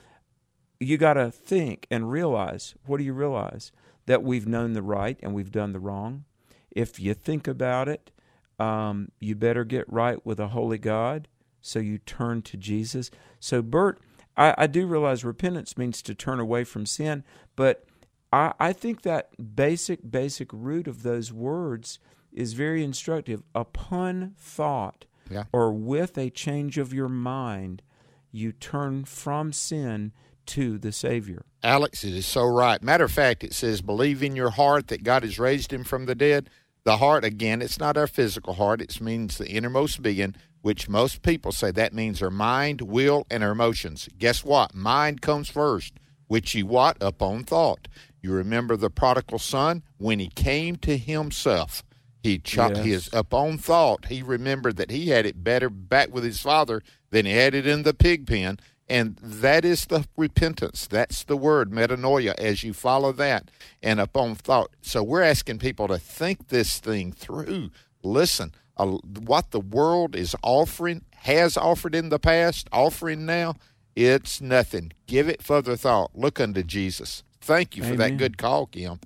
You 0.80 0.98
got 0.98 1.14
to 1.14 1.30
think 1.30 1.86
and 1.90 2.10
realize. 2.10 2.74
What 2.84 2.98
do 2.98 3.04
you 3.04 3.12
realize? 3.12 3.72
That 4.06 4.22
we've 4.22 4.46
known 4.46 4.72
the 4.72 4.82
right 4.82 5.18
and 5.22 5.34
we've 5.34 5.52
done 5.52 5.72
the 5.72 5.80
wrong. 5.80 6.24
If 6.70 7.00
you 7.00 7.14
think 7.14 7.48
about 7.48 7.88
it, 7.88 8.10
um, 8.58 9.10
you 9.20 9.34
better 9.34 9.64
get 9.64 9.90
right 9.92 10.24
with 10.24 10.38
a 10.38 10.48
holy 10.48 10.78
God. 10.78 11.28
So 11.60 11.78
you 11.78 11.98
turn 11.98 12.42
to 12.42 12.56
Jesus. 12.56 13.10
So, 13.40 13.62
Bert, 13.62 14.00
I, 14.36 14.54
I 14.58 14.66
do 14.66 14.86
realize 14.86 15.24
repentance 15.24 15.78
means 15.78 16.02
to 16.02 16.14
turn 16.14 16.40
away 16.40 16.64
from 16.64 16.84
sin, 16.84 17.24
but 17.56 17.86
I, 18.32 18.52
I 18.60 18.72
think 18.72 19.02
that 19.02 19.30
basic, 19.56 20.10
basic 20.10 20.52
root 20.52 20.86
of 20.86 21.02
those 21.02 21.32
words 21.32 21.98
is 22.32 22.52
very 22.52 22.84
instructive. 22.84 23.42
Upon 23.54 24.34
thought 24.36 25.06
yeah. 25.30 25.44
or 25.52 25.72
with 25.72 26.18
a 26.18 26.30
change 26.30 26.78
of 26.78 26.92
your 26.92 27.08
mind, 27.08 27.82
you 28.30 28.52
turn 28.52 29.04
from 29.04 29.52
sin 29.52 30.12
to 30.46 30.78
the 30.78 30.92
Savior. 30.92 31.44
Alex, 31.62 32.04
it 32.04 32.14
is 32.14 32.26
so 32.26 32.44
right. 32.44 32.82
Matter 32.82 33.04
of 33.04 33.12
fact, 33.12 33.44
it 33.44 33.54
says, 33.54 33.80
believe 33.82 34.22
in 34.22 34.36
your 34.36 34.50
heart 34.50 34.88
that 34.88 35.02
God 35.02 35.22
has 35.22 35.38
raised 35.38 35.72
him 35.72 35.84
from 35.84 36.06
the 36.06 36.14
dead 36.14 36.50
the 36.84 36.98
heart, 36.98 37.24
again, 37.24 37.62
it's 37.62 37.80
not 37.80 37.96
our 37.96 38.06
physical 38.06 38.54
heart, 38.54 38.82
it 38.82 39.00
means 39.00 39.38
the 39.38 39.48
innermost 39.48 40.02
being, 40.02 40.34
which 40.60 40.88
most 40.88 41.22
people 41.22 41.50
say 41.50 41.70
that 41.70 41.94
means 41.94 42.22
our 42.22 42.30
mind, 42.30 42.82
will, 42.82 43.26
and 43.30 43.42
our 43.42 43.52
emotions. 43.52 44.08
Guess 44.18 44.44
what? 44.44 44.74
Mind 44.74 45.22
comes 45.22 45.48
first, 45.48 45.94
which 46.28 46.54
you 46.54 46.66
what? 46.66 46.98
Upon 47.00 47.42
thought. 47.42 47.88
You 48.20 48.32
remember 48.32 48.76
the 48.76 48.90
prodigal 48.90 49.38
son? 49.38 49.82
When 49.96 50.18
he 50.18 50.28
came 50.28 50.76
to 50.76 50.96
himself, 50.96 51.82
he 52.22 52.38
ch- 52.38 52.56
yes. 52.56 52.76
his 52.78 53.10
upon 53.12 53.58
thought, 53.58 54.06
he 54.06 54.22
remembered 54.22 54.76
that 54.76 54.90
he 54.90 55.08
had 55.08 55.26
it 55.26 55.42
better 55.42 55.70
back 55.70 56.12
with 56.12 56.24
his 56.24 56.40
father 56.40 56.82
than 57.10 57.24
he 57.26 57.32
had 57.32 57.54
it 57.54 57.66
in 57.66 57.82
the 57.82 57.94
pig 57.94 58.26
pen. 58.26 58.58
And 58.88 59.16
that 59.16 59.64
is 59.64 59.86
the 59.86 60.06
repentance. 60.16 60.86
That's 60.86 61.24
the 61.24 61.36
word, 61.36 61.70
metanoia, 61.70 62.34
as 62.38 62.62
you 62.62 62.74
follow 62.74 63.12
that 63.12 63.50
and 63.82 63.98
upon 63.98 64.34
thought. 64.34 64.70
So 64.82 65.02
we're 65.02 65.22
asking 65.22 65.58
people 65.58 65.88
to 65.88 65.98
think 65.98 66.48
this 66.48 66.80
thing 66.80 67.12
through. 67.12 67.70
Listen, 68.02 68.52
uh, 68.76 68.86
what 68.86 69.52
the 69.52 69.60
world 69.60 70.14
is 70.14 70.36
offering, 70.42 71.02
has 71.16 71.56
offered 71.56 71.94
in 71.94 72.10
the 72.10 72.18
past, 72.18 72.68
offering 72.72 73.24
now, 73.24 73.54
it's 73.96 74.40
nothing. 74.40 74.92
Give 75.06 75.28
it 75.28 75.42
further 75.42 75.76
thought. 75.76 76.10
Look 76.14 76.40
unto 76.40 76.62
Jesus. 76.62 77.22
Thank 77.40 77.76
you 77.76 77.84
for 77.84 77.94
that 77.96 78.16
good 78.16 78.38
call, 78.38 78.66
Kim. 78.66 79.00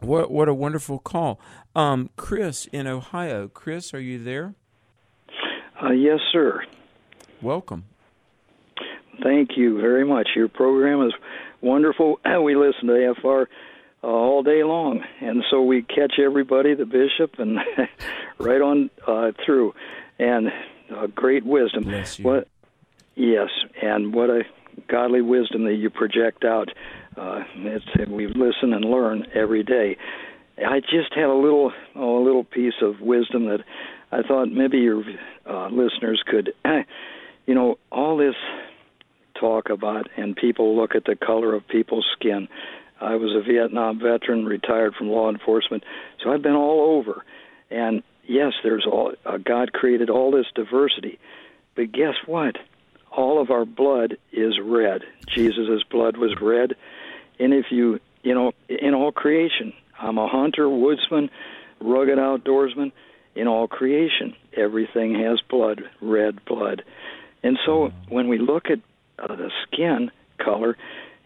What 0.00 0.30
what 0.30 0.48
a 0.48 0.54
wonderful 0.54 1.00
call. 1.00 1.40
Um, 1.74 2.10
Chris 2.16 2.66
in 2.66 2.86
Ohio. 2.86 3.48
Chris, 3.48 3.92
are 3.92 4.00
you 4.00 4.22
there? 4.22 4.54
Uh, 5.82 5.90
yes, 5.90 6.20
sir. 6.32 6.62
Welcome. 7.42 7.84
Thank 9.22 9.56
you 9.56 9.80
very 9.80 10.04
much. 10.04 10.28
Your 10.36 10.48
program 10.48 11.06
is 11.06 11.12
wonderful. 11.60 12.20
We 12.42 12.56
listen 12.56 12.86
to 12.86 13.14
AFR 13.22 13.46
uh, 14.02 14.06
all 14.06 14.42
day 14.42 14.62
long, 14.62 15.02
and 15.20 15.44
so 15.50 15.62
we 15.62 15.82
catch 15.82 16.14
everybody, 16.24 16.74
the 16.74 16.86
bishop, 16.86 17.38
and 17.38 17.58
right 18.38 18.60
on 18.60 18.90
uh, 19.06 19.32
through, 19.44 19.74
and 20.18 20.48
uh, 20.94 21.06
great 21.08 21.44
wisdom. 21.44 21.84
Bless 21.84 22.18
you. 22.18 22.24
What? 22.24 22.48
Yes, 23.16 23.48
and 23.82 24.14
what 24.14 24.30
a 24.30 24.42
godly 24.86 25.20
wisdom 25.20 25.64
that 25.64 25.74
you 25.74 25.90
project 25.90 26.44
out. 26.44 26.68
Uh, 27.16 27.42
it's, 27.56 27.84
we 28.08 28.28
listen 28.28 28.72
and 28.72 28.84
learn 28.84 29.26
every 29.34 29.64
day. 29.64 29.96
I 30.58 30.80
just 30.80 31.12
had 31.14 31.24
a 31.24 31.34
little, 31.34 31.72
oh, 31.96 32.22
a 32.22 32.24
little 32.24 32.44
piece 32.44 32.74
of 32.80 33.00
wisdom 33.00 33.46
that 33.46 33.64
I 34.12 34.22
thought 34.22 34.46
maybe 34.46 34.78
your 34.78 35.02
uh, 35.46 35.68
listeners 35.68 36.22
could, 36.26 36.54
you 37.46 37.54
know, 37.54 37.78
all 37.90 38.16
this 38.16 38.34
talk 39.38 39.70
about, 39.70 40.08
and 40.16 40.36
people 40.36 40.76
look 40.76 40.94
at 40.94 41.04
the 41.04 41.16
color 41.16 41.54
of 41.54 41.66
people's 41.68 42.06
skin. 42.18 42.48
I 43.00 43.16
was 43.16 43.34
a 43.34 43.42
Vietnam 43.42 44.00
veteran, 44.00 44.44
retired 44.44 44.94
from 44.94 45.08
law 45.08 45.30
enforcement, 45.30 45.84
so 46.22 46.30
I've 46.30 46.42
been 46.42 46.54
all 46.54 46.96
over. 46.98 47.24
And 47.70 48.02
yes, 48.26 48.52
there's 48.62 48.86
all 48.86 49.12
uh, 49.24 49.38
God 49.38 49.72
created 49.72 50.10
all 50.10 50.30
this 50.30 50.46
diversity, 50.54 51.18
but 51.76 51.92
guess 51.92 52.14
what? 52.26 52.56
All 53.10 53.40
of 53.40 53.50
our 53.50 53.64
blood 53.64 54.16
is 54.32 54.58
red. 54.62 55.02
Jesus' 55.28 55.82
blood 55.90 56.16
was 56.16 56.34
red, 56.40 56.74
and 57.38 57.54
if 57.54 57.66
you, 57.70 58.00
you 58.22 58.34
know, 58.34 58.52
in 58.68 58.94
all 58.94 59.12
creation, 59.12 59.72
I'm 60.00 60.18
a 60.18 60.28
hunter, 60.28 60.68
woodsman, 60.68 61.30
rugged 61.80 62.18
outdoorsman. 62.18 62.92
In 63.34 63.46
all 63.46 63.68
creation, 63.68 64.34
everything 64.56 65.14
has 65.20 65.40
blood, 65.48 65.82
red 66.00 66.44
blood. 66.44 66.82
And 67.44 67.56
so 67.64 67.92
when 68.08 68.26
we 68.26 68.38
look 68.38 68.68
at 68.68 68.80
uh, 69.18 69.34
the 69.34 69.50
skin 69.66 70.10
color, 70.42 70.76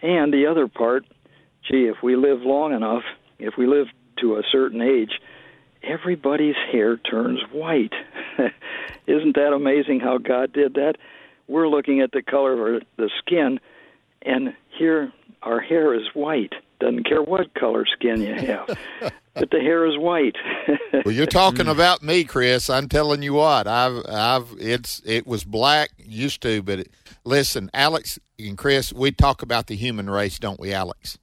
and 0.01 0.32
the 0.32 0.47
other 0.47 0.68
part, 0.68 1.05
gee, 1.68 1.86
if 1.86 2.03
we 2.03 2.16
live 2.16 2.43
long 2.43 2.72
enough, 2.72 3.03
if 3.38 3.55
we 3.57 3.66
live 3.66 3.86
to 4.20 4.36
a 4.36 4.43
certain 4.51 4.80
age, 4.80 5.20
everybody's 5.82 6.55
hair 6.70 6.97
turns 6.97 7.40
white. 7.53 7.93
Isn't 9.07 9.34
that 9.36 9.53
amazing 9.53 10.01
how 10.01 10.18
God 10.18 10.53
did 10.53 10.74
that? 10.74 10.95
We're 11.49 11.68
looking 11.68 12.01
at 12.01 12.12
the 12.12 12.22
color 12.22 12.53
of 12.53 12.61
our, 12.61 12.80
the 12.97 13.11
skin, 13.18 13.61
and 14.22 14.55
here 14.78 15.12
our 15.43 15.61
hair 15.61 15.95
is 15.95 16.07
white. 16.14 16.53
Doesn't 16.80 17.05
care 17.05 17.22
what 17.22 17.55
color 17.55 17.84
skin 17.86 18.22
you 18.22 18.34
have. 18.34 18.76
but 19.34 19.51
the 19.51 19.61
hair 19.61 19.86
is 19.86 19.99
white. 19.99 20.36
well, 21.05 21.14
you're 21.14 21.26
talking 21.43 21.68
about 21.68 22.03
me, 22.03 22.24
Chris. 22.24 22.68
I'm 22.70 22.88
telling 22.88 23.22
you 23.22 23.34
what. 23.34 23.66
I've, 23.66 24.05
I've, 24.09 24.55
it's, 24.59 25.01
it 25.05 25.26
was 25.26 25.45
black 25.45 25.90
used 25.99 26.43
to, 26.43 26.62
but 26.62 26.80
it, 26.80 26.90
listen, 27.25 27.70
Alex 27.73 28.18
and 28.39 28.57
Chris, 28.59 28.93
we 28.93 29.12
talk 29.12 29.43
about 29.43 29.66
the 29.66 29.77
human 29.77 30.09
race, 30.11 30.39
don't 30.39 30.61
we, 30.61 30.73
Alex? 30.73 31.18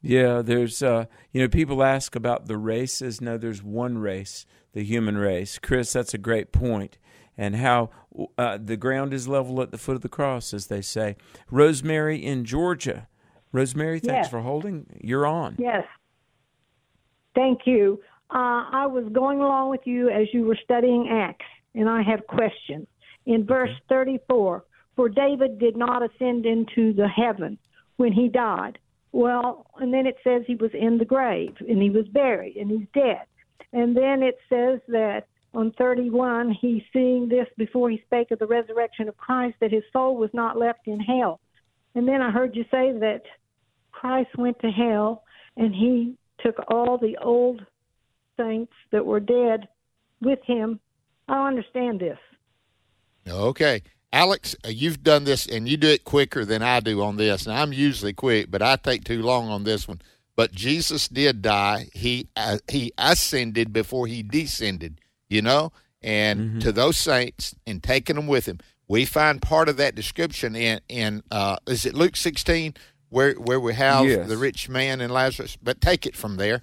Yeah, 0.00 0.42
there's 0.42 0.82
uh, 0.82 1.06
you 1.32 1.40
know 1.40 1.48
people 1.48 1.82
ask 1.82 2.14
about 2.14 2.46
the 2.46 2.58
races. 2.58 3.20
No, 3.20 3.38
there's 3.38 3.62
one 3.62 3.98
race, 3.98 4.44
the 4.72 4.84
human 4.84 5.16
race. 5.16 5.58
Chris, 5.58 5.92
that's 5.92 6.12
a 6.14 6.18
great 6.18 6.52
point. 6.52 6.64
point, 6.64 6.98
and 7.38 7.56
how 7.56 7.90
uh, 8.38 8.58
the 8.62 8.76
ground 8.76 9.14
is 9.14 9.26
level 9.26 9.60
at 9.62 9.70
the 9.70 9.78
foot 9.78 9.96
of 9.96 10.02
the 10.02 10.08
cross, 10.08 10.52
as 10.52 10.66
they 10.66 10.82
say. 10.82 11.16
Rosemary 11.50 12.22
in 12.24 12.44
Georgia. 12.44 13.08
Rosemary, 13.50 13.98
thanks 14.00 14.26
Yes. 14.26 14.30
for 14.30 14.40
holding. 14.40 14.86
You're 15.00 15.26
on. 15.26 15.56
Yes. 15.58 15.84
Thank 17.34 17.60
you. 17.66 18.00
Uh, 18.30 18.66
I 18.72 18.86
was 18.86 19.04
going 19.12 19.40
along 19.40 19.70
with 19.70 19.86
you 19.86 20.10
as 20.10 20.26
you 20.32 20.44
were 20.44 20.58
studying 20.62 21.08
Acts, 21.10 21.46
and 21.74 21.88
I 21.88 22.02
have 22.02 22.26
questions. 22.26 22.86
In 23.26 23.46
verse 23.46 23.70
34, 23.88 24.64
for 24.96 25.08
David 25.08 25.58
did 25.58 25.76
not 25.76 26.02
ascend 26.02 26.46
into 26.46 26.92
the 26.92 27.08
heaven 27.08 27.58
when 27.96 28.12
he 28.12 28.28
died. 28.28 28.78
Well, 29.12 29.66
and 29.78 29.94
then 29.94 30.06
it 30.06 30.16
says 30.24 30.42
he 30.46 30.56
was 30.56 30.72
in 30.74 30.98
the 30.98 31.04
grave, 31.04 31.54
and 31.60 31.80
he 31.80 31.90
was 31.90 32.06
buried, 32.08 32.56
and 32.56 32.70
he's 32.70 32.88
dead. 32.92 33.22
And 33.72 33.96
then 33.96 34.22
it 34.22 34.38
says 34.48 34.80
that 34.88 35.26
on 35.52 35.72
31, 35.78 36.56
he's 36.60 36.82
seeing 36.92 37.28
this 37.28 37.46
before 37.56 37.90
he 37.90 38.02
spake 38.06 38.30
of 38.32 38.40
the 38.40 38.46
resurrection 38.46 39.08
of 39.08 39.16
Christ, 39.16 39.56
that 39.60 39.72
his 39.72 39.84
soul 39.92 40.16
was 40.16 40.30
not 40.32 40.58
left 40.58 40.86
in 40.86 40.98
hell. 40.98 41.40
And 41.94 42.08
then 42.08 42.20
I 42.22 42.30
heard 42.30 42.56
you 42.56 42.64
say 42.64 42.92
that 42.98 43.22
Christ 43.92 44.30
went 44.36 44.58
to 44.60 44.70
hell 44.70 45.22
and 45.56 45.72
he 45.72 46.16
took 46.40 46.56
all 46.68 46.98
the 46.98 47.16
old 47.22 47.64
saints 48.36 48.72
that 48.90 49.06
were 49.06 49.20
dead 49.20 49.68
with 50.20 50.40
him. 50.44 50.80
I 51.28 51.46
understand 51.46 52.00
this. 52.00 52.18
Okay. 53.28 53.82
Alex, 54.14 54.54
uh, 54.64 54.68
you've 54.68 55.02
done 55.02 55.24
this 55.24 55.44
and 55.44 55.68
you 55.68 55.76
do 55.76 55.88
it 55.88 56.04
quicker 56.04 56.44
than 56.44 56.62
I 56.62 56.78
do 56.78 57.02
on 57.02 57.16
this. 57.16 57.46
And 57.46 57.54
I'm 57.56 57.72
usually 57.72 58.12
quick, 58.12 58.48
but 58.48 58.62
I 58.62 58.76
take 58.76 59.02
too 59.02 59.20
long 59.22 59.48
on 59.48 59.64
this 59.64 59.88
one. 59.88 60.00
But 60.36 60.52
Jesus 60.52 61.08
did 61.08 61.42
die. 61.42 61.88
He 61.92 62.28
uh, 62.36 62.58
he 62.70 62.92
ascended 62.96 63.72
before 63.72 64.06
he 64.06 64.22
descended, 64.22 65.00
you 65.28 65.42
know, 65.42 65.72
and 66.00 66.60
to 66.62 66.70
those 66.70 66.96
saints 66.96 67.54
and 67.66 67.82
taking 67.82 68.14
them 68.16 68.28
with 68.28 68.46
him. 68.46 68.58
We 68.86 69.04
find 69.04 69.42
part 69.42 69.68
of 69.68 69.76
that 69.78 69.96
description 69.96 70.54
in 70.54 70.80
in 70.88 71.22
uh, 71.32 71.56
is 71.66 71.84
it 71.84 71.94
Luke 71.94 72.16
16 72.16 72.74
where 73.08 73.34
where 73.34 73.58
we 73.60 73.74
have 73.74 74.06
Yes. 74.06 74.28
the 74.28 74.36
rich 74.36 74.68
man 74.68 75.00
and 75.00 75.12
Lazarus. 75.12 75.56
But 75.60 75.80
take 75.80 76.06
it 76.06 76.14
from 76.16 76.36
there. 76.36 76.60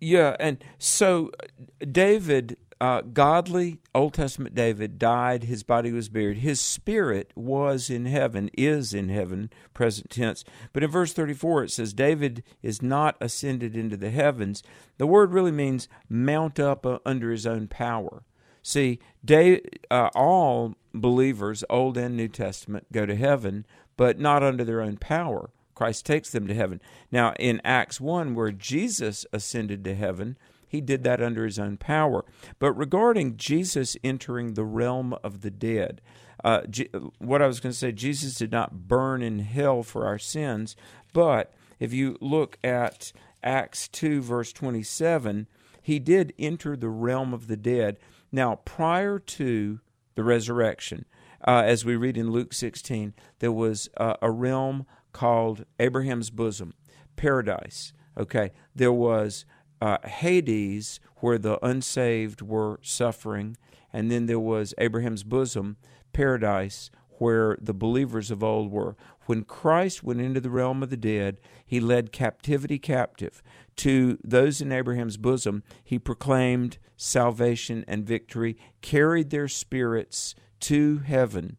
Yeah, 0.00 0.34
and 0.40 0.64
so 0.78 1.30
uh, 1.42 1.84
David, 1.90 2.56
uh, 2.80 3.02
godly 3.02 3.78
Old 3.94 4.14
Testament 4.14 4.54
David, 4.54 4.98
died. 4.98 5.44
His 5.44 5.62
body 5.62 5.92
was 5.92 6.08
buried. 6.08 6.38
His 6.38 6.60
spirit 6.60 7.32
was 7.36 7.90
in 7.90 8.06
heaven, 8.06 8.50
is 8.56 8.94
in 8.94 9.08
heaven, 9.08 9.50
present 9.74 10.10
tense. 10.10 10.44
But 10.72 10.82
in 10.82 10.90
verse 10.90 11.12
34, 11.12 11.64
it 11.64 11.70
says, 11.70 11.92
David 11.92 12.42
is 12.62 12.80
not 12.80 13.16
ascended 13.20 13.76
into 13.76 13.96
the 13.96 14.10
heavens. 14.10 14.62
The 14.98 15.06
word 15.06 15.32
really 15.32 15.52
means 15.52 15.88
mount 16.08 16.58
up 16.58 16.86
uh, 16.86 16.98
under 17.04 17.30
his 17.30 17.46
own 17.46 17.68
power. 17.68 18.24
See, 18.62 18.98
Da- 19.24 19.62
uh, 19.90 20.10
all 20.14 20.74
believers, 20.94 21.64
Old 21.68 21.96
and 21.96 22.16
New 22.16 22.28
Testament, 22.28 22.86
go 22.92 23.06
to 23.06 23.14
heaven, 23.14 23.66
but 23.96 24.18
not 24.18 24.42
under 24.42 24.64
their 24.64 24.80
own 24.80 24.96
power. 24.96 25.50
Christ 25.74 26.04
takes 26.04 26.30
them 26.30 26.46
to 26.46 26.54
heaven. 26.54 26.80
Now, 27.10 27.32
in 27.38 27.60
Acts 27.64 28.00
1, 28.00 28.34
where 28.34 28.52
Jesus 28.52 29.24
ascended 29.32 29.82
to 29.84 29.94
heaven, 29.94 30.36
he 30.70 30.80
did 30.80 31.02
that 31.02 31.20
under 31.20 31.44
his 31.44 31.58
own 31.58 31.76
power. 31.76 32.24
But 32.60 32.74
regarding 32.74 33.36
Jesus 33.36 33.96
entering 34.04 34.54
the 34.54 34.64
realm 34.64 35.14
of 35.24 35.40
the 35.40 35.50
dead, 35.50 36.00
uh, 36.44 36.62
Je- 36.70 36.88
what 37.18 37.42
I 37.42 37.48
was 37.48 37.58
going 37.58 37.72
to 37.72 37.78
say, 37.78 37.90
Jesus 37.90 38.36
did 38.36 38.52
not 38.52 38.86
burn 38.86 39.20
in 39.20 39.40
hell 39.40 39.82
for 39.82 40.06
our 40.06 40.18
sins, 40.18 40.76
but 41.12 41.52
if 41.80 41.92
you 41.92 42.16
look 42.20 42.56
at 42.62 43.12
Acts 43.42 43.88
2, 43.88 44.22
verse 44.22 44.52
27, 44.52 45.48
he 45.82 45.98
did 45.98 46.32
enter 46.38 46.76
the 46.76 46.88
realm 46.88 47.34
of 47.34 47.48
the 47.48 47.56
dead. 47.56 47.98
Now, 48.30 48.54
prior 48.64 49.18
to 49.18 49.80
the 50.14 50.22
resurrection, 50.22 51.04
uh, 51.44 51.62
as 51.66 51.84
we 51.84 51.96
read 51.96 52.16
in 52.16 52.30
Luke 52.30 52.52
16, 52.52 53.12
there 53.40 53.50
was 53.50 53.88
uh, 53.96 54.14
a 54.22 54.30
realm 54.30 54.86
called 55.12 55.64
Abraham's 55.80 56.30
bosom, 56.30 56.74
paradise. 57.16 57.92
Okay, 58.16 58.52
there 58.72 58.92
was 58.92 59.44
uh, 59.80 59.98
Hades, 60.04 61.00
where 61.16 61.38
the 61.38 61.64
unsaved 61.64 62.42
were 62.42 62.78
suffering, 62.82 63.56
and 63.92 64.10
then 64.10 64.26
there 64.26 64.40
was 64.40 64.74
Abraham's 64.78 65.22
bosom, 65.22 65.76
paradise, 66.12 66.90
where 67.18 67.58
the 67.60 67.74
believers 67.74 68.30
of 68.30 68.42
old 68.42 68.70
were. 68.70 68.96
When 69.26 69.44
Christ 69.44 70.02
went 70.02 70.20
into 70.20 70.40
the 70.40 70.50
realm 70.50 70.82
of 70.82 70.90
the 70.90 70.96
dead, 70.96 71.38
he 71.64 71.78
led 71.78 72.12
captivity 72.12 72.78
captive. 72.78 73.42
To 73.76 74.18
those 74.24 74.60
in 74.60 74.72
Abraham's 74.72 75.16
bosom, 75.16 75.62
he 75.84 75.98
proclaimed 75.98 76.78
salvation 76.96 77.84
and 77.86 78.06
victory, 78.06 78.56
carried 78.80 79.30
their 79.30 79.48
spirits 79.48 80.34
to 80.60 80.98
heaven, 80.98 81.56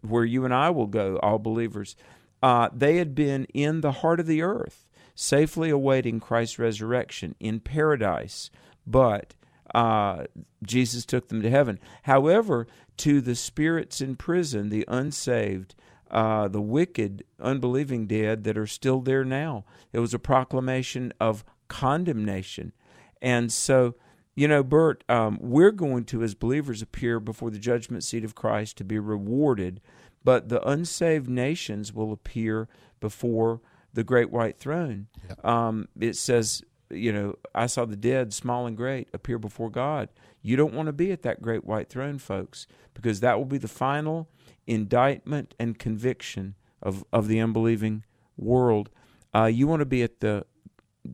where 0.00 0.24
you 0.24 0.44
and 0.44 0.54
I 0.54 0.70
will 0.70 0.86
go, 0.86 1.18
all 1.22 1.38
believers. 1.38 1.94
Uh, 2.42 2.68
they 2.72 2.96
had 2.96 3.14
been 3.14 3.44
in 3.54 3.80
the 3.80 3.92
heart 3.92 4.20
of 4.20 4.26
the 4.26 4.42
earth, 4.42 4.87
safely 5.20 5.68
awaiting 5.68 6.20
Christ's 6.20 6.60
resurrection 6.60 7.34
in 7.40 7.58
paradise, 7.58 8.52
but 8.86 9.34
uh, 9.74 10.26
Jesus 10.62 11.04
took 11.04 11.26
them 11.26 11.42
to 11.42 11.50
heaven. 11.50 11.80
However, 12.04 12.68
to 12.98 13.20
the 13.20 13.34
spirits 13.34 14.00
in 14.00 14.14
prison, 14.14 14.68
the 14.68 14.84
unsaved, 14.86 15.74
uh, 16.08 16.46
the 16.46 16.60
wicked, 16.60 17.24
unbelieving 17.40 18.06
dead 18.06 18.44
that 18.44 18.56
are 18.56 18.68
still 18.68 19.00
there 19.00 19.24
now, 19.24 19.64
it 19.92 19.98
was 19.98 20.14
a 20.14 20.20
proclamation 20.20 21.12
of 21.18 21.44
condemnation. 21.66 22.72
And 23.20 23.52
so, 23.52 23.96
you 24.36 24.46
know, 24.46 24.62
Bert, 24.62 25.02
um, 25.08 25.38
we're 25.40 25.72
going 25.72 26.04
to, 26.04 26.22
as 26.22 26.36
believers, 26.36 26.80
appear 26.80 27.18
before 27.18 27.50
the 27.50 27.58
judgment 27.58 28.04
seat 28.04 28.22
of 28.22 28.36
Christ 28.36 28.76
to 28.76 28.84
be 28.84 29.00
rewarded, 29.00 29.80
but 30.22 30.48
the 30.48 30.64
unsaved 30.64 31.28
nations 31.28 31.92
will 31.92 32.12
appear 32.12 32.68
before 33.00 33.60
the 33.92 34.04
great 34.04 34.30
white 34.30 34.58
throne. 34.58 35.08
Um, 35.44 35.88
it 35.98 36.16
says, 36.16 36.62
you 36.90 37.12
know, 37.12 37.36
I 37.54 37.66
saw 37.66 37.84
the 37.84 37.96
dead, 37.96 38.32
small 38.32 38.66
and 38.66 38.76
great, 38.76 39.08
appear 39.12 39.38
before 39.38 39.70
God. 39.70 40.08
You 40.40 40.56
don't 40.56 40.74
want 40.74 40.86
to 40.86 40.92
be 40.92 41.12
at 41.12 41.22
that 41.22 41.42
great 41.42 41.64
white 41.64 41.88
throne, 41.88 42.18
folks, 42.18 42.66
because 42.94 43.20
that 43.20 43.36
will 43.36 43.44
be 43.44 43.58
the 43.58 43.68
final 43.68 44.28
indictment 44.66 45.54
and 45.58 45.78
conviction 45.78 46.54
of, 46.82 47.04
of 47.12 47.28
the 47.28 47.40
unbelieving 47.40 48.04
world. 48.36 48.90
Uh, 49.34 49.46
you 49.46 49.66
want 49.66 49.80
to 49.80 49.86
be 49.86 50.02
at 50.02 50.20
the 50.20 50.44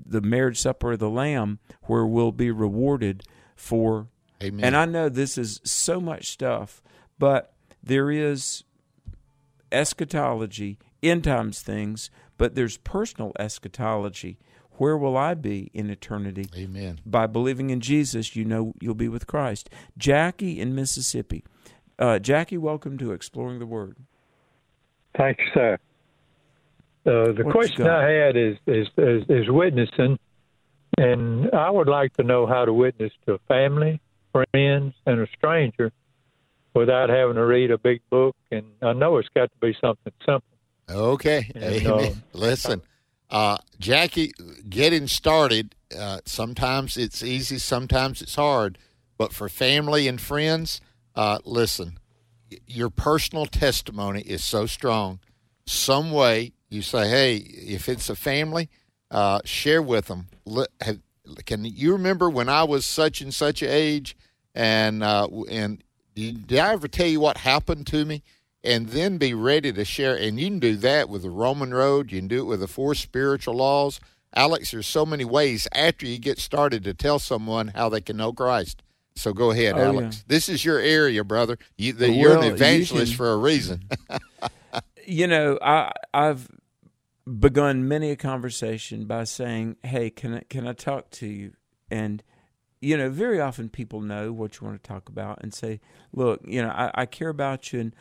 the 0.07 0.21
marriage 0.21 0.59
supper 0.59 0.93
of 0.93 0.99
the 0.99 1.11
Lamb, 1.11 1.61
where 1.83 2.05
we'll 2.05 2.33
be 2.33 2.51
rewarded 2.51 3.23
for. 3.55 4.09
Amen. 4.43 4.65
And 4.65 4.77
I 4.77 4.85
know 4.87 5.09
this 5.09 5.39
is 5.39 5.61
so 5.65 6.01
much 6.01 6.31
stuff, 6.31 6.83
but 7.19 7.55
there 7.83 8.11
is 8.11 8.65
eschatology, 9.71 10.79
end 11.03 11.25
times 11.25 11.63
things, 11.63 12.11
but 12.39 12.55
there's 12.55 12.77
personal 12.79 13.33
eschatology. 13.39 14.39
Where 14.77 14.97
will 14.97 15.17
I 15.17 15.35
be 15.35 15.71
in 15.73 15.89
eternity? 15.89 16.47
Amen. 16.57 17.01
By 17.07 17.27
believing 17.27 17.71
in 17.71 17.81
Jesus, 17.81 18.35
you 18.35 18.45
know 18.45 18.75
you'll 18.81 18.95
be 18.95 19.09
with 19.09 19.27
Christ. 19.27 19.71
Jackie 19.97 20.61
in 20.61 20.75
Mississippi. 20.75 21.45
Uh, 21.99 22.19
Jackie, 22.19 22.59
welcome 22.59 22.99
to 22.99 23.13
Exploring 23.13 23.61
the 23.61 23.67
Word. 23.67 23.97
Thank 25.17 25.39
you, 25.39 25.45
sir. 25.55 25.79
Uh, 27.07 27.33
the 27.33 27.45
What 27.45 27.47
you 27.47 27.53
question? 27.53 27.87
I 27.87 28.11
had 28.11 28.37
is, 28.37 28.57
is 28.67 28.89
is 28.97 29.23
is 29.29 29.49
witnessing, 29.49 30.19
and 30.99 31.51
I 31.53 31.71
would 31.71 31.89
like 31.89 32.15
to 32.15 32.25
know 32.25 32.47
how 32.47 32.65
to 32.65 32.73
witness 32.73 33.13
to 33.27 33.39
family, 33.47 34.01
friends, 34.33 34.95
and 35.07 35.21
a 35.21 35.27
stranger 35.37 35.93
without 36.75 37.11
having 37.11 37.37
to 37.37 37.45
read 37.47 37.71
a 37.71 37.79
big 37.79 38.01
book. 38.11 38.35
And 38.51 38.65
I 38.83 38.93
know 38.93 39.19
it's 39.19 39.29
got 39.35 39.53
to 39.53 39.59
be 39.61 39.77
something 39.81 40.13
simple. 40.27 40.54
Okay. 40.91 41.51
And, 41.55 41.87
uh, 41.87 42.11
Listen, 42.33 42.83
uh, 43.31 43.59
Jackie, 43.79 44.33
getting 44.69 45.07
started, 45.07 45.75
uh, 45.97 46.21
sometimes 46.27 46.97
it's 46.97 47.23
easy, 47.23 47.59
sometimes 47.59 48.21
it's 48.23 48.35
hard. 48.35 48.79
But 49.17 49.33
for 49.33 49.49
family 49.49 50.09
and 50.09 50.21
friends, 50.21 50.81
uh, 51.15 51.39
listen, 51.45 51.99
your 52.67 52.91
personal 52.91 53.47
testimony 53.47 54.23
is 54.23 54.45
so 54.45 54.67
strong. 54.67 55.21
Some 55.67 56.11
way 56.11 56.53
you 56.69 56.83
say, 56.83 57.09
hey, 57.09 57.37
if 57.37 57.89
it's 57.89 58.11
a 58.11 58.17
family, 58.17 58.69
uh, 59.11 59.41
share 59.45 59.81
with 59.81 60.07
them. 60.07 60.27
Can 61.47 61.65
you 61.65 61.93
remember 61.93 62.29
when 62.29 62.49
I 62.49 62.65
was 62.65 62.85
such 62.85 63.21
and 63.21 63.33
such 63.33 63.63
age, 63.63 64.17
and 64.55 65.03
uh, 65.03 65.29
and 65.49 65.83
did 66.15 66.59
I 66.59 66.73
ever 66.73 66.89
tell 66.89 67.07
you 67.07 67.21
what 67.21 67.39
happened 67.39 67.87
to 67.89 68.05
me? 68.05 68.23
And 68.65 68.89
then 68.89 69.19
be 69.19 69.35
ready 69.35 69.73
to 69.75 69.85
share. 69.85 70.17
And 70.17 70.41
you 70.41 70.47
can 70.49 70.59
do 70.59 70.75
that 70.77 71.09
with 71.11 71.23
the 71.23 71.31
Roman 71.31 71.75
Road. 71.75 72.11
You 72.11 72.19
can 72.21 72.29
do 72.29 72.41
it 72.41 72.45
with 72.45 72.61
the 72.61 72.67
four 72.67 72.95
spiritual 72.95 73.55
laws. 73.57 74.01
Alex, 74.35 74.71
there's 74.71 74.87
so 74.87 75.05
many 75.05 75.25
ways 75.25 75.69
after 75.75 76.07
you 76.07 76.19
get 76.19 76.39
started 76.39 76.83
to 76.85 76.95
tell 76.95 77.19
someone 77.19 77.69
how 77.69 77.89
they 77.91 78.01
can 78.01 78.17
know 78.17 78.33
Christ. 78.33 78.83
So 79.17 79.33
go 79.33 79.51
ahead, 79.53 79.75
Oh, 79.77 79.83
Alex. 79.83 80.17
yeah. 80.17 80.23
This 80.27 80.49
is 80.49 80.65
your 80.65 80.79
area, 80.81 81.23
brother. 81.23 81.59
You, 81.77 81.93
the, 81.93 82.11
you're 82.11 82.31
Well, 82.31 82.41
an 82.41 82.47
you 82.49 82.55
evangelist 82.55 83.13
can- 83.13 83.17
for 83.19 83.33
a 83.33 83.37
reason. 83.37 83.85
you 85.07 85.27
know, 85.27 85.59
I, 85.63 85.93
I've 86.13 86.49
begun 87.39 87.87
many 87.87 88.11
a 88.11 88.17
conversation 88.17 89.05
by 89.07 89.25
saying, 89.25 89.77
"Hey, 89.83 90.11
can 90.11 90.35
I, 90.35 90.43
can 90.51 90.67
I 90.67 90.73
talk 90.73 91.11
to 91.13 91.27
you?" 91.27 91.53
And 91.91 92.23
you 92.81 92.97
know, 92.97 93.09
very 93.09 93.41
often 93.41 93.69
people 93.69 94.01
know 94.01 94.33
what 94.33 94.59
you 94.61 94.67
want 94.67 94.83
to 94.83 94.89
talk 94.89 95.09
about 95.09 95.39
and 95.43 95.55
say, 95.55 95.81
"Look, 96.13 96.41
you 96.47 96.61
know, 96.63 96.71
I, 96.71 96.91
I 96.95 97.07
care 97.07 97.29
about 97.29 97.73
you." 97.73 97.81
And 97.81 97.95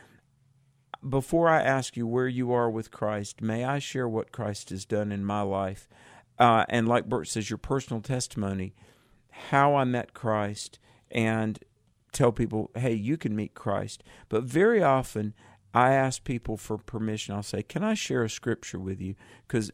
before 1.08 1.48
I 1.48 1.62
ask 1.62 1.96
you 1.96 2.06
where 2.06 2.28
you 2.28 2.52
are 2.52 2.70
with 2.70 2.90
Christ, 2.90 3.42
may 3.42 3.64
I 3.64 3.78
share 3.78 4.08
what 4.08 4.32
Christ 4.32 4.70
has 4.70 4.84
done 4.84 5.12
in 5.12 5.24
my 5.24 5.42
life? 5.42 5.88
Uh, 6.38 6.64
and 6.68 6.88
like 6.88 7.08
Bert 7.08 7.28
says, 7.28 7.50
your 7.50 7.58
personal 7.58 8.00
testimony, 8.00 8.74
how 9.30 9.74
I 9.74 9.84
met 9.84 10.14
Christ, 10.14 10.78
and 11.10 11.58
tell 12.12 12.32
people, 12.32 12.70
hey, 12.74 12.94
you 12.94 13.16
can 13.16 13.36
meet 13.36 13.54
Christ. 13.54 14.02
But 14.28 14.44
very 14.44 14.82
often, 14.82 15.34
I 15.72 15.92
ask 15.92 16.24
people 16.24 16.56
for 16.56 16.78
permission. 16.78 17.34
I'll 17.34 17.42
say, 17.42 17.62
can 17.62 17.84
I 17.84 17.94
share 17.94 18.24
a 18.24 18.30
scripture 18.30 18.78
with 18.78 19.00
you? 19.00 19.14
Because, 19.46 19.70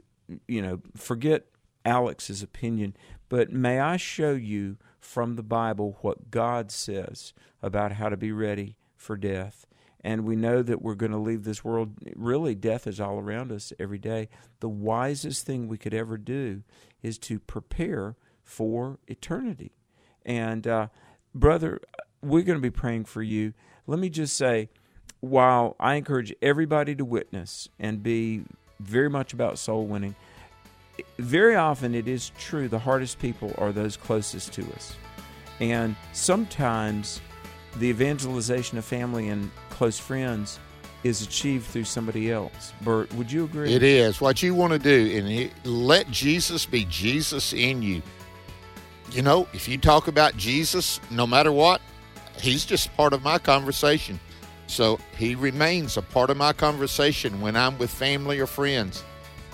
you 0.48 0.62
know, 0.62 0.80
forget 0.96 1.46
Alex's 1.84 2.42
opinion, 2.42 2.96
but 3.28 3.52
may 3.52 3.78
I 3.80 3.96
show 3.96 4.32
you 4.32 4.76
from 4.98 5.36
the 5.36 5.42
Bible 5.42 5.98
what 6.02 6.30
God 6.30 6.70
says 6.70 7.32
about 7.62 7.92
how 7.92 8.08
to 8.08 8.16
be 8.16 8.32
ready 8.32 8.76
for 9.00 9.16
death? 9.16 9.66
And 10.02 10.24
we 10.24 10.36
know 10.36 10.62
that 10.62 10.80
we're 10.80 10.94
going 10.94 11.12
to 11.12 11.18
leave 11.18 11.44
this 11.44 11.64
world. 11.64 11.94
Really, 12.14 12.54
death 12.54 12.86
is 12.86 13.00
all 13.00 13.18
around 13.18 13.52
us 13.52 13.72
every 13.78 13.98
day. 13.98 14.28
The 14.60 14.68
wisest 14.68 15.44
thing 15.44 15.68
we 15.68 15.76
could 15.76 15.92
ever 15.92 16.16
do 16.16 16.62
is 17.02 17.18
to 17.18 17.38
prepare 17.38 18.16
for 18.42 18.98
eternity. 19.08 19.72
And, 20.24 20.66
uh, 20.66 20.88
brother, 21.34 21.80
we're 22.22 22.44
going 22.44 22.58
to 22.58 22.62
be 22.62 22.70
praying 22.70 23.04
for 23.04 23.22
you. 23.22 23.52
Let 23.86 23.98
me 23.98 24.08
just 24.08 24.36
say, 24.36 24.70
while 25.20 25.76
I 25.78 25.94
encourage 25.96 26.34
everybody 26.40 26.94
to 26.94 27.04
witness 27.04 27.68
and 27.78 28.02
be 28.02 28.44
very 28.78 29.10
much 29.10 29.34
about 29.34 29.58
soul 29.58 29.86
winning, 29.86 30.14
very 31.18 31.56
often 31.56 31.94
it 31.94 32.08
is 32.08 32.32
true 32.38 32.68
the 32.68 32.78
hardest 32.78 33.18
people 33.18 33.54
are 33.58 33.72
those 33.72 33.96
closest 33.96 34.52
to 34.54 34.62
us. 34.72 34.94
And 35.60 35.94
sometimes 36.12 37.20
the 37.76 37.86
evangelization 37.86 38.78
of 38.78 38.84
family 38.84 39.28
and 39.28 39.50
close 39.70 39.98
friends 39.98 40.58
is 41.02 41.22
achieved 41.22 41.66
through 41.66 41.84
somebody 41.84 42.30
else. 42.30 42.72
Bert, 42.82 43.12
would 43.14 43.30
you 43.32 43.44
agree? 43.44 43.72
It 43.72 43.82
is. 43.82 44.20
What 44.20 44.42
you 44.42 44.54
want 44.54 44.72
to 44.72 44.78
do, 44.78 45.16
and 45.16 45.26
he, 45.26 45.50
let 45.64 46.10
Jesus 46.10 46.66
be 46.66 46.84
Jesus 46.86 47.52
in 47.52 47.80
you. 47.80 48.02
You 49.10 49.22
know, 49.22 49.48
if 49.52 49.66
you 49.68 49.78
talk 49.78 50.08
about 50.08 50.36
Jesus, 50.36 51.00
no 51.10 51.26
matter 51.26 51.52
what, 51.52 51.80
he's 52.38 52.64
just 52.64 52.94
part 52.96 53.12
of 53.12 53.22
my 53.22 53.38
conversation. 53.38 54.20
So 54.66 55.00
he 55.16 55.34
remains 55.34 55.96
a 55.96 56.02
part 56.02 56.30
of 56.30 56.36
my 56.36 56.52
conversation 56.52 57.40
when 57.40 57.56
I'm 57.56 57.76
with 57.78 57.90
family 57.90 58.38
or 58.38 58.46
friends. 58.46 59.02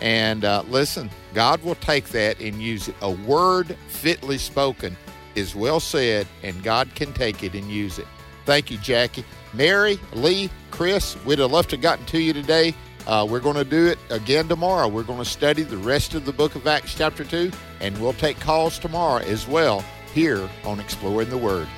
And 0.03 0.45
uh, 0.45 0.63
listen, 0.69 1.11
God 1.33 1.63
will 1.63 1.77
take 1.77 2.09
that 2.09 2.39
and 2.41 2.61
use 2.61 2.89
it. 2.89 2.95
A 3.01 3.11
word 3.11 3.77
fitly 3.89 4.37
spoken 4.37 4.95
is 5.37 5.55
well 5.55 5.79
said, 5.81 6.27
and 6.43 6.63
God 6.63 6.95
can 6.95 7.13
take 7.13 7.43
it 7.43 7.55
and 7.55 7.71
use 7.71 7.99
it. 7.99 8.07
Thank 8.45 8.71
you, 8.71 8.79
Jackie. 8.79 9.25
Mary, 9.53 9.99
Lee, 10.13 10.51
Chris, 10.71 11.17
we'd 11.25 11.39
have 11.39 11.51
loved 11.51 11.71
to 11.71 11.77
have 11.77 11.83
gotten 11.83 12.07
to 12.07 12.19
you 12.19 12.33
today. 12.33 12.75
Uh, 13.07 13.27
we're 13.29 13.41
going 13.41 13.57
to 13.57 13.65
do 13.65 13.87
it 13.87 13.99
again 14.11 14.49
tomorrow. 14.49 14.89
We're 14.89 15.05
going 15.05 15.21
to 15.21 15.25
study 15.25 15.63
the 15.63 15.77
rest 15.77 16.15
of 16.15 16.25
the 16.25 16.33
book 16.33 16.55
of 16.57 16.67
Acts, 16.67 16.95
chapter 16.95 17.25
2, 17.25 17.51
and 17.81 17.97
we'll 18.01 18.13
take 18.15 18.41
calls 18.41 18.79
tomorrow 18.79 19.23
as 19.23 19.47
well 19.47 19.85
here 20.13 20.49
on 20.65 20.81
Exploring 20.81 21.31
the 21.31 21.39
Word. 21.39 21.69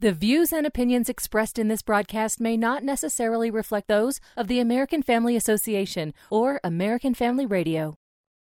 The 0.00 0.12
views 0.12 0.50
and 0.50 0.66
opinions 0.66 1.10
expressed 1.10 1.58
in 1.58 1.68
this 1.68 1.82
broadcast 1.82 2.40
may 2.40 2.56
not 2.56 2.82
necessarily 2.82 3.50
reflect 3.50 3.86
those 3.86 4.18
of 4.34 4.48
the 4.48 4.58
American 4.58 5.02
Family 5.02 5.36
Association 5.36 6.14
or 6.30 6.58
American 6.64 7.12
Family 7.12 7.44
Radio. 7.44 7.99